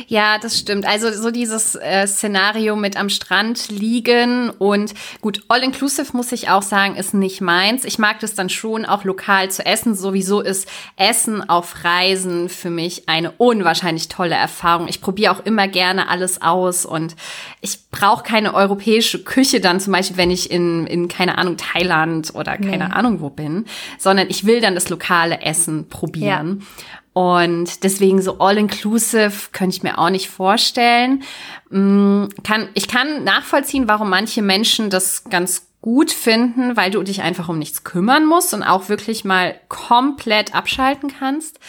Ja, 0.07 0.37
das 0.37 0.57
stimmt. 0.57 0.85
Also 0.85 1.11
so 1.11 1.31
dieses 1.31 1.75
äh, 1.75 2.07
Szenario 2.07 2.75
mit 2.75 2.97
am 2.97 3.09
Strand 3.09 3.69
liegen 3.69 4.49
und 4.49 4.93
gut, 5.21 5.43
All-Inclusive 5.47 6.15
muss 6.15 6.31
ich 6.31 6.49
auch 6.49 6.61
sagen, 6.61 6.95
ist 6.95 7.13
nicht 7.13 7.41
meins. 7.41 7.85
Ich 7.85 7.99
mag 7.99 8.19
das 8.19 8.33
dann 8.33 8.49
schon 8.49 8.85
auch 8.85 9.03
lokal 9.03 9.51
zu 9.51 9.65
essen. 9.65 9.95
Sowieso 9.95 10.41
ist 10.41 10.67
Essen 10.95 11.47
auf 11.47 11.83
Reisen 11.83 12.49
für 12.49 12.69
mich 12.69 13.07
eine 13.07 13.31
unwahrscheinlich 13.31 14.07
tolle 14.07 14.35
Erfahrung. 14.35 14.87
Ich 14.87 15.01
probiere 15.01 15.31
auch 15.31 15.45
immer 15.45 15.67
gerne 15.67 16.09
alles 16.09 16.41
aus 16.41 16.85
und 16.85 17.15
ich 17.61 17.89
brauche 17.91 18.23
keine 18.23 18.53
europäische 18.53 19.23
Küche 19.23 19.59
dann 19.59 19.79
zum 19.79 19.93
Beispiel, 19.93 20.17
wenn 20.17 20.31
ich 20.31 20.51
in, 20.51 20.87
in 20.87 21.07
keine 21.07 21.37
Ahnung, 21.37 21.57
Thailand 21.57 22.33
oder 22.35 22.57
keine 22.57 22.87
nee. 22.87 22.93
Ahnung 22.93 23.21
wo 23.21 23.29
bin, 23.29 23.65
sondern 23.97 24.29
ich 24.29 24.45
will 24.45 24.61
dann 24.61 24.75
das 24.75 24.89
lokale 24.89 25.41
Essen 25.41 25.89
probieren. 25.89 26.59
Ja. 26.59 26.98
Und 27.13 27.83
deswegen 27.83 28.21
so 28.21 28.39
all-inclusive 28.39 29.49
könnte 29.51 29.75
ich 29.75 29.83
mir 29.83 29.97
auch 29.97 30.09
nicht 30.09 30.29
vorstellen. 30.29 31.23
Mm, 31.69 32.25
kann, 32.43 32.69
ich 32.75 32.87
kann 32.87 33.23
nachvollziehen, 33.23 33.87
warum 33.87 34.09
manche 34.09 34.41
Menschen 34.41 34.89
das 34.89 35.23
ganz 35.25 35.67
gut 35.81 36.11
finden, 36.11 36.75
weil 36.75 36.91
du 36.91 37.01
dich 37.03 37.21
einfach 37.21 37.49
um 37.49 37.57
nichts 37.57 37.83
kümmern 37.83 38.25
musst 38.25 38.53
und 38.53 38.63
auch 38.63 38.89
wirklich 38.89 39.23
mal 39.23 39.59
komplett 39.69 40.53
abschalten 40.53 41.11
kannst. 41.17 41.59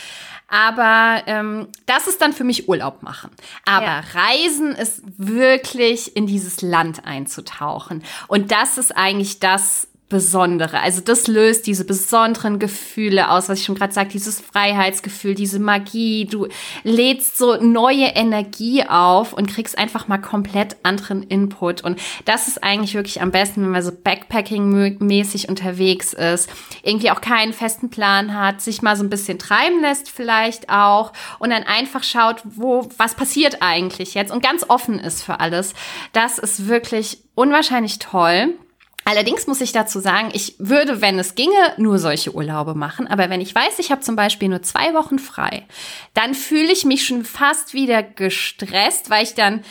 Aber 0.49 1.23
ähm, 1.27 1.69
das 1.87 2.09
ist 2.09 2.21
dann 2.21 2.33
für 2.33 2.43
mich 2.43 2.69
Urlaub 2.69 3.05
machen. 3.05 3.31
Aber 3.65 3.87
ja. 3.87 4.03
Reisen 4.15 4.75
ist 4.75 5.01
wirklich 5.17 6.17
in 6.17 6.27
dieses 6.27 6.61
Land 6.61 7.07
einzutauchen. 7.07 8.03
Und 8.27 8.51
das 8.51 8.77
ist 8.77 8.97
eigentlich 8.97 9.39
das, 9.39 9.87
Besondere. 10.11 10.81
Also 10.81 11.01
das 11.01 11.29
löst 11.29 11.67
diese 11.67 11.85
besonderen 11.85 12.59
Gefühle 12.59 13.31
aus, 13.31 13.49
was 13.49 13.61
ich 13.61 13.65
schon 13.65 13.77
gerade 13.77 13.95
sagte, 13.95 14.13
dieses 14.13 14.41
Freiheitsgefühl, 14.41 15.35
diese 15.35 15.61
Magie. 15.61 16.27
Du 16.27 16.49
lädst 16.83 17.39
so 17.39 17.57
neue 17.57 18.07
Energie 18.07 18.85
auf 18.85 19.33
und 19.33 19.49
kriegst 19.49 19.79
einfach 19.79 20.09
mal 20.09 20.19
komplett 20.19 20.77
anderen 20.83 21.23
Input. 21.23 21.83
Und 21.83 22.01
das 22.25 22.49
ist 22.49 22.63
eigentlich 22.63 22.95
wirklich 22.95 23.23
am 23.23 23.31
besten, 23.31 23.63
wenn 23.63 23.71
man 23.71 23.83
so 23.83 23.93
Backpacking-mäßig 23.93 25.49
unterwegs 25.49 26.13
ist, 26.13 26.51
irgendwie 26.83 27.13
auch 27.13 27.21
keinen 27.21 27.53
festen 27.53 27.89
Plan 27.89 28.37
hat, 28.37 28.61
sich 28.61 28.83
mal 28.83 28.97
so 28.97 29.05
ein 29.05 29.11
bisschen 29.11 29.39
treiben 29.39 29.81
lässt 29.81 30.11
vielleicht 30.11 30.71
auch 30.71 31.13
und 31.39 31.51
dann 31.51 31.63
einfach 31.63 32.03
schaut, 32.03 32.43
wo, 32.45 32.89
was 32.99 33.15
passiert 33.15 33.59
eigentlich 33.61 34.15
jetzt 34.15 34.33
und 34.33 34.43
ganz 34.43 34.65
offen 34.69 34.99
ist 34.99 35.23
für 35.23 35.39
alles. 35.39 35.73
Das 36.13 36.39
ist 36.39 36.67
wirklich 36.67 37.19
unwahrscheinlich 37.37 38.01
toll. 38.01 38.55
Allerdings 39.05 39.47
muss 39.47 39.61
ich 39.61 39.73
dazu 39.73 39.99
sagen, 39.99 40.31
ich 40.33 40.55
würde, 40.59 41.01
wenn 41.01 41.19
es 41.19 41.35
ginge, 41.35 41.75
nur 41.79 41.99
solche 41.99 42.35
Urlaube 42.35 42.75
machen. 42.75 43.07
Aber 43.07 43.31
wenn 43.31 43.41
ich 43.41 43.55
weiß, 43.55 43.79
ich 43.79 43.91
habe 43.91 44.03
zum 44.03 44.15
Beispiel 44.15 44.49
nur 44.49 44.63
zwei 44.63 44.95
Wochen 44.95 45.19
frei, 45.19 45.67
dann 46.15 46.35
fühle 46.35 46.71
ich 46.71 46.85
mich 46.85 47.07
schon 47.07 47.25
fast 47.25 47.75
wieder 47.75 48.03
gestresst, 48.03 49.11
weil 49.11 49.25
ich 49.25 49.35
dann 49.35 49.65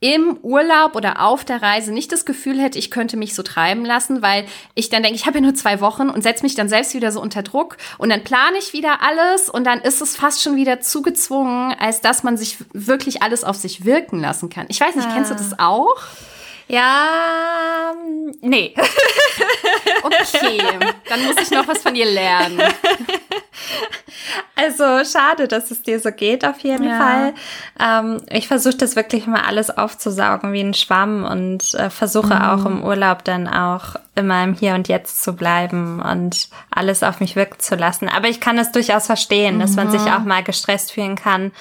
im 0.00 0.38
Urlaub 0.42 0.94
oder 0.94 1.22
auf 1.22 1.44
der 1.44 1.62
Reise 1.62 1.90
nicht 1.92 2.12
das 2.12 2.26
Gefühl 2.26 2.60
hätte, 2.60 2.78
ich 2.78 2.90
könnte 2.90 3.16
mich 3.16 3.34
so 3.34 3.42
treiben 3.42 3.84
lassen, 3.84 4.20
weil 4.20 4.44
ich 4.74 4.90
dann 4.90 5.02
denke, 5.02 5.16
ich 5.16 5.26
habe 5.26 5.38
ja 5.38 5.42
nur 5.42 5.54
zwei 5.54 5.80
Wochen 5.80 6.10
und 6.10 6.22
setze 6.22 6.42
mich 6.42 6.54
dann 6.54 6.68
selbst 6.68 6.92
wieder 6.94 7.10
so 7.12 7.20
unter 7.20 7.42
Druck 7.42 7.78
und 7.96 8.10
dann 8.10 8.22
plane 8.22 8.58
ich 8.58 8.74
wieder 8.74 9.02
alles 9.02 9.48
und 9.48 9.64
dann 9.64 9.80
ist 9.80 10.02
es 10.02 10.14
fast 10.14 10.42
schon 10.42 10.56
wieder 10.56 10.80
zugezwungen, 10.80 11.74
als 11.78 12.02
dass 12.02 12.22
man 12.22 12.36
sich 12.36 12.58
wirklich 12.74 13.22
alles 13.22 13.42
auf 13.42 13.56
sich 13.56 13.86
wirken 13.86 14.20
lassen 14.20 14.50
kann. 14.50 14.66
Ich 14.68 14.80
weiß 14.80 14.96
nicht, 14.96 15.08
ah. 15.08 15.12
kennst 15.14 15.30
du 15.30 15.34
das 15.34 15.58
auch? 15.58 15.96
Ja, 16.68 17.92
nee. 18.40 18.74
Okay, 20.02 20.60
dann 21.08 21.24
muss 21.24 21.36
ich 21.42 21.50
noch 21.50 21.66
was 21.66 21.82
von 21.82 21.94
dir 21.94 22.06
lernen. 22.06 22.60
Also 24.54 24.84
schade, 25.04 25.48
dass 25.48 25.70
es 25.70 25.82
dir 25.82 26.00
so 26.00 26.10
geht, 26.10 26.44
auf 26.44 26.60
jeden 26.60 26.84
ja. 26.84 26.98
Fall. 26.98 27.34
Ähm, 27.80 28.22
ich 28.30 28.48
versuche 28.48 28.76
das 28.76 28.96
wirklich 28.96 29.26
mal 29.26 29.42
alles 29.42 29.76
aufzusaugen 29.76 30.52
wie 30.52 30.60
ein 30.60 30.74
Schwamm 30.74 31.24
und 31.24 31.74
äh, 31.74 31.90
versuche 31.90 32.34
mhm. 32.34 32.42
auch 32.42 32.64
im 32.66 32.84
Urlaub 32.84 33.24
dann 33.24 33.48
auch 33.48 33.96
immer 34.14 34.44
im 34.44 34.54
Hier 34.54 34.74
und 34.74 34.88
Jetzt 34.88 35.22
zu 35.22 35.34
bleiben 35.34 36.00
und 36.00 36.48
alles 36.70 37.02
auf 37.02 37.20
mich 37.20 37.36
wirken 37.36 37.58
zu 37.58 37.74
lassen. 37.74 38.08
Aber 38.08 38.28
ich 38.28 38.40
kann 38.40 38.58
es 38.58 38.72
durchaus 38.72 39.06
verstehen, 39.06 39.56
mhm. 39.56 39.60
dass 39.60 39.74
man 39.76 39.90
sich 39.90 40.02
mhm. 40.02 40.12
auch 40.12 40.24
mal 40.24 40.42
gestresst 40.42 40.92
fühlen 40.92 41.16
kann 41.16 41.52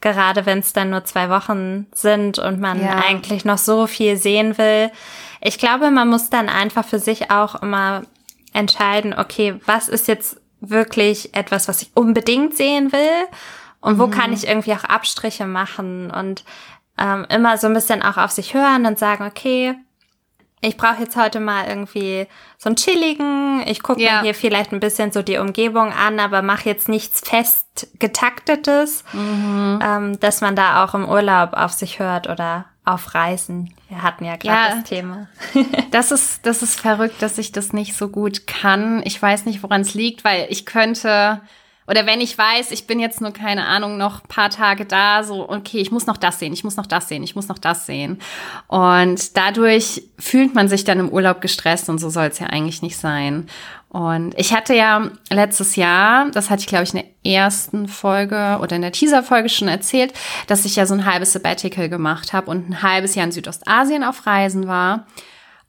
gerade 0.00 0.46
wenn 0.46 0.60
es 0.60 0.72
dann 0.72 0.90
nur 0.90 1.04
zwei 1.04 1.28
Wochen 1.28 1.86
sind 1.94 2.38
und 2.38 2.60
man 2.60 2.82
ja. 2.82 3.02
eigentlich 3.06 3.44
noch 3.44 3.58
so 3.58 3.86
viel 3.86 4.16
sehen 4.16 4.56
will. 4.58 4.90
Ich 5.40 5.58
glaube, 5.58 5.90
man 5.90 6.08
muss 6.08 6.30
dann 6.30 6.48
einfach 6.48 6.84
für 6.84 6.98
sich 6.98 7.30
auch 7.30 7.62
immer 7.62 8.02
entscheiden, 8.52 9.14
okay, 9.16 9.60
was 9.66 9.88
ist 9.88 10.08
jetzt 10.08 10.40
wirklich 10.60 11.34
etwas, 11.34 11.68
was 11.68 11.82
ich 11.82 11.90
unbedingt 11.94 12.56
sehen 12.56 12.92
will 12.92 13.28
und 13.80 13.98
wo 13.98 14.06
mhm. 14.06 14.10
kann 14.10 14.32
ich 14.32 14.46
irgendwie 14.46 14.74
auch 14.74 14.84
Abstriche 14.84 15.46
machen 15.46 16.10
und 16.10 16.44
ähm, 16.98 17.26
immer 17.30 17.56
so 17.56 17.66
ein 17.66 17.74
bisschen 17.74 18.02
auch 18.02 18.16
auf 18.16 18.30
sich 18.30 18.54
hören 18.54 18.86
und 18.86 18.98
sagen, 18.98 19.24
okay, 19.26 19.74
ich 20.62 20.76
brauche 20.76 21.00
jetzt 21.00 21.16
heute 21.16 21.40
mal 21.40 21.66
irgendwie 21.66 22.26
so 22.58 22.68
einen 22.68 22.76
chilligen, 22.76 23.62
ich 23.66 23.82
gucke 23.82 24.02
ja. 24.02 24.16
mir 24.16 24.22
hier 24.24 24.34
vielleicht 24.34 24.72
ein 24.72 24.80
bisschen 24.80 25.10
so 25.10 25.22
die 25.22 25.38
Umgebung 25.38 25.92
an, 25.92 26.20
aber 26.20 26.42
mache 26.42 26.68
jetzt 26.68 26.88
nichts 26.88 27.20
fest 27.20 27.88
getaktetes, 27.98 29.04
mhm. 29.12 29.80
ähm, 29.82 30.20
dass 30.20 30.42
man 30.42 30.56
da 30.56 30.84
auch 30.84 30.94
im 30.94 31.08
Urlaub 31.08 31.54
auf 31.54 31.72
sich 31.72 31.98
hört 31.98 32.28
oder 32.28 32.66
auf 32.84 33.14
Reisen. 33.14 33.74
Wir 33.88 34.02
hatten 34.02 34.24
ja 34.24 34.36
gerade 34.36 34.70
ja, 34.70 34.76
das 34.76 34.84
Thema. 34.84 35.28
das 35.90 36.12
ist, 36.12 36.44
das 36.44 36.62
ist 36.62 36.78
verrückt, 36.78 37.22
dass 37.22 37.38
ich 37.38 37.52
das 37.52 37.72
nicht 37.72 37.96
so 37.96 38.08
gut 38.08 38.46
kann. 38.46 39.02
Ich 39.04 39.20
weiß 39.20 39.46
nicht, 39.46 39.62
woran 39.62 39.80
es 39.80 39.94
liegt, 39.94 40.24
weil 40.24 40.46
ich 40.50 40.66
könnte 40.66 41.40
oder 41.86 42.06
wenn 42.06 42.20
ich 42.20 42.36
weiß, 42.36 42.70
ich 42.70 42.86
bin 42.86 43.00
jetzt 43.00 43.20
nur, 43.20 43.32
keine 43.32 43.66
Ahnung, 43.66 43.96
noch 43.96 44.22
paar 44.22 44.50
Tage 44.50 44.84
da, 44.84 45.24
so, 45.24 45.48
okay, 45.48 45.78
ich 45.78 45.90
muss 45.90 46.06
noch 46.06 46.16
das 46.16 46.38
sehen, 46.38 46.52
ich 46.52 46.62
muss 46.62 46.76
noch 46.76 46.86
das 46.86 47.08
sehen, 47.08 47.22
ich 47.22 47.34
muss 47.34 47.48
noch 47.48 47.58
das 47.58 47.86
sehen. 47.86 48.20
Und 48.68 49.36
dadurch 49.36 50.02
fühlt 50.18 50.54
man 50.54 50.68
sich 50.68 50.84
dann 50.84 51.00
im 51.00 51.08
Urlaub 51.08 51.40
gestresst 51.40 51.88
und 51.88 51.98
so 51.98 52.10
soll 52.10 52.26
es 52.26 52.38
ja 52.38 52.46
eigentlich 52.46 52.82
nicht 52.82 52.96
sein. 52.96 53.48
Und 53.88 54.38
ich 54.38 54.54
hatte 54.54 54.72
ja 54.72 55.10
letztes 55.30 55.74
Jahr, 55.74 56.30
das 56.30 56.48
hatte 56.48 56.60
ich 56.60 56.68
glaube 56.68 56.84
ich 56.84 56.94
in 56.94 57.00
der 57.00 57.32
ersten 57.32 57.88
Folge 57.88 58.58
oder 58.62 58.76
in 58.76 58.82
der 58.82 58.92
Teaser-Folge 58.92 59.48
schon 59.48 59.66
erzählt, 59.66 60.12
dass 60.46 60.64
ich 60.64 60.76
ja 60.76 60.86
so 60.86 60.94
ein 60.94 61.06
halbes 61.06 61.32
Sabbatical 61.32 61.88
gemacht 61.88 62.32
habe 62.32 62.52
und 62.52 62.70
ein 62.70 62.82
halbes 62.82 63.16
Jahr 63.16 63.26
in 63.26 63.32
Südostasien 63.32 64.04
auf 64.04 64.26
Reisen 64.26 64.68
war. 64.68 65.06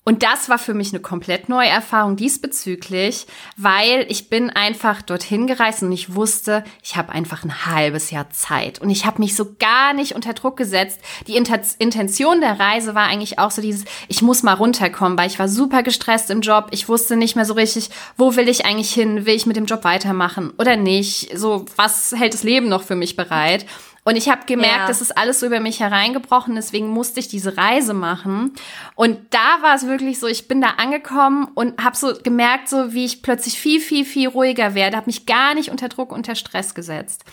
Und 0.03 0.23
das 0.23 0.49
war 0.49 0.57
für 0.57 0.73
mich 0.73 0.91
eine 0.91 0.99
komplett 0.99 1.47
neue 1.47 1.69
Erfahrung 1.69 2.15
diesbezüglich, 2.15 3.27
weil 3.55 4.07
ich 4.09 4.29
bin 4.29 4.49
einfach 4.49 5.03
dorthin 5.03 5.45
gereist 5.45 5.83
und 5.83 5.91
ich 5.91 6.15
wusste, 6.15 6.63
ich 6.83 6.95
habe 6.95 7.11
einfach 7.11 7.43
ein 7.43 7.67
halbes 7.67 8.09
Jahr 8.09 8.31
Zeit 8.31 8.79
und 8.79 8.89
ich 8.89 9.05
habe 9.05 9.19
mich 9.19 9.35
so 9.35 9.55
gar 9.59 9.93
nicht 9.93 10.15
unter 10.15 10.33
Druck 10.33 10.57
gesetzt. 10.57 10.99
Die 11.27 11.35
Intention 11.35 12.41
der 12.41 12.59
Reise 12.59 12.95
war 12.95 13.03
eigentlich 13.03 13.37
auch 13.37 13.51
so 13.51 13.61
dieses, 13.61 13.85
ich 14.07 14.23
muss 14.23 14.41
mal 14.41 14.55
runterkommen, 14.55 15.19
weil 15.19 15.27
ich 15.27 15.37
war 15.37 15.47
super 15.47 15.83
gestresst 15.83 16.31
im 16.31 16.41
Job. 16.41 16.69
Ich 16.71 16.89
wusste 16.89 17.15
nicht 17.15 17.35
mehr 17.35 17.45
so 17.45 17.53
richtig, 17.53 17.91
wo 18.17 18.35
will 18.35 18.49
ich 18.49 18.65
eigentlich 18.65 18.91
hin? 18.91 19.27
Will 19.27 19.35
ich 19.35 19.45
mit 19.45 19.55
dem 19.55 19.65
Job 19.65 19.83
weitermachen 19.83 20.51
oder 20.57 20.77
nicht? 20.77 21.37
So, 21.37 21.65
was 21.75 22.11
hält 22.17 22.33
das 22.33 22.41
Leben 22.41 22.69
noch 22.69 22.81
für 22.81 22.95
mich 22.95 23.15
bereit? 23.15 23.67
Und 24.03 24.15
ich 24.15 24.29
habe 24.29 24.45
gemerkt, 24.47 24.79
ja. 24.79 24.87
das 24.87 25.01
ist 25.01 25.15
alles 25.15 25.39
so 25.39 25.45
über 25.45 25.59
mich 25.59 25.79
hereingebrochen, 25.79 26.55
deswegen 26.55 26.87
musste 26.87 27.19
ich 27.19 27.27
diese 27.27 27.55
Reise 27.55 27.93
machen. 27.93 28.53
Und 28.95 29.19
da 29.29 29.61
war 29.61 29.75
es 29.75 29.85
wirklich 29.85 30.19
so, 30.19 30.25
ich 30.25 30.47
bin 30.47 30.59
da 30.59 30.71
angekommen 30.77 31.49
und 31.53 31.83
habe 31.83 31.95
so 31.95 32.13
gemerkt, 32.23 32.67
so 32.67 32.93
wie 32.93 33.05
ich 33.05 33.21
plötzlich 33.21 33.59
viel, 33.59 33.79
viel, 33.79 34.03
viel 34.03 34.29
ruhiger 34.29 34.73
werde, 34.73 34.97
habe 34.97 35.05
mich 35.05 35.27
gar 35.27 35.53
nicht 35.53 35.69
unter 35.69 35.87
Druck, 35.87 36.11
unter 36.11 36.33
Stress 36.33 36.73
gesetzt. 36.73 37.25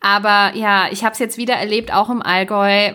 Aber 0.00 0.54
ja, 0.54 0.88
ich 0.90 1.04
habe 1.04 1.14
es 1.14 1.18
jetzt 1.18 1.38
wieder 1.38 1.54
erlebt, 1.54 1.92
auch 1.92 2.10
im 2.10 2.22
Allgäu 2.22 2.92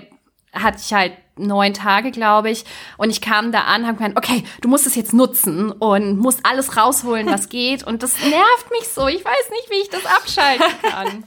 hatte 0.54 0.78
ich 0.80 0.94
halt 0.94 1.14
neun 1.38 1.74
Tage, 1.74 2.12
glaube 2.12 2.50
ich. 2.50 2.64
Und 2.98 3.10
ich 3.10 3.22
kam 3.22 3.52
da 3.52 3.62
an, 3.62 3.86
habe 3.86 3.98
gemeint, 3.98 4.18
okay, 4.18 4.44
du 4.62 4.70
musst 4.70 4.88
es 4.88 4.96
jetzt 4.96 5.14
nutzen 5.14 5.72
und 5.72 6.18
musst 6.18 6.46
alles 6.46 6.78
rausholen, 6.78 7.28
was 7.28 7.50
geht. 7.50 7.84
Und 7.84 8.04
das 8.04 8.18
nervt 8.20 8.72
mich 8.72 8.88
so. 8.88 9.08
Ich 9.08 9.24
weiß 9.26 9.50
nicht, 9.50 9.70
wie 9.70 9.82
ich 9.82 9.90
das 9.90 10.06
abschalten 10.06 10.66
kann. 10.82 11.24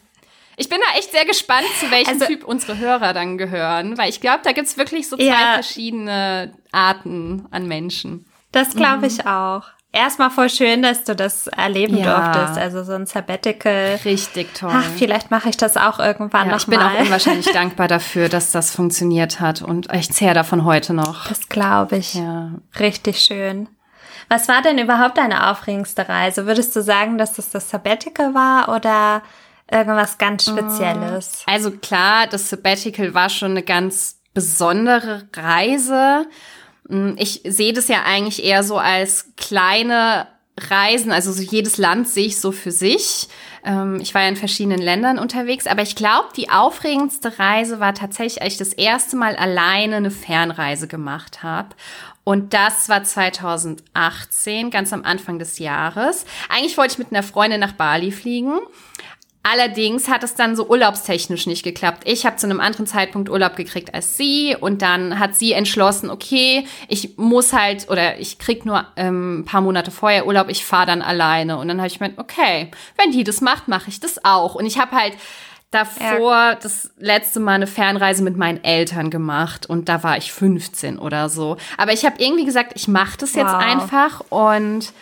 Ich 0.59 0.69
bin 0.69 0.79
da 0.81 0.99
echt 0.99 1.13
sehr 1.13 1.25
gespannt, 1.25 1.67
zu 1.79 1.91
welchem 1.91 2.15
also, 2.15 2.27
Typ 2.27 2.45
unsere 2.45 2.79
Hörer 2.79 3.13
dann 3.13 3.39
gehören, 3.39 3.97
weil 3.97 4.11
ich 4.11 4.21
glaube, 4.21 4.41
da 4.43 4.53
gibt's 4.53 4.77
wirklich 4.77 5.09
so 5.09 5.17
zwei 5.17 5.25
ja, 5.25 5.55
verschiedene 5.55 6.53
Arten 6.73 7.47
an 7.53 7.67
Menschen. 7.69 8.27
Das 8.51 8.75
glaube 8.75 8.99
mhm. 8.99 9.05
ich 9.05 9.19
mhm. 9.25 9.31
auch. 9.31 9.63
Erstmal 9.91 10.31
voll 10.31 10.51
schön, 10.51 10.83
dass 10.83 11.05
du 11.05 11.17
das 11.17 11.47
erleben 11.47 11.97
ja. 11.97 12.33
durftest. 12.33 12.59
Also 12.59 12.85
so 12.85 12.93
ein 12.93 13.07
Sabbatical. 13.07 14.01
Richtig 14.05 14.53
toll. 14.55 14.71
Ach, 14.73 14.85
vielleicht 14.97 15.31
mache 15.31 15.49
ich 15.49 15.57
das 15.57 15.77
auch 15.77 15.99
irgendwann 15.99 16.49
ja, 16.49 16.53
noch 16.53 16.61
Ich 16.61 16.67
bin 16.67 16.79
auch 16.79 17.01
unwahrscheinlich 17.01 17.47
dankbar 17.53 17.89
dafür, 17.89 18.29
dass 18.29 18.51
das 18.51 18.75
funktioniert 18.75 19.41
hat 19.41 19.63
und 19.63 19.93
ich 19.95 20.13
zehre 20.13 20.35
davon 20.35 20.65
heute 20.65 20.93
noch. 20.93 21.27
Das 21.29 21.49
glaube 21.49 21.97
ich. 21.97 22.15
Ja. 22.15 22.51
Richtig 22.79 23.21
schön. 23.21 23.69
Was 24.29 24.49
war 24.49 24.61
denn 24.61 24.77
überhaupt 24.79 25.17
deine 25.17 25.51
aufregendste 25.51 26.07
Reise? 26.09 26.47
Würdest 26.47 26.77
du 26.77 26.83
sagen, 26.83 27.17
dass 27.17 27.35
das 27.35 27.49
das 27.49 27.71
Sabbatical 27.71 28.35
war 28.35 28.69
oder 28.75 29.23
irgendwas 29.71 30.19
ganz 30.19 30.45
Spezielles? 30.45 31.43
Also 31.47 31.71
klar, 31.71 32.27
das 32.27 32.51
Sabbatical 32.51 33.15
war 33.15 33.29
schon 33.29 33.53
eine 33.53 33.63
ganz 33.63 34.21
besondere 34.35 35.29
Reise. 35.35 36.27
Hm, 36.89 37.17
ich 37.19 37.43
sehe 37.45 37.73
das 37.73 37.89
ja 37.89 38.03
eigentlich 38.05 38.45
eher 38.45 38.63
so 38.63 38.79
als 38.79 39.33
kleine 39.37 40.27
Reisen, 40.59 41.13
also 41.13 41.33
so 41.33 41.43
jedes 41.43 41.79
Land 41.79 42.09
sehe 42.09 42.27
ich 42.27 42.41
so 42.41 42.53
für 42.53 42.73
sich. 42.73 43.29
Ähm, 43.65 43.99
ich 44.01 44.15
war 44.15 44.23
ja 44.23 44.29
in 44.29 44.37
verschiedenen 44.37 44.81
Ländern 44.81 45.19
unterwegs, 45.19 45.67
aber 45.67 45.83
ich 45.83 45.95
glaube, 45.95 46.29
die 46.37 46.51
aufregendste 46.51 47.39
Reise 47.39 47.81
war 47.81 47.95
tatsächlich, 47.95 48.43
als 48.43 48.55
ich 48.55 48.59
das 48.59 48.73
erste 48.73 49.17
Mal 49.17 49.37
alleine 49.37 49.97
eine 49.97 50.11
Fernreise 50.11 50.89
gemacht 50.89 51.43
habe. 51.43 51.69
Und 52.25 52.53
das 52.53 52.89
war 52.89 53.05
2018, 53.05 54.71
ganz 54.71 54.93
am 54.93 55.05
Anfang 55.05 55.39
des 55.39 55.59
Jahres. 55.59 56.27
Eigentlich 56.51 56.77
wollte 56.77 56.93
ich 56.93 56.99
mit 56.99 57.11
einer 57.11 57.23
Freundin 57.23 57.61
nach 57.61 57.73
Bali 57.73 58.13
fliegen, 58.13 58.59
Allerdings 59.43 60.09
hat 60.09 60.25
es 60.25 60.35
dann 60.35 60.57
so 60.57 60.69
urlaubstechnisch 60.69 61.47
nicht 61.47 61.63
geklappt. 61.63 62.03
Ich 62.07 62.27
habe 62.27 62.37
zu 62.37 62.47
einem 62.47 62.61
anderen 62.61 62.87
Zeitpunkt 62.87 63.31
Urlaub 63.31 63.57
gekriegt 63.57 63.95
als 63.95 64.17
sie 64.17 64.57
und 64.59 64.83
dann 64.83 65.19
hat 65.19 65.35
sie 65.35 65.53
entschlossen, 65.53 66.11
okay, 66.11 66.67
ich 66.89 67.17
muss 67.17 67.53
halt 67.53 67.89
oder 67.89 68.19
ich 68.19 68.39
krieg 68.39 68.67
nur 68.67 68.87
ähm, 68.97 69.41
ein 69.41 69.45
paar 69.45 69.61
Monate 69.61 69.91
vorher 69.91 70.27
Urlaub, 70.27 70.49
ich 70.51 70.65
fahre 70.65 70.87
dann 70.87 71.03
alleine. 71.03 71.57
Und 71.59 71.69
dann 71.69 71.79
habe 71.79 71.87
ich 71.87 71.99
gemeint, 71.99 72.19
okay, 72.19 72.71
wenn 72.97 73.13
die 73.13 73.25
das 73.25 73.41
macht, 73.41 73.69
mache 73.69 73.89
ich 73.89 74.01
das 74.01 74.25
auch. 74.25 74.55
Und 74.55 74.67
ich 74.67 74.79
habe 74.79 74.95
halt 74.95 75.15
davor 75.71 76.33
ja. 76.33 76.55
das 76.55 76.91
letzte 76.97 77.41
Mal 77.41 77.55
eine 77.55 77.67
Fernreise 77.67 78.23
mit 78.23 78.37
meinen 78.37 78.63
Eltern 78.65 79.11
gemacht 79.11 79.67
und 79.67 79.89
da 79.89 80.03
war 80.03 80.17
ich 80.17 80.33
15 80.33 80.99
oder 80.99 81.29
so. 81.29 81.57
Aber 81.77 81.93
ich 81.93 82.05
habe 82.05 82.17
irgendwie 82.19 82.45
gesagt, 82.45 82.73
ich 82.75 82.89
mache 82.89 83.19
das 83.19 83.35
jetzt 83.35 83.53
wow. 83.53 83.63
einfach 83.63 84.21
und 84.31 84.93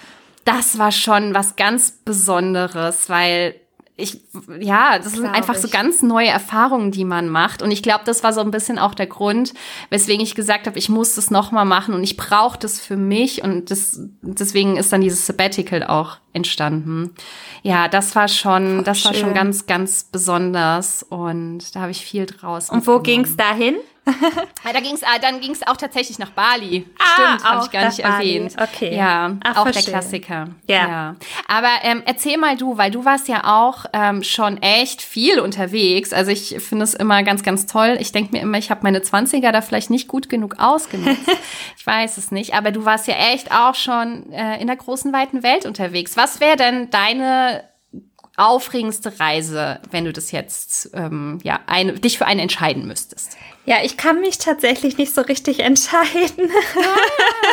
das 0.45 0.79
war 0.79 0.93
schon 0.93 1.35
was 1.35 1.57
ganz 1.57 1.91
Besonderes, 1.91 3.09
weil 3.09 3.55
ich, 3.99 4.21
ja, 4.61 4.99
das 4.99 5.13
sind 5.13 5.25
einfach 5.25 5.55
ich. 5.55 5.63
so 5.63 5.69
ganz 5.69 6.03
neue 6.03 6.29
Erfahrungen, 6.29 6.91
die 6.91 7.07
man 7.07 7.31
macht. 7.31 7.63
Und 7.63 7.71
ich 7.71 7.83
glaube, 7.83 8.03
das 8.05 8.23
war 8.23 8.35
so 8.35 8.43
ein 8.43 8.51
bisschen 8.51 8.79
auch 8.79 8.95
der 8.95 9.07
Grund, 9.07 9.55
weswegen 9.89 10.23
ich 10.23 10.35
gesagt 10.35 10.67
habe, 10.67 10.79
ich 10.79 10.91
muss 10.91 11.15
das 11.15 11.31
nochmal 11.31 11.65
machen 11.65 11.95
und 11.95 12.05
ich 12.05 12.19
brauche 12.19 12.59
das 12.59 12.79
für 12.79 12.99
mich. 12.99 13.43
Und 13.43 13.71
das, 13.71 13.99
deswegen 14.21 14.77
ist 14.77 14.93
dann 14.93 15.01
dieses 15.01 15.25
Sabbatical 15.25 15.83
auch 15.83 16.19
entstanden. 16.35 17.15
Ja, 17.63 17.89
das 17.89 18.15
war 18.15 18.29
schon, 18.29 18.85
das 18.85 19.01
schön. 19.01 19.13
war 19.13 19.19
schon 19.19 19.35
ganz, 19.35 19.65
ganz 19.65 20.05
besonders. 20.05 21.03
Und 21.03 21.75
da 21.75 21.81
habe 21.81 21.91
ich 21.91 22.05
viel 22.05 22.27
draus. 22.27 22.69
Und 22.69 22.87
wo 22.87 23.01
ging's 23.01 23.37
dahin? 23.39 23.77
Ja, 24.65 24.73
da 24.73 24.81
ging's, 24.81 25.03
ah, 25.03 25.19
dann 25.21 25.41
ging 25.41 25.53
es 25.53 25.67
auch 25.67 25.77
tatsächlich 25.77 26.19
nach 26.19 26.31
Bali. 26.31 26.87
Ah, 26.99 27.05
Stimmt, 27.15 27.45
habe 27.45 27.65
ich 27.65 27.71
gar 27.71 27.85
nicht 27.87 28.03
Bali. 28.03 28.37
erwähnt. 28.37 28.57
Okay. 28.61 28.97
Ja, 28.97 29.37
Ach, 29.43 29.57
auch 29.57 29.63
verstehe. 29.65 29.85
der 29.85 29.93
Klassiker. 29.93 30.49
Ja. 30.69 30.89
ja. 30.89 31.17
Aber 31.49 31.71
ähm, 31.83 32.03
erzähl 32.07 32.37
mal 32.39 32.57
du, 32.57 32.79
weil 32.79 32.91
du 32.91 33.05
warst 33.05 33.29
ja 33.29 33.45
auch 33.45 33.87
ähm, 33.93 34.23
schon 34.23 34.63
echt 34.63 35.03
viel 35.03 35.41
unterwegs. 35.41 36.13
Also 36.13 36.31
ich 36.31 36.57
finde 36.61 36.85
es 36.85 36.95
immer 36.95 37.23
ganz, 37.23 37.43
ganz 37.43 37.67
toll. 37.67 37.97
Ich 38.01 38.13
denke 38.13 38.33
mir 38.33 38.43
immer, 38.43 38.59
ich 38.59 38.71
habe 38.71 38.81
meine 38.83 39.01
20er 39.01 39.51
da 39.51 39.61
vielleicht 39.61 39.91
nicht 39.91 40.09
gut 40.09 40.29
genug 40.29 40.57
ausgenutzt. 40.59 41.21
ich 41.77 41.87
weiß 41.87 42.17
es 42.19 42.31
nicht. 42.31 42.55
Aber 42.55 42.71
du 42.71 42.85
warst 42.85 43.09
ja 43.09 43.15
echt 43.33 43.51
auch 43.53 43.75
schon 43.75 44.33
äh, 44.33 44.61
in 44.61 44.67
der 44.67 44.77
großen, 44.77 45.13
weiten 45.13 45.43
Welt 45.43 45.67
unterwegs. 45.67 46.17
Was 46.17 46.41
wäre 46.41 46.57
denn 46.57 46.91
deine 46.91 47.65
aufregendste 48.37 49.19
Reise, 49.19 49.81
wenn 49.91 50.05
du 50.05 50.13
das 50.13 50.31
jetzt 50.31 50.91
ähm, 50.95 51.39
ja 51.43 51.61
eine, 51.67 51.95
dich 51.95 52.19
für 52.19 52.27
eine 52.27 52.43
entscheiden 52.43 52.87
müsstest? 52.87 53.37
Ja, 53.65 53.77
ich 53.83 53.97
kann 53.97 54.21
mich 54.21 54.39
tatsächlich 54.39 54.99
nicht 54.99 55.15
so 55.15 55.23
richtig 55.23 55.61
entscheiden. 55.65 56.51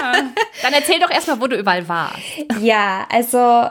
Ah, 0.01 0.23
dann 0.61 0.73
erzähl 0.73 0.99
doch 0.99 1.09
erstmal, 1.09 1.39
wo 1.39 1.47
du 1.47 1.57
überall 1.57 1.87
warst. 1.87 2.19
Ja, 2.59 3.07
also 3.09 3.69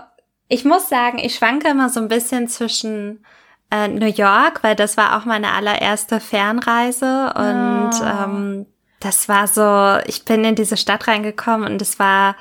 ich 0.49 0.65
muss 0.65 0.89
sagen, 0.89 1.19
ich 1.19 1.35
schwanke 1.35 1.69
immer 1.69 1.89
so 1.89 2.01
ein 2.01 2.09
bisschen 2.09 2.49
zwischen 2.49 3.25
äh, 3.71 3.89
New 3.89 4.07
York, 4.07 4.63
weil 4.63 4.77
das 4.77 4.97
war 4.97 5.17
auch 5.17 5.25
meine 5.25 5.53
allererste 5.53 6.21
Fernreise 6.21 7.33
und 7.35 7.91
oh. 8.01 8.05
ähm, 8.05 8.67
das 9.01 9.29
war 9.29 9.49
so, 9.49 10.01
ich 10.07 10.25
bin 10.25 10.45
in 10.45 10.55
diese 10.55 10.77
Stadt 10.77 11.09
reingekommen 11.09 11.73
und 11.73 11.83
es 11.83 11.99
war, 11.99 12.37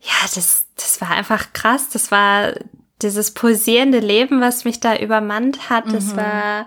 ja, 0.00 0.14
das, 0.34 0.64
das 0.76 1.00
war 1.00 1.10
einfach 1.10 1.52
krass. 1.52 1.90
Das 1.90 2.10
war 2.10 2.54
dieses 3.02 3.32
pulsierende 3.32 3.98
Leben, 3.98 4.40
was 4.40 4.64
mich 4.64 4.80
da 4.80 4.96
übermannt 4.96 5.70
hat. 5.70 5.84
Das 5.92 6.12
mhm. 6.12 6.16
war 6.18 6.66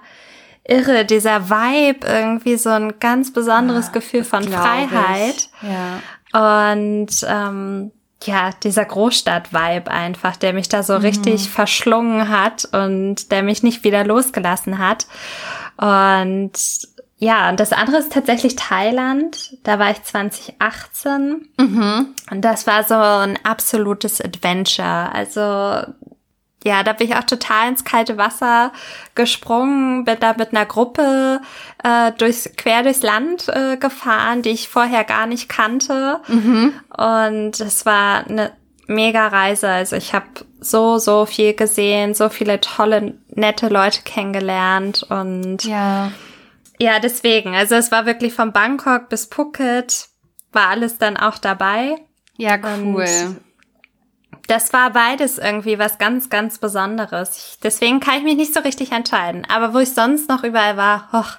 irre, 0.67 1.06
dieser 1.06 1.50
Vibe, 1.50 2.06
irgendwie 2.08 2.58
so 2.58 2.69
ein 2.69 3.00
ganz 3.00 3.32
besonderes 3.32 3.88
ja, 3.88 3.91
Gefühl 3.93 4.24
von 4.24 4.43
Freiheit. 4.43 5.50
Ja. 5.62 6.62
Und 6.65 7.26
ähm, 7.28 7.91
ja, 8.24 8.50
dieser 8.63 8.86
Großstadt-Vibe 8.86 9.91
einfach, 9.91 10.36
der 10.36 10.54
mich 10.54 10.67
da 10.67 10.84
so 10.84 10.93
mhm. 10.93 11.02
richtig 11.02 11.50
verschlungen 11.50 12.30
hat 12.30 12.67
und 12.71 13.32
der 13.32 13.43
mich 13.43 13.63
nicht 13.63 13.84
wieder 13.84 14.04
losgelassen 14.04 14.80
hat. 14.80 15.06
Und 15.78 16.54
ja, 17.17 17.50
und 17.50 17.60
das 17.60 17.71
andere 17.71 17.98
ist 17.98 18.12
tatsächlich 18.12 18.56
Thailand. 18.56 19.58
Da 19.63 19.80
war 19.80 19.91
ich 19.91 20.04
2018. 20.04 21.48
Mhm. 21.58 22.08
Und 22.30 22.41
das 22.41 22.67
war 22.67 22.84
so 22.84 22.95
ein 22.95 23.39
absolutes 23.43 24.19
Adventure. 24.19 25.13
Also 25.13 25.93
ja, 26.65 26.82
da 26.82 26.93
bin 26.93 27.08
ich 27.08 27.15
auch 27.15 27.23
total 27.23 27.69
ins 27.69 27.84
kalte 27.84 28.17
Wasser 28.17 28.73
gesprungen, 29.13 30.04
bin 30.04 30.17
da 30.19 30.34
mit 30.36 30.49
einer 30.51 30.65
Gruppe 30.65 31.39
äh, 31.84 32.12
durchs, 32.13 32.49
quer 32.58 32.82
durchs 32.82 33.04
Land 33.04 33.47
äh, 33.49 33.78
gefahren, 33.78 34.41
die 34.41 34.49
ich 34.49 34.67
vorher 34.67 35.04
gar 35.04 35.28
nicht 35.28 35.47
kannte. 35.47 36.21
Mhm. 36.28 36.73
Und 36.97 37.60
es 37.60 37.86
war 37.86 38.25
eine 38.25 38.51
mega 38.88 39.28
Reise. 39.28 39.69
Also 39.69 39.95
ich 39.95 40.15
habe 40.15 40.25
so, 40.60 40.97
so 40.97 41.28
viel 41.28 41.54
gesehen, 41.54 42.15
so 42.15 42.30
viele 42.30 42.60
tolle, 42.60 43.13
nette 43.30 43.69
Leute 43.69 44.01
kennengelernt 44.01 45.06
und 45.08 45.63
ja. 45.65 46.12
Ja, 46.80 46.99
deswegen. 46.99 47.56
Also 47.56 47.75
es 47.75 47.91
war 47.91 48.08
wirklich 48.08 48.34
von 48.34 48.51
Bangkok 48.51 49.08
bis 49.10 49.25
Phuket, 49.25 50.08
war 50.51 50.69
alles 50.69 50.97
dann 50.97 51.15
auch 51.15 51.38
dabei. 51.38 51.95
Ja, 52.38 52.58
cool. 52.58 53.06
Und 53.06 53.45
das 54.48 54.74
war 54.74 54.92
beides 54.92 55.38
irgendwie 55.38 55.80
was 55.80 55.98
ganz, 55.98 56.30
ganz 56.30 56.58
Besonderes. 56.58 57.38
Ich, 57.38 57.60
deswegen 57.60 58.00
kann 58.00 58.18
ich 58.18 58.24
mich 58.24 58.36
nicht 58.36 58.54
so 58.54 58.60
richtig 58.62 58.92
entscheiden. 58.92 59.46
Aber 59.54 59.74
wo 59.74 59.80
ich 59.80 59.94
sonst 59.94 60.30
noch 60.30 60.44
überall 60.44 60.78
war, 60.78 61.12
hoch, 61.12 61.38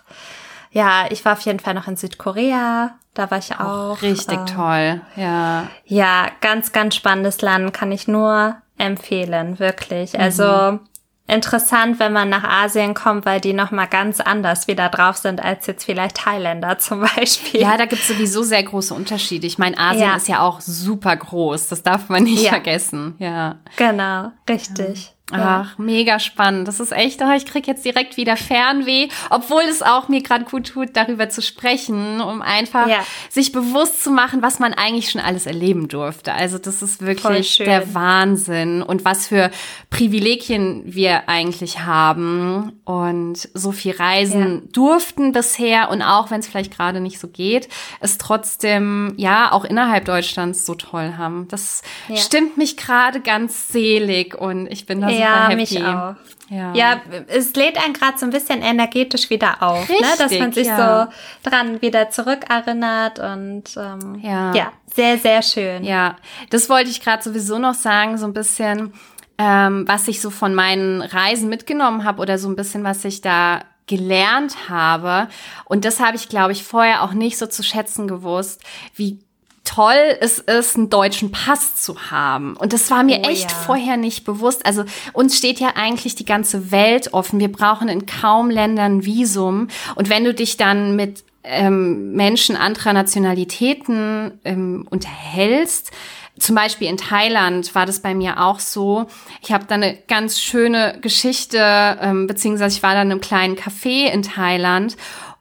ja, 0.70 1.06
ich 1.10 1.24
war 1.24 1.34
auf 1.34 1.40
jeden 1.40 1.60
Fall 1.60 1.74
noch 1.74 1.88
in 1.88 1.96
Südkorea. 1.96 2.94
Da 3.14 3.30
war 3.30 3.38
ich 3.38 3.58
auch. 3.58 4.02
richtig 4.02 4.38
äh, 4.38 4.44
toll, 4.44 5.00
ja. 5.16 5.68
Ja, 5.86 6.28
ganz, 6.42 6.72
ganz 6.72 6.94
spannendes 6.94 7.40
Land, 7.40 7.72
kann 7.72 7.90
ich 7.90 8.06
nur 8.06 8.56
empfehlen, 8.76 9.58
wirklich. 9.58 10.18
Also 10.20 10.72
mhm 10.72 10.80
interessant, 11.26 11.98
wenn 11.98 12.12
man 12.12 12.28
nach 12.28 12.44
Asien 12.44 12.94
kommt, 12.94 13.26
weil 13.26 13.40
die 13.40 13.52
nochmal 13.52 13.88
ganz 13.88 14.20
anders 14.20 14.68
wieder 14.68 14.88
drauf 14.88 15.16
sind 15.16 15.42
als 15.42 15.66
jetzt 15.66 15.84
vielleicht 15.84 16.18
Thailänder 16.18 16.78
zum 16.78 17.00
Beispiel. 17.00 17.60
Ja, 17.60 17.76
da 17.76 17.86
gibt's 17.86 18.08
sowieso 18.08 18.42
sehr 18.42 18.62
große 18.62 18.94
Unterschiede. 18.94 19.46
Ich 19.46 19.58
meine, 19.58 19.78
Asien 19.78 20.08
ja. 20.08 20.16
ist 20.16 20.28
ja 20.28 20.40
auch 20.40 20.60
super 20.60 21.16
groß. 21.16 21.68
Das 21.68 21.82
darf 21.82 22.08
man 22.08 22.24
nicht 22.24 22.42
ja. 22.42 22.50
vergessen. 22.50 23.14
Ja. 23.18 23.56
Genau, 23.76 24.30
richtig. 24.48 25.06
Ja. 25.06 25.15
Ach, 25.32 25.76
mega 25.76 26.20
spannend. 26.20 26.68
Das 26.68 26.78
ist 26.78 26.92
echt, 26.92 27.20
oh, 27.20 27.32
ich 27.36 27.46
krieg 27.46 27.66
jetzt 27.66 27.84
direkt 27.84 28.16
wieder 28.16 28.36
Fernweh, 28.36 29.08
obwohl 29.28 29.62
es 29.62 29.82
auch 29.82 30.08
mir 30.08 30.22
gerade 30.22 30.44
gut 30.44 30.68
tut, 30.68 30.90
darüber 30.92 31.28
zu 31.28 31.42
sprechen, 31.42 32.20
um 32.20 32.42
einfach 32.42 32.86
ja. 32.86 33.04
sich 33.28 33.50
bewusst 33.50 34.04
zu 34.04 34.12
machen, 34.12 34.40
was 34.40 34.60
man 34.60 34.72
eigentlich 34.72 35.10
schon 35.10 35.20
alles 35.20 35.46
erleben 35.46 35.88
durfte. 35.88 36.32
Also 36.32 36.58
das 36.58 36.80
ist 36.80 37.04
wirklich 37.04 37.56
der 37.58 37.92
Wahnsinn 37.92 38.82
und 38.82 39.04
was 39.04 39.26
für 39.26 39.50
Privilegien 39.90 40.82
wir 40.86 41.28
eigentlich 41.28 41.80
haben 41.80 42.80
und 42.84 43.48
so 43.52 43.72
viel 43.72 43.96
reisen 43.96 44.62
ja. 44.62 44.70
durften 44.72 45.32
bisher 45.32 45.90
und 45.90 46.02
auch 46.02 46.30
wenn 46.30 46.38
es 46.38 46.46
vielleicht 46.46 46.76
gerade 46.76 47.00
nicht 47.00 47.18
so 47.18 47.26
geht, 47.26 47.68
es 47.98 48.18
trotzdem 48.18 49.12
ja 49.16 49.50
auch 49.50 49.64
innerhalb 49.64 50.04
Deutschlands 50.04 50.64
so 50.64 50.76
toll 50.76 51.14
haben. 51.18 51.48
Das 51.48 51.82
ja. 52.06 52.16
stimmt 52.16 52.56
mich 52.56 52.76
gerade 52.76 53.20
ganz 53.20 53.72
selig 53.72 54.36
und 54.36 54.68
ich 54.68 54.86
bin 54.86 55.00
da 55.00 55.15
ja, 55.18 55.48
happy. 55.48 55.56
mich 55.56 55.84
auch. 55.84 56.14
Ja. 56.48 56.72
ja, 56.74 57.00
es 57.26 57.54
lädt 57.54 57.76
einen 57.82 57.92
gerade 57.92 58.18
so 58.18 58.24
ein 58.24 58.30
bisschen 58.30 58.62
energetisch 58.62 59.30
wieder 59.30 59.62
auf, 59.64 59.88
Richtig, 59.88 60.00
ne? 60.00 60.14
dass 60.16 60.38
man 60.38 60.52
sich 60.52 60.68
ja. 60.68 61.10
so 61.42 61.50
dran 61.50 61.82
wieder 61.82 62.10
zurückerinnert 62.10 63.18
und 63.18 63.64
ähm, 63.76 64.20
ja. 64.22 64.54
ja, 64.54 64.72
sehr, 64.94 65.18
sehr 65.18 65.42
schön. 65.42 65.82
Ja, 65.82 66.16
das 66.50 66.70
wollte 66.70 66.90
ich 66.90 67.00
gerade 67.00 67.22
sowieso 67.22 67.58
noch 67.58 67.74
sagen, 67.74 68.16
so 68.16 68.26
ein 68.26 68.32
bisschen, 68.32 68.92
ähm, 69.38 69.88
was 69.88 70.06
ich 70.06 70.20
so 70.20 70.30
von 70.30 70.54
meinen 70.54 71.02
Reisen 71.02 71.48
mitgenommen 71.48 72.04
habe 72.04 72.22
oder 72.22 72.38
so 72.38 72.48
ein 72.48 72.54
bisschen, 72.54 72.84
was 72.84 73.04
ich 73.04 73.22
da 73.22 73.62
gelernt 73.86 74.68
habe. 74.68 75.28
Und 75.64 75.84
das 75.84 76.00
habe 76.00 76.16
ich, 76.16 76.28
glaube 76.28 76.52
ich, 76.52 76.62
vorher 76.64 77.02
auch 77.02 77.12
nicht 77.12 77.38
so 77.38 77.46
zu 77.46 77.62
schätzen 77.62 78.06
gewusst, 78.06 78.62
wie 78.94 79.20
toll 79.66 80.16
es 80.20 80.38
ist, 80.38 80.76
einen 80.76 80.88
deutschen 80.88 81.30
Pass 81.32 81.76
zu 81.76 82.10
haben. 82.10 82.56
Und 82.56 82.72
das 82.72 82.90
war 82.90 83.02
mir 83.02 83.20
oh, 83.24 83.28
echt 83.28 83.50
ja. 83.50 83.56
vorher 83.56 83.96
nicht 83.96 84.24
bewusst. 84.24 84.64
Also 84.64 84.84
uns 85.12 85.36
steht 85.36 85.60
ja 85.60 85.72
eigentlich 85.74 86.14
die 86.14 86.24
ganze 86.24 86.70
Welt 86.70 87.12
offen. 87.12 87.40
Wir 87.40 87.52
brauchen 87.52 87.88
in 87.88 88.06
kaum 88.06 88.48
Ländern 88.48 89.04
Visum. 89.04 89.68
Und 89.94 90.08
wenn 90.08 90.24
du 90.24 90.32
dich 90.32 90.56
dann 90.56 90.96
mit 90.96 91.24
ähm, 91.44 92.12
Menschen 92.12 92.56
anderer 92.56 92.92
Nationalitäten 92.92 94.40
ähm, 94.44 94.86
unterhältst, 94.88 95.92
zum 96.38 96.54
Beispiel 96.54 96.88
in 96.88 96.98
Thailand 96.98 97.74
war 97.74 97.86
das 97.86 98.00
bei 98.00 98.14
mir 98.14 98.42
auch 98.42 98.60
so. 98.60 99.06
Ich 99.40 99.52
habe 99.52 99.64
da 99.66 99.76
eine 99.76 99.96
ganz 100.06 100.38
schöne 100.40 100.98
Geschichte, 101.00 101.58
ähm, 101.58 102.26
beziehungsweise 102.26 102.76
ich 102.76 102.82
war 102.82 102.94
da 102.94 103.02
in 103.02 103.10
einem 103.10 103.22
kleinen 103.22 103.56
Café 103.56 104.10
in 104.10 104.22
Thailand 104.22 104.96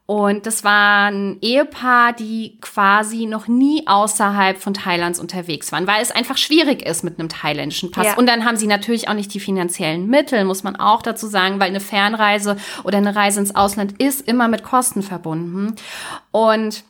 und 0.08 0.46
das 0.46 0.64
war 0.64 1.08
ein 1.08 1.40
Ehepaar, 1.42 2.14
die 2.14 2.60
quasi 2.62 3.26
noch 3.26 3.48
nie 3.48 3.88
außerhalb 3.88 4.62
von 4.62 4.76
Thailands 4.76 5.20
unterwegs 5.20 5.72
waren, 5.72 5.88
weil 5.88 6.02
es 6.02 6.12
einfach 6.12 6.38
schwierig 6.38 6.86
ist 6.86 7.04
mit 7.04 7.18
einem 7.18 7.28
thailändischen 7.28 7.90
Pass. 7.90 8.06
Ja. 8.06 8.16
Und 8.16 8.28
dann 8.28 8.46
haben 8.46 8.56
sie 8.56 8.68
natürlich 8.68 9.08
auch 9.10 9.16
nicht 9.16 9.34
die 9.34 9.40
finanziellen 9.40 10.08
Mittel, 10.08 10.46
muss 10.46 10.64
man 10.64 10.76
auch 10.76 11.02
dazu 11.02 11.26
sagen, 11.26 11.60
weil 11.60 11.70
eine 11.70 11.80
Fernreise 11.80 12.58
oder 12.84 13.00
eine 13.00 13.16
Reise 13.16 13.40
ins 13.40 13.56
Ausland 13.56 14.00
ist 14.00 14.22
immer 14.28 14.48
mit 14.48 14.64
Kosten 14.64 15.02
verbunden. 15.02 15.76
Und 16.30 16.84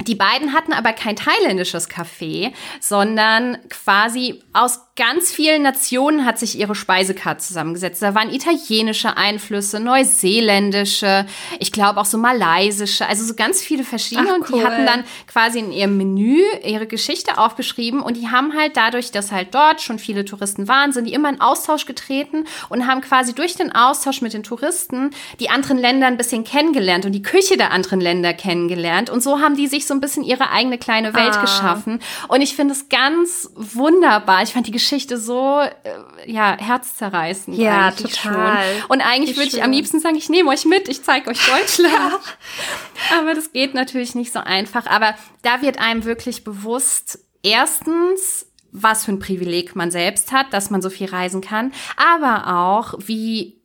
die 0.00 0.16
beiden 0.16 0.52
hatten 0.52 0.72
aber 0.72 0.92
kein 0.92 1.14
thailändisches 1.14 1.88
Café, 1.88 2.52
sondern 2.80 3.58
quasi 3.70 4.42
aus 4.52 4.80
ganz 4.96 5.30
vielen 5.30 5.62
Nationen 5.62 6.24
hat 6.24 6.38
sich 6.38 6.58
ihre 6.58 6.74
Speisekarte 6.74 7.44
zusammengesetzt. 7.44 8.00
Da 8.00 8.14
waren 8.14 8.32
italienische 8.32 9.16
Einflüsse, 9.16 9.78
neuseeländische, 9.78 11.26
ich 11.60 11.70
glaube 11.70 12.00
auch 12.00 12.06
so 12.06 12.16
malaysische, 12.16 13.06
also 13.06 13.24
so 13.24 13.34
ganz 13.34 13.60
viele 13.60 13.84
verschiedene. 13.84 14.28
Ach, 14.30 14.34
cool. 14.36 14.54
Und 14.54 14.54
die 14.54 14.64
hatten 14.64 14.86
dann 14.86 15.04
quasi 15.26 15.58
in 15.58 15.70
ihrem 15.70 15.98
Menü 15.98 16.40
ihre 16.64 16.86
Geschichte 16.86 17.36
aufgeschrieben 17.36 18.00
und 18.00 18.16
die 18.16 18.28
haben 18.28 18.56
halt 18.56 18.78
dadurch, 18.78 19.10
dass 19.10 19.32
halt 19.32 19.54
dort 19.54 19.82
schon 19.82 19.98
viele 19.98 20.24
Touristen 20.24 20.66
waren, 20.66 20.92
sind 20.92 21.04
die 21.04 21.12
immer 21.12 21.28
in 21.28 21.42
Austausch 21.42 21.84
getreten 21.84 22.44
und 22.70 22.86
haben 22.86 23.02
quasi 23.02 23.34
durch 23.34 23.54
den 23.54 23.74
Austausch 23.74 24.22
mit 24.22 24.32
den 24.32 24.44
Touristen 24.44 25.10
die 25.40 25.50
anderen 25.50 25.76
Länder 25.76 26.06
ein 26.06 26.16
bisschen 26.16 26.42
kennengelernt 26.42 27.04
und 27.04 27.12
die 27.12 27.22
Küche 27.22 27.58
der 27.58 27.70
anderen 27.70 28.00
Länder 28.00 28.32
kennengelernt. 28.32 29.10
Und 29.10 29.22
so 29.22 29.40
haben 29.40 29.56
die 29.56 29.66
sich 29.66 29.86
so 29.86 29.92
ein 29.92 30.00
bisschen 30.00 30.22
ihre 30.22 30.50
eigene 30.50 30.78
kleine 30.78 31.12
Welt 31.12 31.36
ah. 31.36 31.40
geschaffen. 31.42 32.00
Und 32.28 32.40
ich 32.40 32.56
finde 32.56 32.72
es 32.72 32.88
ganz 32.88 33.50
wunderbar. 33.54 34.42
Ich 34.42 34.54
fand 34.54 34.66
die 34.66 34.70
Geschichte 34.70 34.85
so, 35.18 35.60
äh, 35.60 36.30
ja, 36.30 36.56
herzzerreißend. 36.58 37.56
Ja, 37.56 37.90
total. 37.90 38.64
Schon. 38.64 38.90
Und 38.90 39.00
eigentlich 39.00 39.36
würde 39.36 39.48
ich 39.48 39.62
am 39.62 39.70
liebsten 39.72 40.00
sagen, 40.00 40.16
ich 40.16 40.28
nehme 40.28 40.50
euch 40.50 40.64
mit, 40.64 40.88
ich 40.88 41.02
zeige 41.02 41.30
euch 41.30 41.38
Deutschland. 41.46 41.92
ja. 41.92 43.18
Aber 43.18 43.34
das 43.34 43.52
geht 43.52 43.74
natürlich 43.74 44.14
nicht 44.14 44.32
so 44.32 44.40
einfach. 44.40 44.86
Aber 44.86 45.14
da 45.42 45.62
wird 45.62 45.78
einem 45.78 46.04
wirklich 46.04 46.44
bewusst, 46.44 47.18
erstens, 47.42 48.46
was 48.72 49.04
für 49.04 49.12
ein 49.12 49.18
Privileg 49.18 49.76
man 49.76 49.90
selbst 49.90 50.32
hat, 50.32 50.52
dass 50.52 50.70
man 50.70 50.82
so 50.82 50.90
viel 50.90 51.08
reisen 51.08 51.40
kann, 51.40 51.72
aber 51.96 52.56
auch, 52.56 52.94
wie 52.98 53.56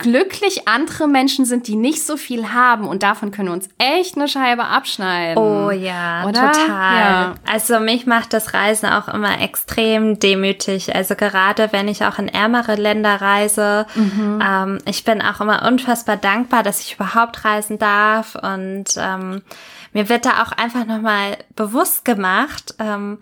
glücklich 0.00 0.66
andere 0.66 1.06
Menschen 1.06 1.44
sind, 1.44 1.68
die 1.68 1.76
nicht 1.76 2.04
so 2.04 2.16
viel 2.16 2.52
haben 2.52 2.88
und 2.88 3.02
davon 3.02 3.30
können 3.30 3.48
wir 3.48 3.52
uns 3.52 3.68
echt 3.78 4.16
eine 4.16 4.26
Scheibe 4.26 4.64
abschneiden. 4.64 5.42
Oh 5.42 5.70
ja, 5.70 6.24
Oder? 6.26 6.52
total. 6.52 7.00
Ja. 7.00 7.34
Also 7.50 7.78
mich 7.78 8.06
macht 8.06 8.32
das 8.32 8.52
Reisen 8.54 8.88
auch 8.88 9.08
immer 9.08 9.40
extrem 9.40 10.18
demütig. 10.18 10.94
Also 10.94 11.14
gerade 11.14 11.68
wenn 11.72 11.86
ich 11.86 12.04
auch 12.04 12.18
in 12.18 12.28
ärmere 12.28 12.74
Länder 12.74 13.20
reise, 13.20 13.86
mhm. 13.94 14.42
ähm, 14.44 14.78
ich 14.86 15.04
bin 15.04 15.22
auch 15.22 15.40
immer 15.40 15.66
unfassbar 15.66 16.16
dankbar, 16.16 16.62
dass 16.62 16.80
ich 16.80 16.94
überhaupt 16.94 17.44
reisen 17.44 17.78
darf 17.78 18.34
und 18.34 18.86
ähm, 18.96 19.42
mir 19.92 20.08
wird 20.08 20.24
da 20.24 20.42
auch 20.42 20.52
einfach 20.52 20.86
nochmal 20.86 21.36
bewusst 21.56 22.04
gemacht, 22.04 22.74
ähm, 22.78 23.18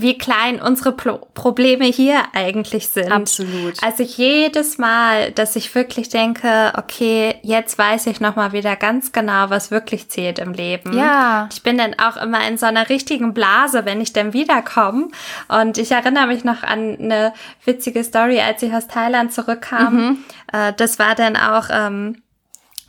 wie 0.00 0.16
klein 0.16 0.60
unsere 0.60 0.92
Pro 0.92 1.18
Probleme 1.34 1.84
hier 1.84 2.20
eigentlich 2.34 2.88
sind. 2.88 3.12
Absolut. 3.12 3.82
Also 3.82 4.02
jedes 4.02 4.78
Mal, 4.78 5.32
dass 5.32 5.56
ich 5.56 5.74
wirklich 5.74 6.08
denke, 6.08 6.72
okay, 6.76 7.36
jetzt 7.42 7.78
weiß 7.78 8.06
ich 8.06 8.20
noch 8.20 8.36
mal 8.36 8.52
wieder 8.52 8.76
ganz 8.76 9.12
genau, 9.12 9.50
was 9.50 9.70
wirklich 9.70 10.08
zählt 10.08 10.38
im 10.38 10.52
Leben. 10.52 10.96
Ja. 10.96 11.48
Ich 11.52 11.62
bin 11.62 11.78
dann 11.78 11.94
auch 11.98 12.16
immer 12.16 12.46
in 12.46 12.58
so 12.58 12.66
einer 12.66 12.88
richtigen 12.88 13.34
Blase, 13.34 13.84
wenn 13.84 14.00
ich 14.00 14.12
dann 14.12 14.32
wiederkomme. 14.32 15.08
Und 15.48 15.78
ich 15.78 15.90
erinnere 15.90 16.26
mich 16.26 16.44
noch 16.44 16.62
an 16.62 16.96
eine 16.98 17.32
witzige 17.64 18.02
Story, 18.04 18.40
als 18.40 18.62
ich 18.62 18.72
aus 18.72 18.88
Thailand 18.88 19.32
zurückkam. 19.32 19.94
Mhm. 19.94 20.18
Äh, 20.52 20.72
das 20.74 20.98
war 20.98 21.14
dann 21.14 21.36
auch 21.36 21.66
ähm, 21.70 22.22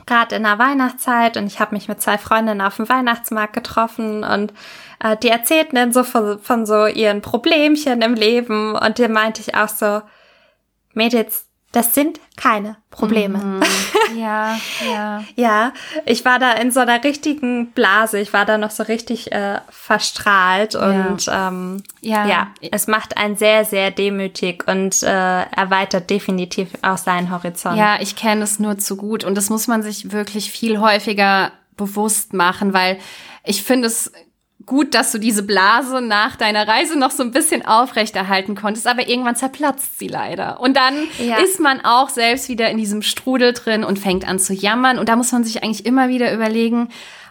gerade 0.06 0.34
in 0.34 0.42
der 0.42 0.58
Weihnachtszeit 0.58 1.36
und 1.36 1.46
ich 1.46 1.60
habe 1.60 1.74
mich 1.74 1.88
mit 1.88 2.02
zwei 2.02 2.18
Freundinnen 2.18 2.60
auf 2.60 2.76
dem 2.76 2.88
Weihnachtsmarkt 2.88 3.52
getroffen 3.52 4.24
und 4.24 4.52
äh, 5.00 5.16
die 5.16 5.28
erzählten 5.28 5.76
dann 5.76 5.92
so 5.92 6.04
von, 6.04 6.38
von 6.38 6.66
so 6.66 6.86
ihren 6.86 7.22
Problemchen 7.22 8.02
im 8.02 8.14
Leben 8.14 8.74
und 8.74 8.98
dir 8.98 9.08
meinte 9.08 9.40
ich 9.40 9.54
auch 9.54 9.68
so, 9.68 10.02
Mädels, 10.92 11.46
das 11.72 11.94
sind 11.94 12.18
keine 12.36 12.76
Probleme. 12.90 13.38
Mhm. 13.38 13.60
Ja, 14.16 14.58
ja. 14.92 15.24
ja, 15.36 15.72
ich 16.04 16.24
war 16.24 16.40
da 16.40 16.54
in 16.54 16.72
so 16.72 16.80
einer 16.80 17.02
richtigen 17.04 17.70
Blase. 17.70 18.18
Ich 18.18 18.32
war 18.32 18.44
da 18.44 18.58
noch 18.58 18.72
so 18.72 18.82
richtig 18.82 19.30
äh, 19.30 19.60
verstrahlt 19.70 20.74
und 20.74 21.26
ja. 21.26 21.48
Ähm, 21.48 21.82
ja. 22.00 22.26
ja, 22.26 22.48
es 22.72 22.88
macht 22.88 23.16
einen 23.16 23.36
sehr, 23.36 23.64
sehr 23.64 23.92
demütig 23.92 24.66
und 24.66 25.04
äh, 25.04 25.42
erweitert 25.42 26.10
definitiv 26.10 26.70
auch 26.82 26.98
seinen 26.98 27.30
Horizont. 27.30 27.78
Ja, 27.78 27.98
ich 28.00 28.16
kenne 28.16 28.42
es 28.42 28.58
nur 28.58 28.78
zu 28.78 28.96
gut 28.96 29.22
und 29.22 29.36
das 29.36 29.48
muss 29.48 29.68
man 29.68 29.84
sich 29.84 30.10
wirklich 30.10 30.50
viel 30.50 30.80
häufiger 30.80 31.52
bewusst 31.76 32.34
machen, 32.34 32.74
weil 32.74 32.98
ich 33.44 33.62
finde 33.62 33.86
es 33.86 34.12
gut, 34.66 34.94
dass 34.94 35.12
du 35.12 35.18
diese 35.18 35.42
Blase 35.42 36.00
nach 36.00 36.36
deiner 36.36 36.66
Reise 36.66 36.98
noch 36.98 37.10
so 37.10 37.22
ein 37.22 37.30
bisschen 37.30 37.64
aufrechterhalten 37.64 38.54
konntest, 38.54 38.86
aber 38.86 39.08
irgendwann 39.08 39.36
zerplatzt 39.36 39.98
sie 39.98 40.08
leider. 40.08 40.60
Und 40.60 40.76
dann 40.76 40.94
ja. 41.18 41.38
ist 41.38 41.60
man 41.60 41.80
auch 41.82 42.08
selbst 42.08 42.48
wieder 42.48 42.70
in 42.70 42.78
diesem 42.78 43.02
Strudel 43.02 43.52
drin 43.52 43.84
und 43.84 43.98
fängt 43.98 44.26
an 44.28 44.38
zu 44.38 44.52
jammern. 44.52 44.98
Und 44.98 45.08
da 45.08 45.16
muss 45.16 45.32
man 45.32 45.44
sich 45.44 45.62
eigentlich 45.62 45.86
immer 45.86 46.08
wieder 46.08 46.32
überlegen, 46.32 46.88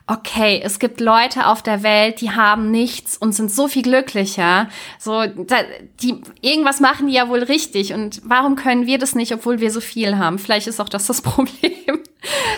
okay, 0.10 0.60
es 0.64 0.80
gibt 0.80 1.00
Leute 1.02 1.46
auf 1.46 1.62
der 1.62 1.84
Welt, 1.84 2.20
die 2.20 2.32
haben 2.32 2.72
nichts 2.72 3.16
und 3.16 3.34
sind 3.34 3.52
so 3.52 3.68
viel 3.68 3.84
glücklicher. 3.84 4.68
So, 4.98 5.24
da, 5.28 5.58
die, 6.02 6.22
irgendwas 6.42 6.80
machen 6.80 7.08
die 7.08 7.14
ja 7.14 7.30
wohl 7.30 7.44
richtig. 7.44 7.94
Und 7.94 8.22
warum 8.24 8.56
können 8.56 8.88
wir 8.88 8.98
das 8.98 9.14
nicht, 9.14 9.32
obwohl 9.34 9.60
wir 9.60 9.70
so 9.70 9.82
viel 9.82 10.18
haben? 10.18 10.40
Vielleicht 10.40 10.68
ist 10.68 10.82
auch 10.82 10.90
das 10.90 11.06
das 11.06 11.22
Problem. 11.22 11.99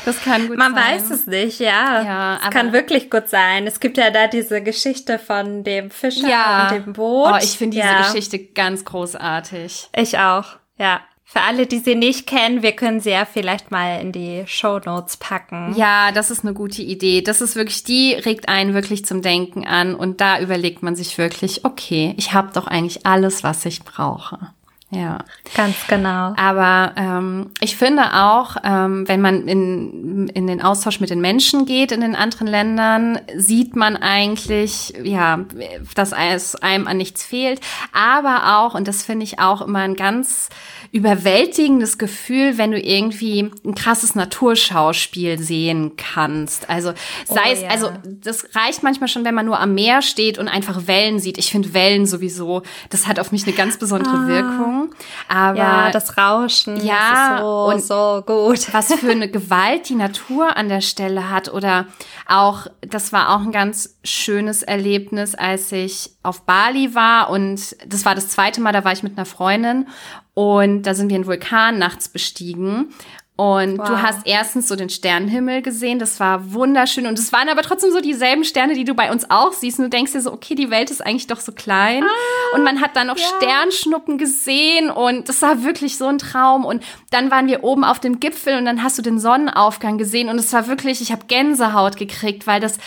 Das 0.05 0.21
kann 0.23 0.47
gut 0.47 0.57
Man 0.57 0.73
sein. 0.73 0.83
weiß 0.83 1.11
es 1.11 1.27
nicht, 1.27 1.59
ja. 1.59 2.03
ja 2.03 2.39
es 2.43 2.49
kann 2.49 2.73
wirklich 2.73 3.09
gut 3.09 3.29
sein. 3.29 3.67
Es 3.67 3.79
gibt 3.79 3.97
ja 3.97 4.09
da 4.09 4.27
diese 4.27 4.61
Geschichte 4.61 5.19
von 5.19 5.63
dem 5.63 5.91
Fischer 5.91 6.27
ja. 6.27 6.63
und 6.63 6.85
dem 6.85 6.93
Boot. 6.93 7.33
Oh, 7.33 7.37
ich 7.41 7.57
finde 7.57 7.77
diese 7.77 7.87
ja. 7.87 8.01
Geschichte 8.01 8.39
ganz 8.39 8.83
großartig. 8.85 9.89
Ich 9.95 10.17
auch, 10.17 10.45
ja. 10.77 11.01
Für 11.23 11.41
alle, 11.43 11.65
die 11.65 11.79
sie 11.79 11.95
nicht 11.95 12.27
kennen, 12.27 12.61
wir 12.61 12.73
können 12.73 12.99
sie 12.99 13.11
ja 13.11 13.23
vielleicht 13.23 13.71
mal 13.71 14.01
in 14.01 14.11
die 14.11 14.43
Show 14.47 14.79
Notes 14.83 15.15
packen. 15.15 15.73
Ja, 15.77 16.11
das 16.11 16.29
ist 16.29 16.43
eine 16.43 16.53
gute 16.53 16.81
Idee. 16.81 17.21
Das 17.21 17.39
ist 17.39 17.55
wirklich, 17.55 17.85
die 17.85 18.13
regt 18.15 18.49
einen 18.49 18.73
wirklich 18.73 19.05
zum 19.05 19.21
Denken 19.21 19.65
an 19.65 19.95
und 19.95 20.19
da 20.19 20.41
überlegt 20.41 20.83
man 20.83 20.97
sich 20.97 21.17
wirklich, 21.17 21.63
okay, 21.63 22.15
ich 22.17 22.33
habe 22.33 22.51
doch 22.53 22.67
eigentlich 22.67 23.05
alles, 23.05 23.45
was 23.45 23.65
ich 23.65 23.83
brauche. 23.83 24.39
Ja, 24.93 25.19
ganz 25.55 25.87
genau. 25.87 26.33
Aber 26.35 26.91
ähm, 26.97 27.51
ich 27.61 27.77
finde 27.77 28.13
auch, 28.13 28.57
ähm, 28.61 29.07
wenn 29.07 29.21
man 29.21 29.47
in, 29.47 30.27
in 30.27 30.47
den 30.47 30.61
Austausch 30.61 30.99
mit 30.99 31.09
den 31.09 31.21
Menschen 31.21 31.65
geht 31.65 31.93
in 31.93 32.01
den 32.01 32.13
anderen 32.13 32.45
Ländern, 32.45 33.17
sieht 33.33 33.77
man 33.77 33.95
eigentlich, 33.95 34.93
ja, 35.01 35.45
dass 35.95 36.11
es 36.11 36.55
einem 36.55 36.87
an 36.87 36.97
nichts 36.97 37.23
fehlt. 37.23 37.61
Aber 37.93 38.57
auch, 38.57 38.75
und 38.75 38.85
das 38.85 39.03
finde 39.03 39.23
ich 39.23 39.39
auch 39.39 39.61
immer 39.61 39.79
ein 39.79 39.95
ganz 39.95 40.49
überwältigendes 40.91 41.97
Gefühl, 41.97 42.57
wenn 42.57 42.71
du 42.71 42.79
irgendwie 42.79 43.49
ein 43.63 43.75
krasses 43.75 44.13
Naturschauspiel 44.13 45.39
sehen 45.39 45.93
kannst. 45.95 46.69
Also 46.69 46.93
sei 47.25 47.41
oh, 47.45 47.53
es, 47.53 47.61
ja. 47.61 47.69
also 47.69 47.91
das 48.05 48.49
reicht 48.55 48.83
manchmal 48.83 49.07
schon, 49.07 49.23
wenn 49.23 49.33
man 49.33 49.45
nur 49.45 49.59
am 49.59 49.73
Meer 49.73 50.01
steht 50.01 50.37
und 50.37 50.49
einfach 50.49 50.87
Wellen 50.87 51.19
sieht. 51.19 51.37
Ich 51.37 51.49
finde 51.49 51.73
Wellen 51.73 52.05
sowieso, 52.05 52.63
das 52.89 53.07
hat 53.07 53.19
auf 53.19 53.31
mich 53.31 53.43
eine 53.43 53.55
ganz 53.55 53.77
besondere 53.77 54.15
ah. 54.15 54.27
Wirkung. 54.27 54.89
Aber 55.29 55.57
ja, 55.57 55.91
das 55.91 56.17
Rauschen, 56.17 56.85
ja, 56.85 57.37
so, 57.39 57.71
und 57.71 57.81
so 57.81 58.23
gut. 58.25 58.73
Was 58.73 58.93
für 58.93 59.11
eine 59.11 59.29
Gewalt 59.29 59.87
die 59.87 59.95
Natur 59.95 60.57
an 60.57 60.67
der 60.67 60.81
Stelle 60.81 61.29
hat 61.29 61.53
oder 61.53 61.87
auch, 62.31 62.67
das 62.81 63.13
war 63.13 63.35
auch 63.35 63.41
ein 63.41 63.51
ganz 63.51 63.97
schönes 64.03 64.63
Erlebnis, 64.63 65.35
als 65.35 65.71
ich 65.71 66.11
auf 66.23 66.43
Bali 66.43 66.95
war 66.95 67.29
und 67.29 67.75
das 67.85 68.05
war 68.05 68.15
das 68.15 68.29
zweite 68.29 68.61
Mal, 68.61 68.73
da 68.73 68.83
war 68.83 68.93
ich 68.93 69.03
mit 69.03 69.17
einer 69.17 69.25
Freundin 69.25 69.87
und 70.33 70.83
da 70.83 70.93
sind 70.93 71.09
wir 71.09 71.15
einen 71.15 71.27
Vulkan 71.27 71.77
nachts 71.77 72.09
bestiegen 72.09 72.93
und 73.41 73.79
wow. 73.79 73.87
du 73.87 74.01
hast 74.03 74.19
erstens 74.25 74.67
so 74.67 74.75
den 74.75 74.91
Sternenhimmel 74.91 75.63
gesehen, 75.63 75.97
das 75.97 76.19
war 76.19 76.53
wunderschön. 76.53 77.07
Und 77.07 77.17
es 77.17 77.33
waren 77.33 77.49
aber 77.49 77.63
trotzdem 77.63 77.91
so 77.91 77.99
dieselben 77.99 78.43
Sterne, 78.43 78.75
die 78.75 78.83
du 78.83 78.93
bei 78.93 79.11
uns 79.11 79.31
auch 79.31 79.51
siehst. 79.51 79.79
Und 79.79 79.85
du 79.85 79.89
denkst 79.89 80.11
dir 80.11 80.21
so, 80.21 80.31
okay, 80.31 80.53
die 80.53 80.69
Welt 80.69 80.91
ist 80.91 81.03
eigentlich 81.03 81.25
doch 81.25 81.39
so 81.39 81.51
klein. 81.51 82.03
Ah, 82.03 82.55
und 82.55 82.63
man 82.63 82.81
hat 82.81 82.95
dann 82.95 83.07
noch 83.07 83.17
ja. 83.17 83.25
Sternschnuppen 83.25 84.19
gesehen 84.19 84.91
und 84.91 85.27
das 85.27 85.41
war 85.41 85.63
wirklich 85.63 85.97
so 85.97 86.05
ein 86.05 86.19
Traum. 86.19 86.65
Und 86.65 86.83
dann 87.09 87.31
waren 87.31 87.47
wir 87.47 87.63
oben 87.63 87.83
auf 87.83 87.99
dem 87.99 88.19
Gipfel 88.19 88.59
und 88.59 88.65
dann 88.65 88.83
hast 88.83 88.99
du 88.99 89.01
den 89.01 89.19
Sonnenaufgang 89.19 89.97
gesehen. 89.97 90.29
Und 90.29 90.37
es 90.37 90.53
war 90.53 90.67
wirklich, 90.67 91.01
ich 91.01 91.11
habe 91.11 91.25
Gänsehaut 91.25 91.97
gekriegt, 91.97 92.45
weil 92.45 92.59
das 92.59 92.77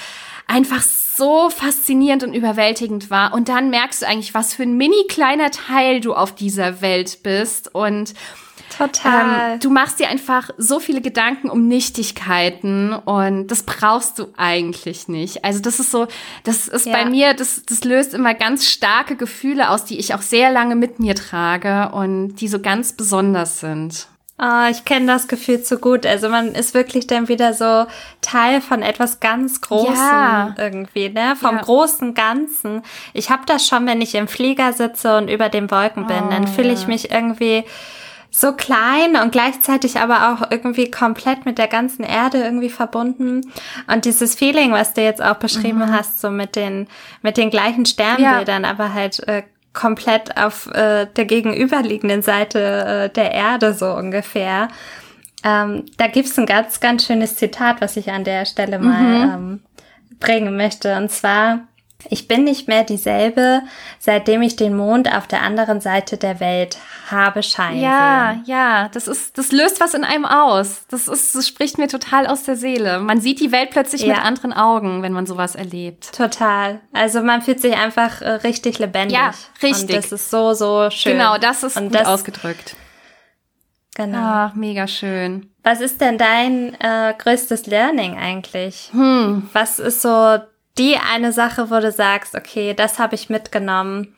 einfach 0.47 0.83
so 0.83 1.51
faszinierend 1.51 2.23
und 2.23 2.33
überwältigend 2.33 3.11
war. 3.11 3.35
Und 3.35 3.49
dann 3.49 3.71
merkst 3.71 4.03
du 4.03 4.07
eigentlich, 4.07 4.35
was 4.35 4.55
für 4.55 4.63
ein 4.63 4.77
mini 4.77 5.09
kleiner 5.09 5.51
Teil 5.51 6.01
du 6.01 6.15
auf 6.15 6.33
dieser 6.33 6.81
Welt 6.81 7.25
bist. 7.25 7.75
Und 7.75 8.15
Total. 8.77 9.55
Ähm, 9.55 9.61
du 9.61 9.71
machst 9.71 10.01
dir 10.01 10.09
einfach 10.09 10.51
so 10.57 10.81
viele 10.81 11.01
Gedanken 11.01 11.51
um 11.51 11.69
Nichtigkeiten 11.69 12.93
und 12.93 13.49
das 13.49 13.63
brauchst 13.63 14.19
du 14.19 14.29
eigentlich 14.37 15.09
nicht. 15.09 15.45
Also 15.45 15.61
das 15.61 15.81
ist 15.81 15.91
so, 15.91 16.07
das 16.45 16.69
ist 16.69 16.87
ja. 16.87 16.93
bei 16.93 17.05
mir, 17.05 17.35
das, 17.35 17.63
das 17.67 17.85
löst 17.85 18.15
immer 18.15 18.35
ganz 18.35 18.69
starke 18.69 19.17
Gefühle 19.17 19.71
aus, 19.71 19.85
die 19.85 19.99
ich 19.99 20.15
auch 20.15 20.23
sehr 20.23 20.51
lange 20.51 20.77
mit 20.77 20.99
mir 20.99 21.15
trage 21.15 21.91
und 21.93 22.37
die 22.37 22.49
so 22.49 22.61
ganz 22.61 22.93
besonders 22.93 23.61
sind. 23.61 24.09
Oh, 24.37 24.69
ich 24.69 24.85
kenne 24.85 25.07
das 25.07 25.29
Gefühl 25.29 25.63
zu 25.63 25.79
gut. 25.79 26.05
Also 26.05 26.29
man 26.29 26.57
ist 26.57 26.75
wirklich 26.75 27.07
dann 27.07 27.29
wieder 27.29 27.55
so 27.55 27.87
Teil 28.21 28.61
von 28.61 28.83
etwas 28.83 29.21
ganz 29.21 29.61
Großem 29.61 29.95
ja. 29.95 30.55
irgendwie, 30.59 31.09
ne? 31.09 31.37
Vom 31.37 31.55
ja. 31.55 31.63
großen 31.63 32.15
Ganzen. 32.15 32.83
Ich 33.13 33.31
habe 33.31 33.43
das 33.47 33.65
schon, 33.65 33.87
wenn 33.87 34.01
ich 34.01 34.17
im 34.17 34.27
Flieger 34.27 34.73
sitze 34.73 35.17
und 35.19 35.31
über 35.31 35.49
den 35.51 35.71
Wolken 35.71 36.09
bin, 36.09 36.25
oh, 36.27 36.31
dann 36.31 36.49
fühle 36.49 36.73
ich 36.73 36.89
mich 36.89 37.13
irgendwie 37.13 37.65
so 38.37 38.53
klein 38.53 39.15
und 39.15 39.31
gleichzeitig 39.31 40.01
aber 40.01 40.33
auch 40.33 40.51
irgendwie 40.51 40.91
komplett 40.91 41.47
mit 41.47 41.57
der 41.57 41.69
ganzen 41.69 42.03
Erde 42.03 42.39
irgendwie 42.39 42.69
verbunden. 42.69 43.43
Und 43.87 44.05
dieses 44.07 44.35
Feeling, 44.35 44.73
was 44.73 44.93
du 44.93 45.03
jetzt 45.03 45.23
auch 45.23 45.37
beschrieben 45.37 45.79
mhm. 45.79 45.93
hast, 45.93 46.21
so 46.21 46.31
mit 46.31 46.57
den, 46.57 46.89
mit 47.23 47.37
den 47.37 47.49
gleichen 47.49 47.87
Sternbildern, 47.87 48.65
ja. 48.65 48.71
aber 48.71 48.93
halt 48.93 49.21
äh, 49.29 49.45
komplett 49.73 50.37
auf 50.37 50.67
äh, 50.73 51.07
der 51.07 51.27
gegenüberliegenden 51.27 52.23
Seite 52.23 53.05
äh, 53.05 53.09
der 53.09 53.31
Erde 53.31 53.73
so 53.73 53.93
ungefähr. 53.95 54.67
Ähm, 55.45 55.85
da 55.97 56.09
gibt's 56.09 56.37
ein 56.37 56.47
ganz, 56.47 56.81
ganz 56.81 57.07
schönes 57.07 57.37
Zitat, 57.37 57.81
was 57.81 57.97
ich 57.97 58.11
an 58.11 58.25
der 58.25 58.47
Stelle 58.47 58.81
mal 58.81 59.01
mhm. 59.01 59.33
ähm, 59.33 59.61
bringen 60.19 60.57
möchte. 60.57 60.97
Und 60.97 61.13
zwar, 61.13 61.69
ich 62.11 62.29
bin 62.29 62.45
nicht 62.45 62.69
mehr 62.69 62.85
dieselbe, 62.85 63.63
seitdem 63.99 64.43
ich 64.43 64.57
den 64.57 64.77
Mond 64.77 65.13
auf 65.13 65.27
der 65.27 65.43
anderen 65.43 65.81
Seite 65.81 66.17
der 66.17 66.39
Welt 66.41 66.77
habe 67.11 67.43
scheinen 67.43 67.81
Ja, 67.81 68.35
sehen. 68.35 68.45
ja, 68.47 68.89
das 68.91 69.09
ist, 69.09 69.39
das 69.39 69.53
löst 69.53 69.81
was 69.81 69.95
in 69.95 70.05
einem 70.05 70.25
aus. 70.25 70.85
Das 70.89 71.09
ist, 71.09 71.35
das 71.35 71.49
spricht 71.49 71.79
mir 71.79 71.89
total 71.89 72.27
aus 72.27 72.43
der 72.45 72.57
Seele. 72.57 73.01
Man 73.01 73.21
sieht 73.21 73.41
die 73.41 73.53
Welt 73.53 73.71
plötzlich 73.71 74.03
ja. 74.03 74.15
mit 74.15 74.25
anderen 74.25 74.53
Augen, 74.53 75.03
wenn 75.03 75.13
man 75.13 75.27
sowas 75.27 75.55
erlebt. 75.55 76.15
Total. 76.15 76.81
Also 76.93 77.23
man 77.23 77.43
fühlt 77.43 77.61
sich 77.61 77.75
einfach 77.75 78.21
äh, 78.21 78.31
richtig 78.31 78.79
lebendig. 78.79 79.17
Ja, 79.17 79.33
richtig. 79.63 79.83
Und 79.83 80.05
das 80.05 80.13
ist 80.13 80.31
so, 80.31 80.53
so 80.53 80.91
schön. 80.91 81.13
Genau, 81.13 81.39
das 81.39 81.63
ist 81.63 81.77
Und 81.77 81.89
gut 81.91 82.01
das, 82.01 82.07
ausgedrückt. 82.07 82.77
Genau. 83.95 84.19
Ach, 84.19 84.55
mega 84.55 84.89
schön. 84.89 85.51
Was 85.63 85.81
ist 85.81 86.01
denn 86.01 86.19
dein 86.19 86.75
äh, 86.81 87.15
größtes 87.17 87.67
Learning 87.67 88.19
eigentlich? 88.19 88.91
Hm. 88.93 89.49
Was 89.53 89.79
ist 89.79 90.03
so 90.03 90.39
die 90.79 90.97
eine 90.97 91.33
Sache, 91.33 91.71
wo 91.71 91.79
du 91.81 91.93
sagst, 91.93 92.35
okay, 92.35 92.75
das 92.75 92.99
habe 92.99 93.15
ich 93.15 93.29
mitgenommen? 93.29 94.15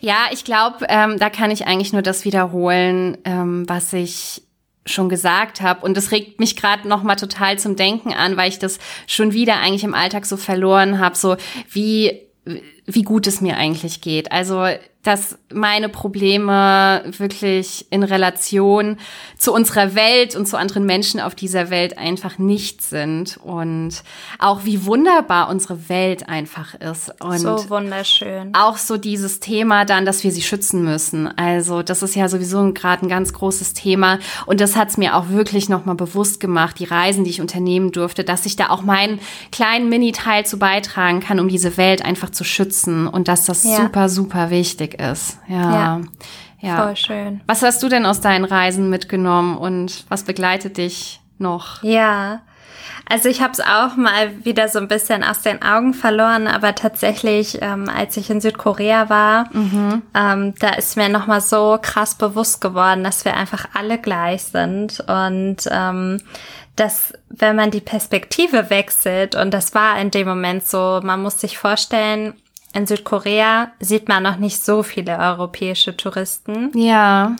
Ja, 0.00 0.26
ich 0.30 0.44
glaube, 0.44 0.86
ähm, 0.88 1.18
da 1.18 1.30
kann 1.30 1.50
ich 1.50 1.66
eigentlich 1.66 1.92
nur 1.92 2.02
das 2.02 2.24
wiederholen, 2.24 3.18
ähm, 3.24 3.68
was 3.68 3.92
ich 3.92 4.42
schon 4.86 5.08
gesagt 5.08 5.62
habe 5.62 5.84
und 5.84 5.96
das 5.96 6.10
regt 6.10 6.40
mich 6.40 6.56
gerade 6.56 6.86
noch 6.86 7.02
mal 7.02 7.16
total 7.16 7.58
zum 7.58 7.74
Denken 7.74 8.12
an, 8.12 8.36
weil 8.36 8.50
ich 8.50 8.58
das 8.58 8.78
schon 9.06 9.32
wieder 9.32 9.56
eigentlich 9.56 9.84
im 9.84 9.94
Alltag 9.94 10.26
so 10.26 10.36
verloren 10.36 10.98
habe, 10.98 11.16
so 11.16 11.36
wie 11.70 12.20
wie 12.86 13.02
gut 13.02 13.26
es 13.26 13.40
mir 13.40 13.56
eigentlich 13.56 14.00
geht. 14.00 14.32
Also 14.32 14.66
dass 15.04 15.38
meine 15.52 15.90
Probleme 15.90 17.04
wirklich 17.18 17.86
in 17.90 18.02
Relation 18.02 18.96
zu 19.36 19.52
unserer 19.52 19.94
Welt 19.94 20.34
und 20.34 20.48
zu 20.48 20.56
anderen 20.56 20.86
Menschen 20.86 21.20
auf 21.20 21.34
dieser 21.34 21.68
Welt 21.68 21.98
einfach 21.98 22.38
nicht 22.38 22.80
sind 22.80 23.36
und 23.36 24.02
auch 24.38 24.64
wie 24.64 24.86
wunderbar 24.86 25.50
unsere 25.50 25.90
Welt 25.90 26.28
einfach 26.28 26.74
ist 26.74 27.12
und 27.22 27.38
so 27.38 27.68
wunderschön. 27.68 28.54
Auch 28.54 28.78
so 28.78 28.96
dieses 28.96 29.40
Thema 29.40 29.84
dann, 29.84 30.06
dass 30.06 30.24
wir 30.24 30.32
sie 30.32 30.42
schützen 30.42 30.82
müssen. 30.82 31.26
Also 31.38 31.82
das 31.82 32.02
ist 32.02 32.16
ja 32.16 32.28
sowieso 32.28 32.72
gerade 32.72 33.04
ein 33.04 33.10
ganz 33.10 33.34
großes 33.34 33.74
Thema 33.74 34.18
und 34.46 34.60
das 34.62 34.74
hat 34.74 34.88
es 34.88 34.96
mir 34.96 35.16
auch 35.16 35.28
wirklich 35.28 35.68
noch 35.68 35.84
mal 35.84 35.94
bewusst 35.94 36.40
gemacht, 36.40 36.78
die 36.78 36.84
Reisen, 36.84 37.24
die 37.24 37.30
ich 37.30 37.42
unternehmen 37.42 37.92
durfte, 37.92 38.24
dass 38.24 38.46
ich 38.46 38.56
da 38.56 38.70
auch 38.70 38.80
meinen 38.80 39.20
kleinen 39.52 39.90
Mini-Teil 39.90 40.46
zu 40.46 40.58
beitragen 40.58 41.20
kann, 41.20 41.40
um 41.40 41.48
diese 41.48 41.76
Welt 41.76 42.02
einfach 42.02 42.30
zu 42.30 42.42
schützen 42.42 42.73
und 42.82 43.28
dass 43.28 43.46
das 43.46 43.64
ja. 43.64 43.76
super 43.76 44.08
super 44.08 44.50
wichtig 44.50 45.00
ist. 45.00 45.38
Ja. 45.48 45.72
ja. 45.72 46.00
ja. 46.60 46.82
Voll 46.82 46.96
schön. 46.96 47.40
Was 47.46 47.62
hast 47.62 47.82
du 47.82 47.88
denn 47.88 48.06
aus 48.06 48.20
deinen 48.20 48.44
Reisen 48.44 48.90
mitgenommen 48.90 49.56
und 49.56 50.04
was 50.08 50.24
begleitet 50.24 50.76
dich 50.76 51.20
noch? 51.38 51.82
Ja. 51.82 52.40
Also 53.08 53.28
ich 53.28 53.42
habe 53.42 53.52
es 53.52 53.60
auch 53.60 53.96
mal 53.96 54.44
wieder 54.44 54.68
so 54.68 54.78
ein 54.78 54.88
bisschen 54.88 55.22
aus 55.22 55.42
den 55.42 55.62
Augen 55.62 55.92
verloren, 55.92 56.46
aber 56.46 56.74
tatsächlich, 56.74 57.58
ähm, 57.60 57.90
als 57.94 58.16
ich 58.16 58.30
in 58.30 58.40
Südkorea 58.40 59.10
war, 59.10 59.54
mhm. 59.54 60.02
ähm, 60.14 60.54
da 60.58 60.70
ist 60.70 60.96
mir 60.96 61.08
nochmal 61.08 61.42
so 61.42 61.78
krass 61.80 62.14
bewusst 62.14 62.60
geworden, 62.60 63.04
dass 63.04 63.24
wir 63.24 63.36
einfach 63.36 63.68
alle 63.74 63.98
gleich 63.98 64.44
sind 64.44 65.00
und 65.06 65.68
ähm, 65.70 66.18
dass 66.76 67.12
wenn 67.28 67.56
man 67.56 67.70
die 67.70 67.80
Perspektive 67.80 68.70
wechselt, 68.70 69.34
und 69.34 69.52
das 69.52 69.74
war 69.74 69.98
in 70.00 70.10
dem 70.10 70.26
Moment 70.26 70.66
so, 70.66 71.00
man 71.02 71.22
muss 71.22 71.40
sich 71.40 71.58
vorstellen, 71.58 72.34
in 72.74 72.86
Südkorea 72.86 73.70
sieht 73.78 74.08
man 74.08 74.22
noch 74.22 74.36
nicht 74.36 74.62
so 74.62 74.82
viele 74.82 75.18
europäische 75.18 75.96
Touristen. 75.96 76.76
Ja. 76.76 77.36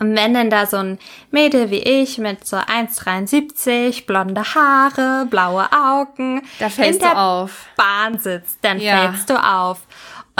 Und 0.00 0.16
wenn 0.16 0.34
denn 0.34 0.50
da 0.50 0.66
so 0.66 0.76
ein 0.76 0.98
Mädel 1.30 1.70
wie 1.70 1.82
ich 1.82 2.18
mit 2.18 2.46
so 2.46 2.56
1,73, 2.56 4.06
blonde 4.06 4.42
Haare, 4.42 5.26
blaue 5.28 5.68
Augen 5.72 6.42
da 6.58 6.68
fällst 6.68 7.00
in 7.00 7.06
der 7.06 7.18
auf. 7.18 7.66
Bahn 7.76 8.18
sitzt, 8.18 8.58
dann 8.62 8.80
ja. 8.80 8.98
fällst 8.98 9.30
du 9.30 9.34
auf. 9.34 9.80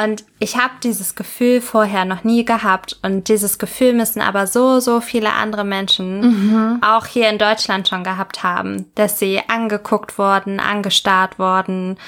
Und 0.01 0.25
ich 0.39 0.57
habe 0.57 0.75
dieses 0.85 1.17
Gefühl 1.17 1.61
vorher 1.61 2.05
noch 2.05 2.23
nie 2.23 2.45
gehabt. 2.45 2.99
Und 3.03 3.27
dieses 3.27 3.59
Gefühl 3.59 3.95
müssen 3.95 4.21
aber 4.21 4.47
so, 4.47 4.79
so 4.79 5.01
viele 5.01 5.33
andere 5.33 5.65
Menschen 5.65 6.21
mhm. 6.21 6.83
auch 6.83 7.07
hier 7.07 7.29
in 7.29 7.39
Deutschland 7.39 7.89
schon 7.89 8.05
gehabt 8.05 8.45
haben, 8.45 8.87
dass 8.95 9.19
sie 9.19 9.41
angeguckt 9.49 10.17
wurden, 10.17 10.61
angestarrt 10.61 11.41
wurden. 11.41 11.99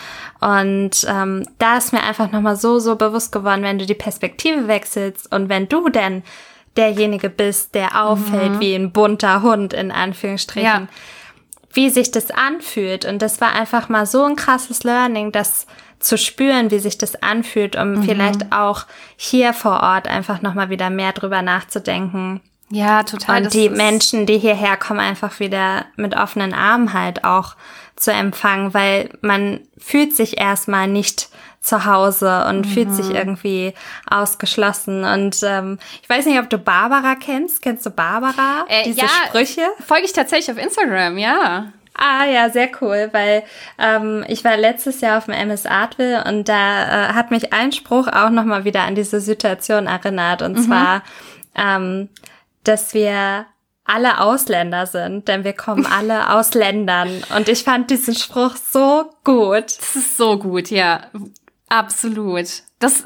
Und 0.40 1.05
ähm, 1.09 1.44
da 1.59 1.79
ist 1.79 1.92
mir 1.92 2.05
einfach 2.05 2.31
nochmal 2.31 2.55
so, 2.55 2.79
so 2.79 2.94
bewusst 2.94 3.33
geworden, 3.33 3.62
wenn 3.62 3.81
du 3.81 3.87
die 3.87 3.94
Perspektive 3.94 4.68
wechselst 4.68 5.33
und 5.33 5.48
wenn 5.48 5.68
du 5.68 5.88
denn 5.88 6.22
derjenige 6.76 7.29
bist, 7.29 7.74
der 7.74 8.05
auffällt 8.05 8.53
mhm. 8.53 8.61
wie 8.61 8.74
ein 8.76 8.92
bunter 8.92 9.42
Hund 9.42 9.72
in 9.72 9.90
Anführungsstrichen. 9.90 10.64
Ja. 10.64 10.87
Wie 11.72 11.90
sich 11.90 12.12
das 12.12 12.31
anfühlt. 12.31 13.05
Und 13.05 13.20
das 13.20 13.40
war 13.40 13.53
einfach 13.53 13.88
mal 13.88 14.07
so 14.07 14.24
ein 14.24 14.37
krasses 14.37 14.85
Learning, 14.85 15.33
dass 15.33 15.66
zu 16.00 16.18
spüren, 16.18 16.70
wie 16.70 16.78
sich 16.78 16.98
das 16.98 17.22
anfühlt, 17.22 17.76
um 17.76 17.92
mhm. 17.92 18.02
vielleicht 18.02 18.52
auch 18.52 18.86
hier 19.16 19.52
vor 19.52 19.82
Ort 19.82 20.08
einfach 20.08 20.42
nochmal 20.42 20.70
wieder 20.70 20.90
mehr 20.90 21.12
drüber 21.12 21.42
nachzudenken. 21.42 22.40
Ja, 22.70 23.02
total. 23.02 23.44
Und 23.44 23.54
die 23.54 23.68
Menschen, 23.68 24.26
die 24.26 24.38
hierher 24.38 24.76
kommen, 24.76 25.00
einfach 25.00 25.40
wieder 25.40 25.86
mit 25.96 26.16
offenen 26.16 26.54
Armen 26.54 26.92
halt 26.92 27.24
auch 27.24 27.56
zu 27.96 28.12
empfangen, 28.12 28.72
weil 28.72 29.10
man 29.20 29.60
fühlt 29.76 30.16
sich 30.16 30.38
erstmal 30.38 30.86
nicht 30.88 31.28
zu 31.60 31.84
Hause 31.84 32.46
und 32.48 32.66
mhm. 32.66 32.70
fühlt 32.70 32.94
sich 32.94 33.10
irgendwie 33.10 33.74
ausgeschlossen. 34.08 35.04
Und 35.04 35.40
ähm, 35.42 35.78
ich 36.00 36.08
weiß 36.08 36.24
nicht, 36.24 36.38
ob 36.38 36.48
du 36.48 36.56
Barbara 36.56 37.16
kennst. 37.16 37.60
Kennst 37.60 37.84
du 37.84 37.90
Barbara? 37.90 38.64
Äh, 38.68 38.84
Diese 38.84 39.00
ja, 39.00 39.08
Sprüche? 39.26 39.62
Folge 39.86 40.06
ich 40.06 40.12
tatsächlich 40.12 40.56
auf 40.56 40.62
Instagram, 40.62 41.18
ja. 41.18 41.72
Ah 42.02 42.24
ja, 42.24 42.48
sehr 42.48 42.70
cool, 42.80 43.10
weil 43.12 43.42
ähm, 43.78 44.24
ich 44.26 44.42
war 44.42 44.56
letztes 44.56 45.02
Jahr 45.02 45.18
auf 45.18 45.26
dem 45.26 45.34
MS 45.34 45.66
Artville 45.66 46.24
und 46.24 46.48
da 46.48 47.10
äh, 47.10 47.12
hat 47.12 47.30
mich 47.30 47.52
ein 47.52 47.72
Spruch 47.72 48.08
auch 48.08 48.30
nochmal 48.30 48.64
wieder 48.64 48.84
an 48.84 48.94
diese 48.94 49.20
Situation 49.20 49.86
erinnert. 49.86 50.40
Und 50.40 50.56
mhm. 50.56 50.62
zwar, 50.62 51.02
ähm, 51.54 52.08
dass 52.64 52.94
wir 52.94 53.44
alle 53.84 54.18
Ausländer 54.20 54.86
sind, 54.86 55.28
denn 55.28 55.44
wir 55.44 55.52
kommen 55.52 55.84
alle 55.90 56.32
aus 56.32 56.54
Ländern. 56.54 57.22
Und 57.36 57.50
ich 57.50 57.64
fand 57.64 57.90
diesen 57.90 58.14
Spruch 58.14 58.56
so 58.56 59.10
gut. 59.22 59.64
Das 59.66 59.94
ist 59.94 60.16
so 60.16 60.38
gut, 60.38 60.70
ja. 60.70 61.02
Absolut. 61.70 62.46
Das, 62.80 63.04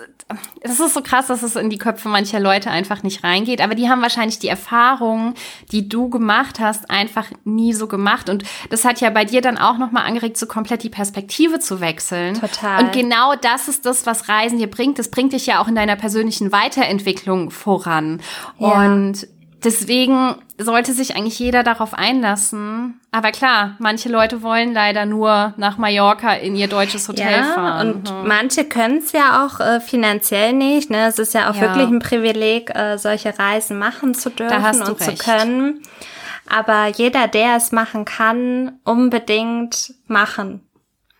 das 0.62 0.80
ist 0.80 0.94
so 0.94 1.02
krass, 1.02 1.26
dass 1.26 1.42
es 1.42 1.54
in 1.54 1.68
die 1.68 1.76
Köpfe 1.76 2.08
mancher 2.08 2.40
Leute 2.40 2.70
einfach 2.70 3.02
nicht 3.02 3.22
reingeht. 3.22 3.60
Aber 3.60 3.74
die 3.74 3.90
haben 3.90 4.00
wahrscheinlich 4.00 4.38
die 4.38 4.48
Erfahrungen, 4.48 5.34
die 5.70 5.86
du 5.88 6.08
gemacht 6.08 6.60
hast, 6.60 6.90
einfach 6.90 7.26
nie 7.44 7.74
so 7.74 7.88
gemacht. 7.88 8.30
Und 8.30 8.44
das 8.70 8.86
hat 8.86 9.02
ja 9.02 9.10
bei 9.10 9.26
dir 9.26 9.42
dann 9.42 9.58
auch 9.58 9.76
nochmal 9.76 10.06
angeregt, 10.06 10.38
so 10.38 10.46
komplett 10.46 10.82
die 10.82 10.88
Perspektive 10.88 11.58
zu 11.58 11.80
wechseln. 11.80 12.40
Total. 12.40 12.84
Und 12.84 12.92
genau 12.92 13.34
das 13.34 13.68
ist 13.68 13.84
das, 13.84 14.06
was 14.06 14.30
Reisen 14.30 14.58
dir 14.58 14.70
bringt. 14.70 14.98
Das 14.98 15.10
bringt 15.10 15.34
dich 15.34 15.44
ja 15.44 15.60
auch 15.60 15.68
in 15.68 15.74
deiner 15.74 15.96
persönlichen 15.96 16.50
Weiterentwicklung 16.50 17.50
voran. 17.50 18.22
Ja. 18.58 18.86
Und 18.86 19.26
Deswegen 19.64 20.36
sollte 20.58 20.92
sich 20.92 21.16
eigentlich 21.16 21.38
jeder 21.38 21.62
darauf 21.62 21.94
einlassen. 21.94 23.00
Aber 23.10 23.32
klar, 23.32 23.76
manche 23.78 24.10
Leute 24.10 24.42
wollen 24.42 24.74
leider 24.74 25.06
nur 25.06 25.54
nach 25.56 25.78
Mallorca 25.78 26.34
in 26.34 26.54
ihr 26.54 26.68
deutsches 26.68 27.08
Hotel 27.08 27.32
ja, 27.32 27.54
fahren. 27.54 27.94
Und 27.94 28.10
mhm. 28.10 28.28
manche 28.28 28.64
können 28.64 28.98
es 28.98 29.12
ja 29.12 29.46
auch 29.46 29.60
äh, 29.60 29.80
finanziell 29.80 30.52
nicht. 30.52 30.90
Ne? 30.90 31.06
Es 31.06 31.18
ist 31.18 31.32
ja 31.32 31.50
auch 31.50 31.54
ja. 31.54 31.62
wirklich 31.62 31.88
ein 31.88 31.98
Privileg, 31.98 32.74
äh, 32.74 32.98
solche 32.98 33.38
Reisen 33.38 33.78
machen 33.78 34.14
zu 34.14 34.30
dürfen 34.30 34.82
und 34.82 35.00
recht. 35.00 35.18
zu 35.18 35.24
können. 35.24 35.82
Aber 36.48 36.88
jeder, 36.88 37.26
der 37.26 37.56
es 37.56 37.72
machen 37.72 38.04
kann, 38.04 38.78
unbedingt 38.84 39.94
machen. 40.06 40.60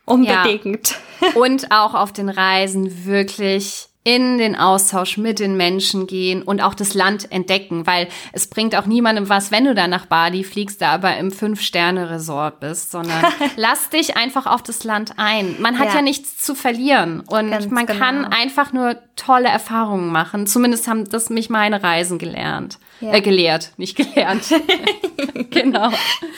Unbedingt. 0.04 0.96
Ja. 1.22 1.40
Und 1.40 1.70
auch 1.72 1.94
auf 1.94 2.12
den 2.12 2.28
Reisen 2.28 3.06
wirklich 3.06 3.88
in 4.06 4.36
den 4.36 4.54
Austausch 4.54 5.16
mit 5.16 5.38
den 5.38 5.56
Menschen 5.56 6.06
gehen 6.06 6.42
und 6.42 6.62
auch 6.62 6.74
das 6.74 6.92
Land 6.92 7.32
entdecken, 7.32 7.86
weil 7.86 8.08
es 8.32 8.48
bringt 8.48 8.76
auch 8.76 8.84
niemandem 8.84 9.30
was, 9.30 9.50
wenn 9.50 9.64
du 9.64 9.74
da 9.74 9.88
nach 9.88 10.04
Bali 10.04 10.44
fliegst, 10.44 10.82
da 10.82 10.90
aber 10.90 11.16
im 11.16 11.32
Fünf-Sterne-Resort 11.32 12.60
bist, 12.60 12.90
sondern 12.90 13.24
lass 13.56 13.88
dich 13.88 14.18
einfach 14.18 14.46
auf 14.46 14.62
das 14.62 14.84
Land 14.84 15.14
ein. 15.16 15.56
Man 15.58 15.78
hat 15.78 15.88
ja, 15.88 15.94
ja 15.96 16.02
nichts 16.02 16.36
zu 16.36 16.54
verlieren 16.54 17.20
und 17.20 17.50
Ganz 17.50 17.70
man 17.70 17.86
genau. 17.86 17.98
kann 17.98 18.24
einfach 18.26 18.74
nur 18.74 18.98
tolle 19.16 19.48
Erfahrungen 19.48 20.12
machen. 20.12 20.46
Zumindest 20.46 20.86
haben 20.86 21.08
das 21.08 21.30
mich 21.30 21.48
meine 21.48 21.82
Reisen 21.82 22.18
gelernt. 22.18 22.78
Ja. 23.00 23.12
Äh, 23.12 23.20
gelehrt, 23.20 23.72
nicht 23.76 23.96
gelernt. 23.96 24.44
genau. 25.50 25.90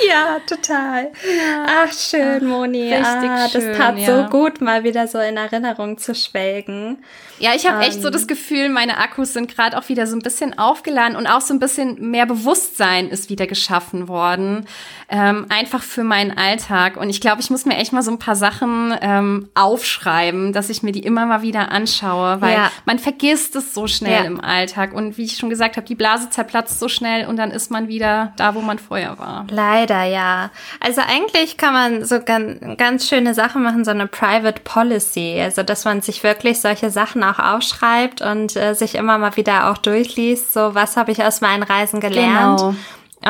Ja, 0.08 0.40
total. 0.48 1.04
Ja. 1.04 1.66
Ach, 1.84 1.92
schön, 1.92 2.46
Moni. 2.46 2.92
Richtig 2.92 3.04
ah, 3.04 3.48
das 3.52 3.76
tat 3.76 3.98
ja. 3.98 4.06
so 4.06 4.30
gut, 4.30 4.60
mal 4.60 4.82
wieder 4.82 5.06
so 5.06 5.18
in 5.18 5.36
Erinnerung 5.36 5.98
zu 5.98 6.14
schwelgen. 6.14 6.98
Ja, 7.38 7.50
ich 7.54 7.66
habe 7.68 7.84
echt 7.84 8.00
so 8.00 8.08
das 8.08 8.26
Gefühl, 8.26 8.70
meine 8.70 8.96
Akkus 8.96 9.34
sind 9.34 9.54
gerade 9.54 9.76
auch 9.76 9.88
wieder 9.90 10.06
so 10.06 10.16
ein 10.16 10.22
bisschen 10.22 10.58
aufgeladen 10.58 11.16
und 11.16 11.26
auch 11.26 11.42
so 11.42 11.52
ein 11.52 11.60
bisschen 11.60 12.10
mehr 12.10 12.24
Bewusstsein 12.24 13.08
ist 13.10 13.28
wieder 13.28 13.46
geschaffen 13.46 14.08
worden. 14.08 14.66
Ähm, 15.08 15.46
einfach 15.50 15.82
für 15.82 16.02
meinen 16.02 16.36
Alltag. 16.36 16.96
Und 16.96 17.10
ich 17.10 17.20
glaube, 17.20 17.40
ich 17.40 17.50
muss 17.50 17.66
mir 17.66 17.76
echt 17.76 17.92
mal 17.92 18.02
so 18.02 18.10
ein 18.10 18.18
paar 18.18 18.36
Sachen 18.36 18.94
ähm, 19.02 19.48
aufschreiben, 19.54 20.52
dass 20.52 20.70
ich 20.70 20.82
mir 20.82 20.92
die 20.92 21.00
immer 21.00 21.26
mal 21.26 21.42
wieder 21.42 21.70
anschaue, 21.70 22.40
weil 22.40 22.54
ja. 22.54 22.72
man 22.86 22.98
vergisst 22.98 23.54
es 23.54 23.74
so 23.74 23.86
schnell 23.86 24.24
im 24.24 24.40
Alltag. 24.40 24.94
Und 24.94 25.18
wie 25.18 25.24
ich 25.24 25.36
schon 25.36 25.50
gesagt 25.50 25.76
habe, 25.76 25.86
die 25.86 25.94
Blase 25.94 26.30
zerplatzt 26.46 26.78
so 26.78 26.88
schnell 26.88 27.26
und 27.26 27.36
dann 27.36 27.50
ist 27.50 27.70
man 27.70 27.88
wieder 27.88 28.32
da, 28.36 28.54
wo 28.54 28.60
man 28.60 28.78
vorher 28.78 29.18
war. 29.18 29.46
Leider, 29.50 30.04
ja. 30.04 30.50
Also 30.80 31.02
eigentlich 31.06 31.56
kann 31.56 31.72
man 31.72 32.04
so 32.04 32.20
ganz, 32.20 32.60
ganz 32.78 33.08
schöne 33.08 33.34
Sachen 33.34 33.62
machen, 33.62 33.84
so 33.84 33.90
eine 33.90 34.06
Private 34.06 34.60
Policy. 34.62 35.40
Also, 35.42 35.62
dass 35.62 35.84
man 35.84 36.00
sich 36.00 36.22
wirklich 36.22 36.60
solche 36.60 36.90
Sachen 36.90 37.22
auch 37.24 37.38
aufschreibt 37.38 38.22
und 38.22 38.56
äh, 38.56 38.74
sich 38.74 38.94
immer 38.94 39.18
mal 39.18 39.36
wieder 39.36 39.70
auch 39.70 39.78
durchliest. 39.78 40.52
So, 40.52 40.74
was 40.74 40.96
habe 40.96 41.12
ich 41.12 41.22
aus 41.22 41.40
meinen 41.40 41.62
Reisen 41.62 42.00
gelernt? 42.00 42.60
Genau. 42.60 42.74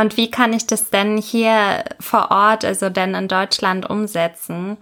Und 0.01 0.17
wie 0.17 0.31
kann 0.31 0.53
ich 0.53 0.67
das 0.67 0.91
denn 0.91 1.17
hier 1.17 1.85
vor 2.01 2.31
Ort, 2.31 2.65
also 2.65 2.91
denn 2.91 3.15
in 3.15 3.29
Deutschland 3.29 3.89
umsetzen? 3.89 4.77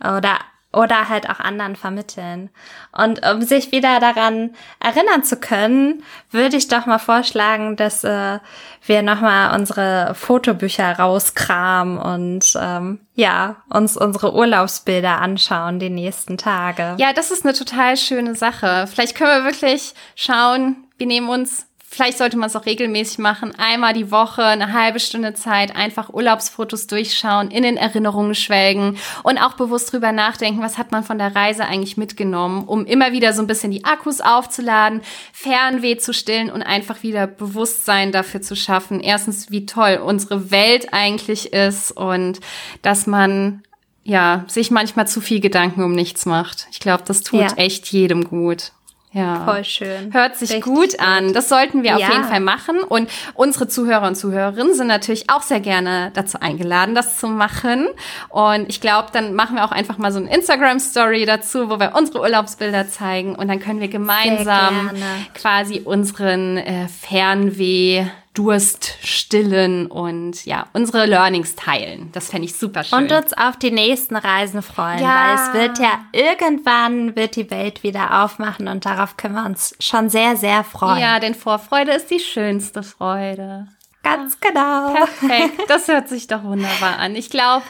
Oder 0.00 0.38
oder 0.74 1.08
halt 1.08 1.28
auch 1.28 1.40
anderen 1.40 1.76
vermitteln. 1.76 2.50
Und 2.92 3.24
um 3.26 3.42
sich 3.42 3.72
wieder 3.72 4.00
daran 4.00 4.54
erinnern 4.80 5.24
zu 5.24 5.36
können, 5.36 6.02
würde 6.30 6.56
ich 6.56 6.68
doch 6.68 6.86
mal 6.86 6.98
vorschlagen, 6.98 7.76
dass 7.76 8.04
äh, 8.04 8.38
wir 8.86 9.02
nochmal 9.02 9.58
unsere 9.58 10.14
Fotobücher 10.14 10.98
rauskramen 10.98 11.98
und 11.98 12.52
ähm, 12.60 13.00
ja, 13.14 13.56
uns 13.70 13.96
unsere 13.96 14.34
Urlaubsbilder 14.34 15.20
anschauen 15.20 15.78
die 15.78 15.90
nächsten 15.90 16.36
Tage. 16.36 16.94
Ja, 16.98 17.12
das 17.12 17.30
ist 17.30 17.44
eine 17.44 17.54
total 17.54 17.96
schöne 17.96 18.34
Sache. 18.34 18.86
Vielleicht 18.86 19.16
können 19.16 19.44
wir 19.44 19.50
wirklich 19.50 19.94
schauen, 20.16 20.76
wir 20.98 21.06
nehmen 21.06 21.28
uns 21.28 21.66
Vielleicht 21.94 22.18
sollte 22.18 22.36
man 22.36 22.48
es 22.48 22.56
auch 22.56 22.66
regelmäßig 22.66 23.18
machen. 23.18 23.54
Einmal 23.56 23.94
die 23.94 24.10
Woche, 24.10 24.44
eine 24.44 24.72
halbe 24.72 24.98
Stunde 24.98 25.32
Zeit, 25.34 25.76
einfach 25.76 26.12
Urlaubsfotos 26.12 26.88
durchschauen, 26.88 27.52
in 27.52 27.62
den 27.62 27.76
Erinnerungen 27.76 28.34
schwelgen 28.34 28.98
und 29.22 29.38
auch 29.38 29.52
bewusst 29.52 29.92
drüber 29.92 30.10
nachdenken, 30.10 30.60
was 30.60 30.76
hat 30.76 30.90
man 30.90 31.04
von 31.04 31.18
der 31.18 31.36
Reise 31.36 31.64
eigentlich 31.64 31.96
mitgenommen, 31.96 32.64
um 32.64 32.84
immer 32.84 33.12
wieder 33.12 33.32
so 33.32 33.42
ein 33.42 33.46
bisschen 33.46 33.70
die 33.70 33.84
Akkus 33.84 34.20
aufzuladen, 34.20 35.02
Fernweh 35.32 35.96
zu 35.96 36.12
stillen 36.12 36.50
und 36.50 36.62
einfach 36.62 37.04
wieder 37.04 37.28
Bewusstsein 37.28 38.10
dafür 38.10 38.42
zu 38.42 38.56
schaffen. 38.56 38.98
Erstens, 38.98 39.52
wie 39.52 39.64
toll 39.64 40.00
unsere 40.04 40.50
Welt 40.50 40.92
eigentlich 40.92 41.52
ist 41.52 41.92
und 41.92 42.40
dass 42.82 43.06
man 43.06 43.62
ja, 44.02 44.44
sich 44.48 44.70
manchmal 44.70 45.06
zu 45.06 45.20
viel 45.20 45.40
Gedanken 45.40 45.82
um 45.82 45.92
nichts 45.92 46.26
macht. 46.26 46.66
Ich 46.72 46.80
glaube, 46.80 47.04
das 47.06 47.22
tut 47.22 47.40
ja. 47.40 47.52
echt 47.56 47.86
jedem 47.86 48.24
gut. 48.24 48.72
Ja. 49.14 49.44
Voll 49.44 49.64
schön. 49.64 50.12
Hört 50.12 50.36
sich 50.36 50.50
Richtig 50.50 50.64
gut 50.64 50.98
an. 50.98 51.32
Das 51.32 51.48
sollten 51.48 51.84
wir 51.84 51.90
ja. 51.90 51.96
auf 51.96 52.12
jeden 52.12 52.24
Fall 52.24 52.40
machen. 52.40 52.80
Und 52.80 53.08
unsere 53.34 53.68
Zuhörer 53.68 54.08
und 54.08 54.16
Zuhörerinnen 54.16 54.74
sind 54.74 54.88
natürlich 54.88 55.30
auch 55.30 55.42
sehr 55.42 55.60
gerne 55.60 56.10
dazu 56.14 56.40
eingeladen, 56.40 56.96
das 56.96 57.18
zu 57.18 57.28
machen. 57.28 57.86
Und 58.28 58.68
ich 58.68 58.80
glaube, 58.80 59.08
dann 59.12 59.34
machen 59.34 59.54
wir 59.54 59.64
auch 59.64 59.70
einfach 59.70 59.98
mal 59.98 60.10
so 60.10 60.18
eine 60.18 60.34
Instagram-Story 60.34 61.26
dazu, 61.26 61.70
wo 61.70 61.78
wir 61.78 61.92
unsere 61.96 62.20
Urlaubsbilder 62.20 62.88
zeigen. 62.88 63.36
Und 63.36 63.46
dann 63.46 63.60
können 63.60 63.80
wir 63.80 63.88
gemeinsam 63.88 64.90
quasi 65.32 65.82
unseren 65.84 66.56
äh, 66.56 66.88
Fernweh 66.88 68.06
Durst 68.34 68.96
stillen 69.02 69.86
und 69.86 70.44
ja, 70.44 70.66
unsere 70.72 71.06
Learnings 71.06 71.54
teilen. 71.54 72.10
Das 72.12 72.30
fände 72.30 72.46
ich 72.46 72.56
super 72.56 72.82
schön. 72.82 72.98
Und 72.98 73.12
uns 73.12 73.32
auf 73.32 73.56
die 73.56 73.70
nächsten 73.70 74.16
Reisen 74.16 74.60
freuen, 74.60 74.98
ja. 74.98 75.14
weil 75.14 75.34
es 75.34 75.54
wird 75.54 75.78
ja 75.78 76.00
irgendwann 76.12 77.14
wird 77.14 77.36
die 77.36 77.48
Welt 77.52 77.84
wieder 77.84 78.24
aufmachen 78.24 78.66
und 78.66 78.84
darauf 78.84 79.16
können 79.16 79.36
wir 79.36 79.46
uns 79.46 79.76
schon 79.78 80.10
sehr, 80.10 80.36
sehr 80.36 80.64
freuen. 80.64 80.98
Ja, 80.98 81.20
denn 81.20 81.36
Vorfreude 81.36 81.92
ist 81.92 82.10
die 82.10 82.18
schönste 82.18 82.82
Freude. 82.82 83.68
Ganz 84.02 84.38
genau. 84.40 84.92
Perfekt. 84.92 85.62
Das 85.68 85.88
hört 85.88 86.08
sich 86.08 86.26
doch 86.26 86.42
wunderbar 86.42 86.98
an. 86.98 87.16
Ich 87.16 87.30
glaube, 87.30 87.64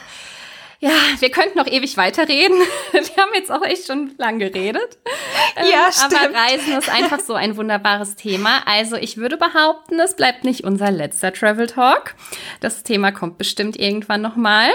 ja, 0.79 0.91
wir 1.19 1.31
könnten 1.31 1.57
noch 1.57 1.67
ewig 1.67 1.97
weiterreden. 1.97 2.57
Wir 2.91 3.23
haben 3.23 3.31
jetzt 3.33 3.51
auch 3.51 3.63
echt 3.63 3.87
schon 3.87 4.11
lang 4.17 4.39
geredet. 4.39 4.97
Ja, 5.57 5.85
ähm, 5.87 5.91
stimmt. 5.91 6.21
Aber 6.21 6.35
Reisen 6.35 6.77
ist 6.77 6.89
einfach 6.89 7.19
so 7.19 7.33
ein 7.33 7.57
wunderbares 7.57 8.15
Thema. 8.15 8.61
Also 8.65 8.95
ich 8.95 9.17
würde 9.17 9.37
behaupten, 9.37 9.99
es 9.99 10.15
bleibt 10.15 10.43
nicht 10.43 10.63
unser 10.63 10.91
letzter 10.91 11.33
Travel 11.33 11.67
Talk. 11.67 12.15
Das 12.59 12.83
Thema 12.83 13.11
kommt 13.11 13.37
bestimmt 13.37 13.77
irgendwann 13.77 14.21
nochmal. 14.21 14.69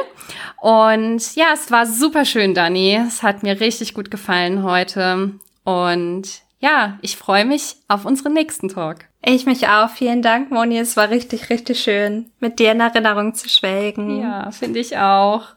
Und 0.61 1.34
ja, 1.36 1.48
es 1.52 1.70
war 1.70 1.86
super 1.86 2.24
schön, 2.24 2.54
Dani. 2.54 3.00
Es 3.06 3.22
hat 3.22 3.42
mir 3.42 3.61
richtig 3.61 3.94
gut 3.94 4.11
gefallen 4.11 4.62
heute. 4.62 5.32
Und 5.64 6.42
ja, 6.61 6.98
ich 7.02 7.16
freue 7.16 7.44
mich 7.44 7.76
auf 7.88 8.04
unseren 8.04 8.32
nächsten 8.32 8.68
Talk. 8.68 9.04
Ich 9.22 9.46
mich 9.46 9.68
auch. 9.68 9.90
Vielen 9.90 10.22
Dank, 10.22 10.50
Moni. 10.50 10.78
Es 10.78 10.96
war 10.96 11.11
richtig, 11.11 11.50
richtig 11.50 11.80
schön, 11.80 12.30
mit 12.40 12.58
dir 12.58 12.72
in 12.72 12.80
Erinnerung 12.80 13.34
zu 13.34 13.48
schwelgen. 13.48 14.20
Ja, 14.22 14.50
finde 14.50 14.78
ich 14.78 14.96
auch. 14.96 15.48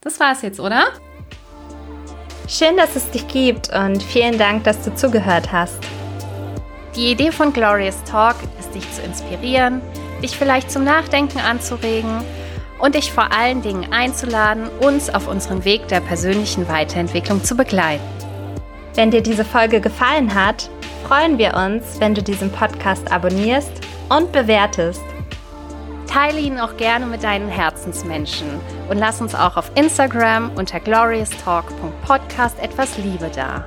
Das 0.00 0.20
war's 0.20 0.42
jetzt, 0.42 0.60
oder? 0.60 0.86
Schön, 2.50 2.78
dass 2.78 2.96
es 2.96 3.10
dich 3.10 3.28
gibt 3.28 3.68
und 3.74 4.02
vielen 4.02 4.38
Dank, 4.38 4.64
dass 4.64 4.82
du 4.82 4.94
zugehört 4.94 5.52
hast. 5.52 5.78
Die 6.96 7.10
Idee 7.10 7.30
von 7.30 7.52
Glorious 7.52 8.02
Talk 8.04 8.36
ist, 8.58 8.74
dich 8.74 8.90
zu 8.90 9.02
inspirieren, 9.02 9.82
dich 10.22 10.34
vielleicht 10.34 10.70
zum 10.70 10.82
Nachdenken 10.82 11.40
anzuregen 11.40 12.22
und 12.78 12.94
dich 12.94 13.12
vor 13.12 13.32
allen 13.32 13.60
Dingen 13.60 13.92
einzuladen, 13.92 14.70
uns 14.80 15.10
auf 15.10 15.28
unserem 15.28 15.66
Weg 15.66 15.88
der 15.88 16.00
persönlichen 16.00 16.66
Weiterentwicklung 16.68 17.44
zu 17.44 17.54
begleiten. 17.54 18.02
Wenn 18.94 19.10
dir 19.10 19.20
diese 19.20 19.44
Folge 19.44 19.82
gefallen 19.82 20.34
hat, 20.34 20.70
freuen 21.06 21.36
wir 21.36 21.54
uns, 21.54 22.00
wenn 22.00 22.14
du 22.14 22.22
diesen 22.22 22.50
Podcast 22.50 23.12
abonnierst 23.12 23.72
und 24.08 24.32
bewertest. 24.32 25.04
Teile 26.08 26.40
ihn 26.40 26.58
auch 26.58 26.76
gerne 26.76 27.06
mit 27.06 27.22
deinen 27.22 27.48
Herzensmenschen 27.48 28.48
und 28.88 28.98
lass 28.98 29.20
uns 29.20 29.34
auch 29.34 29.56
auf 29.56 29.70
Instagram 29.74 30.50
unter 30.56 30.80
glorioustalk.podcast 30.80 32.58
etwas 32.60 32.96
Liebe 32.98 33.30
da. 33.34 33.66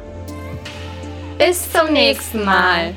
Bis 1.38 1.72
zum 1.72 1.94
nächsten 1.94 2.44
Mal. 2.44 2.96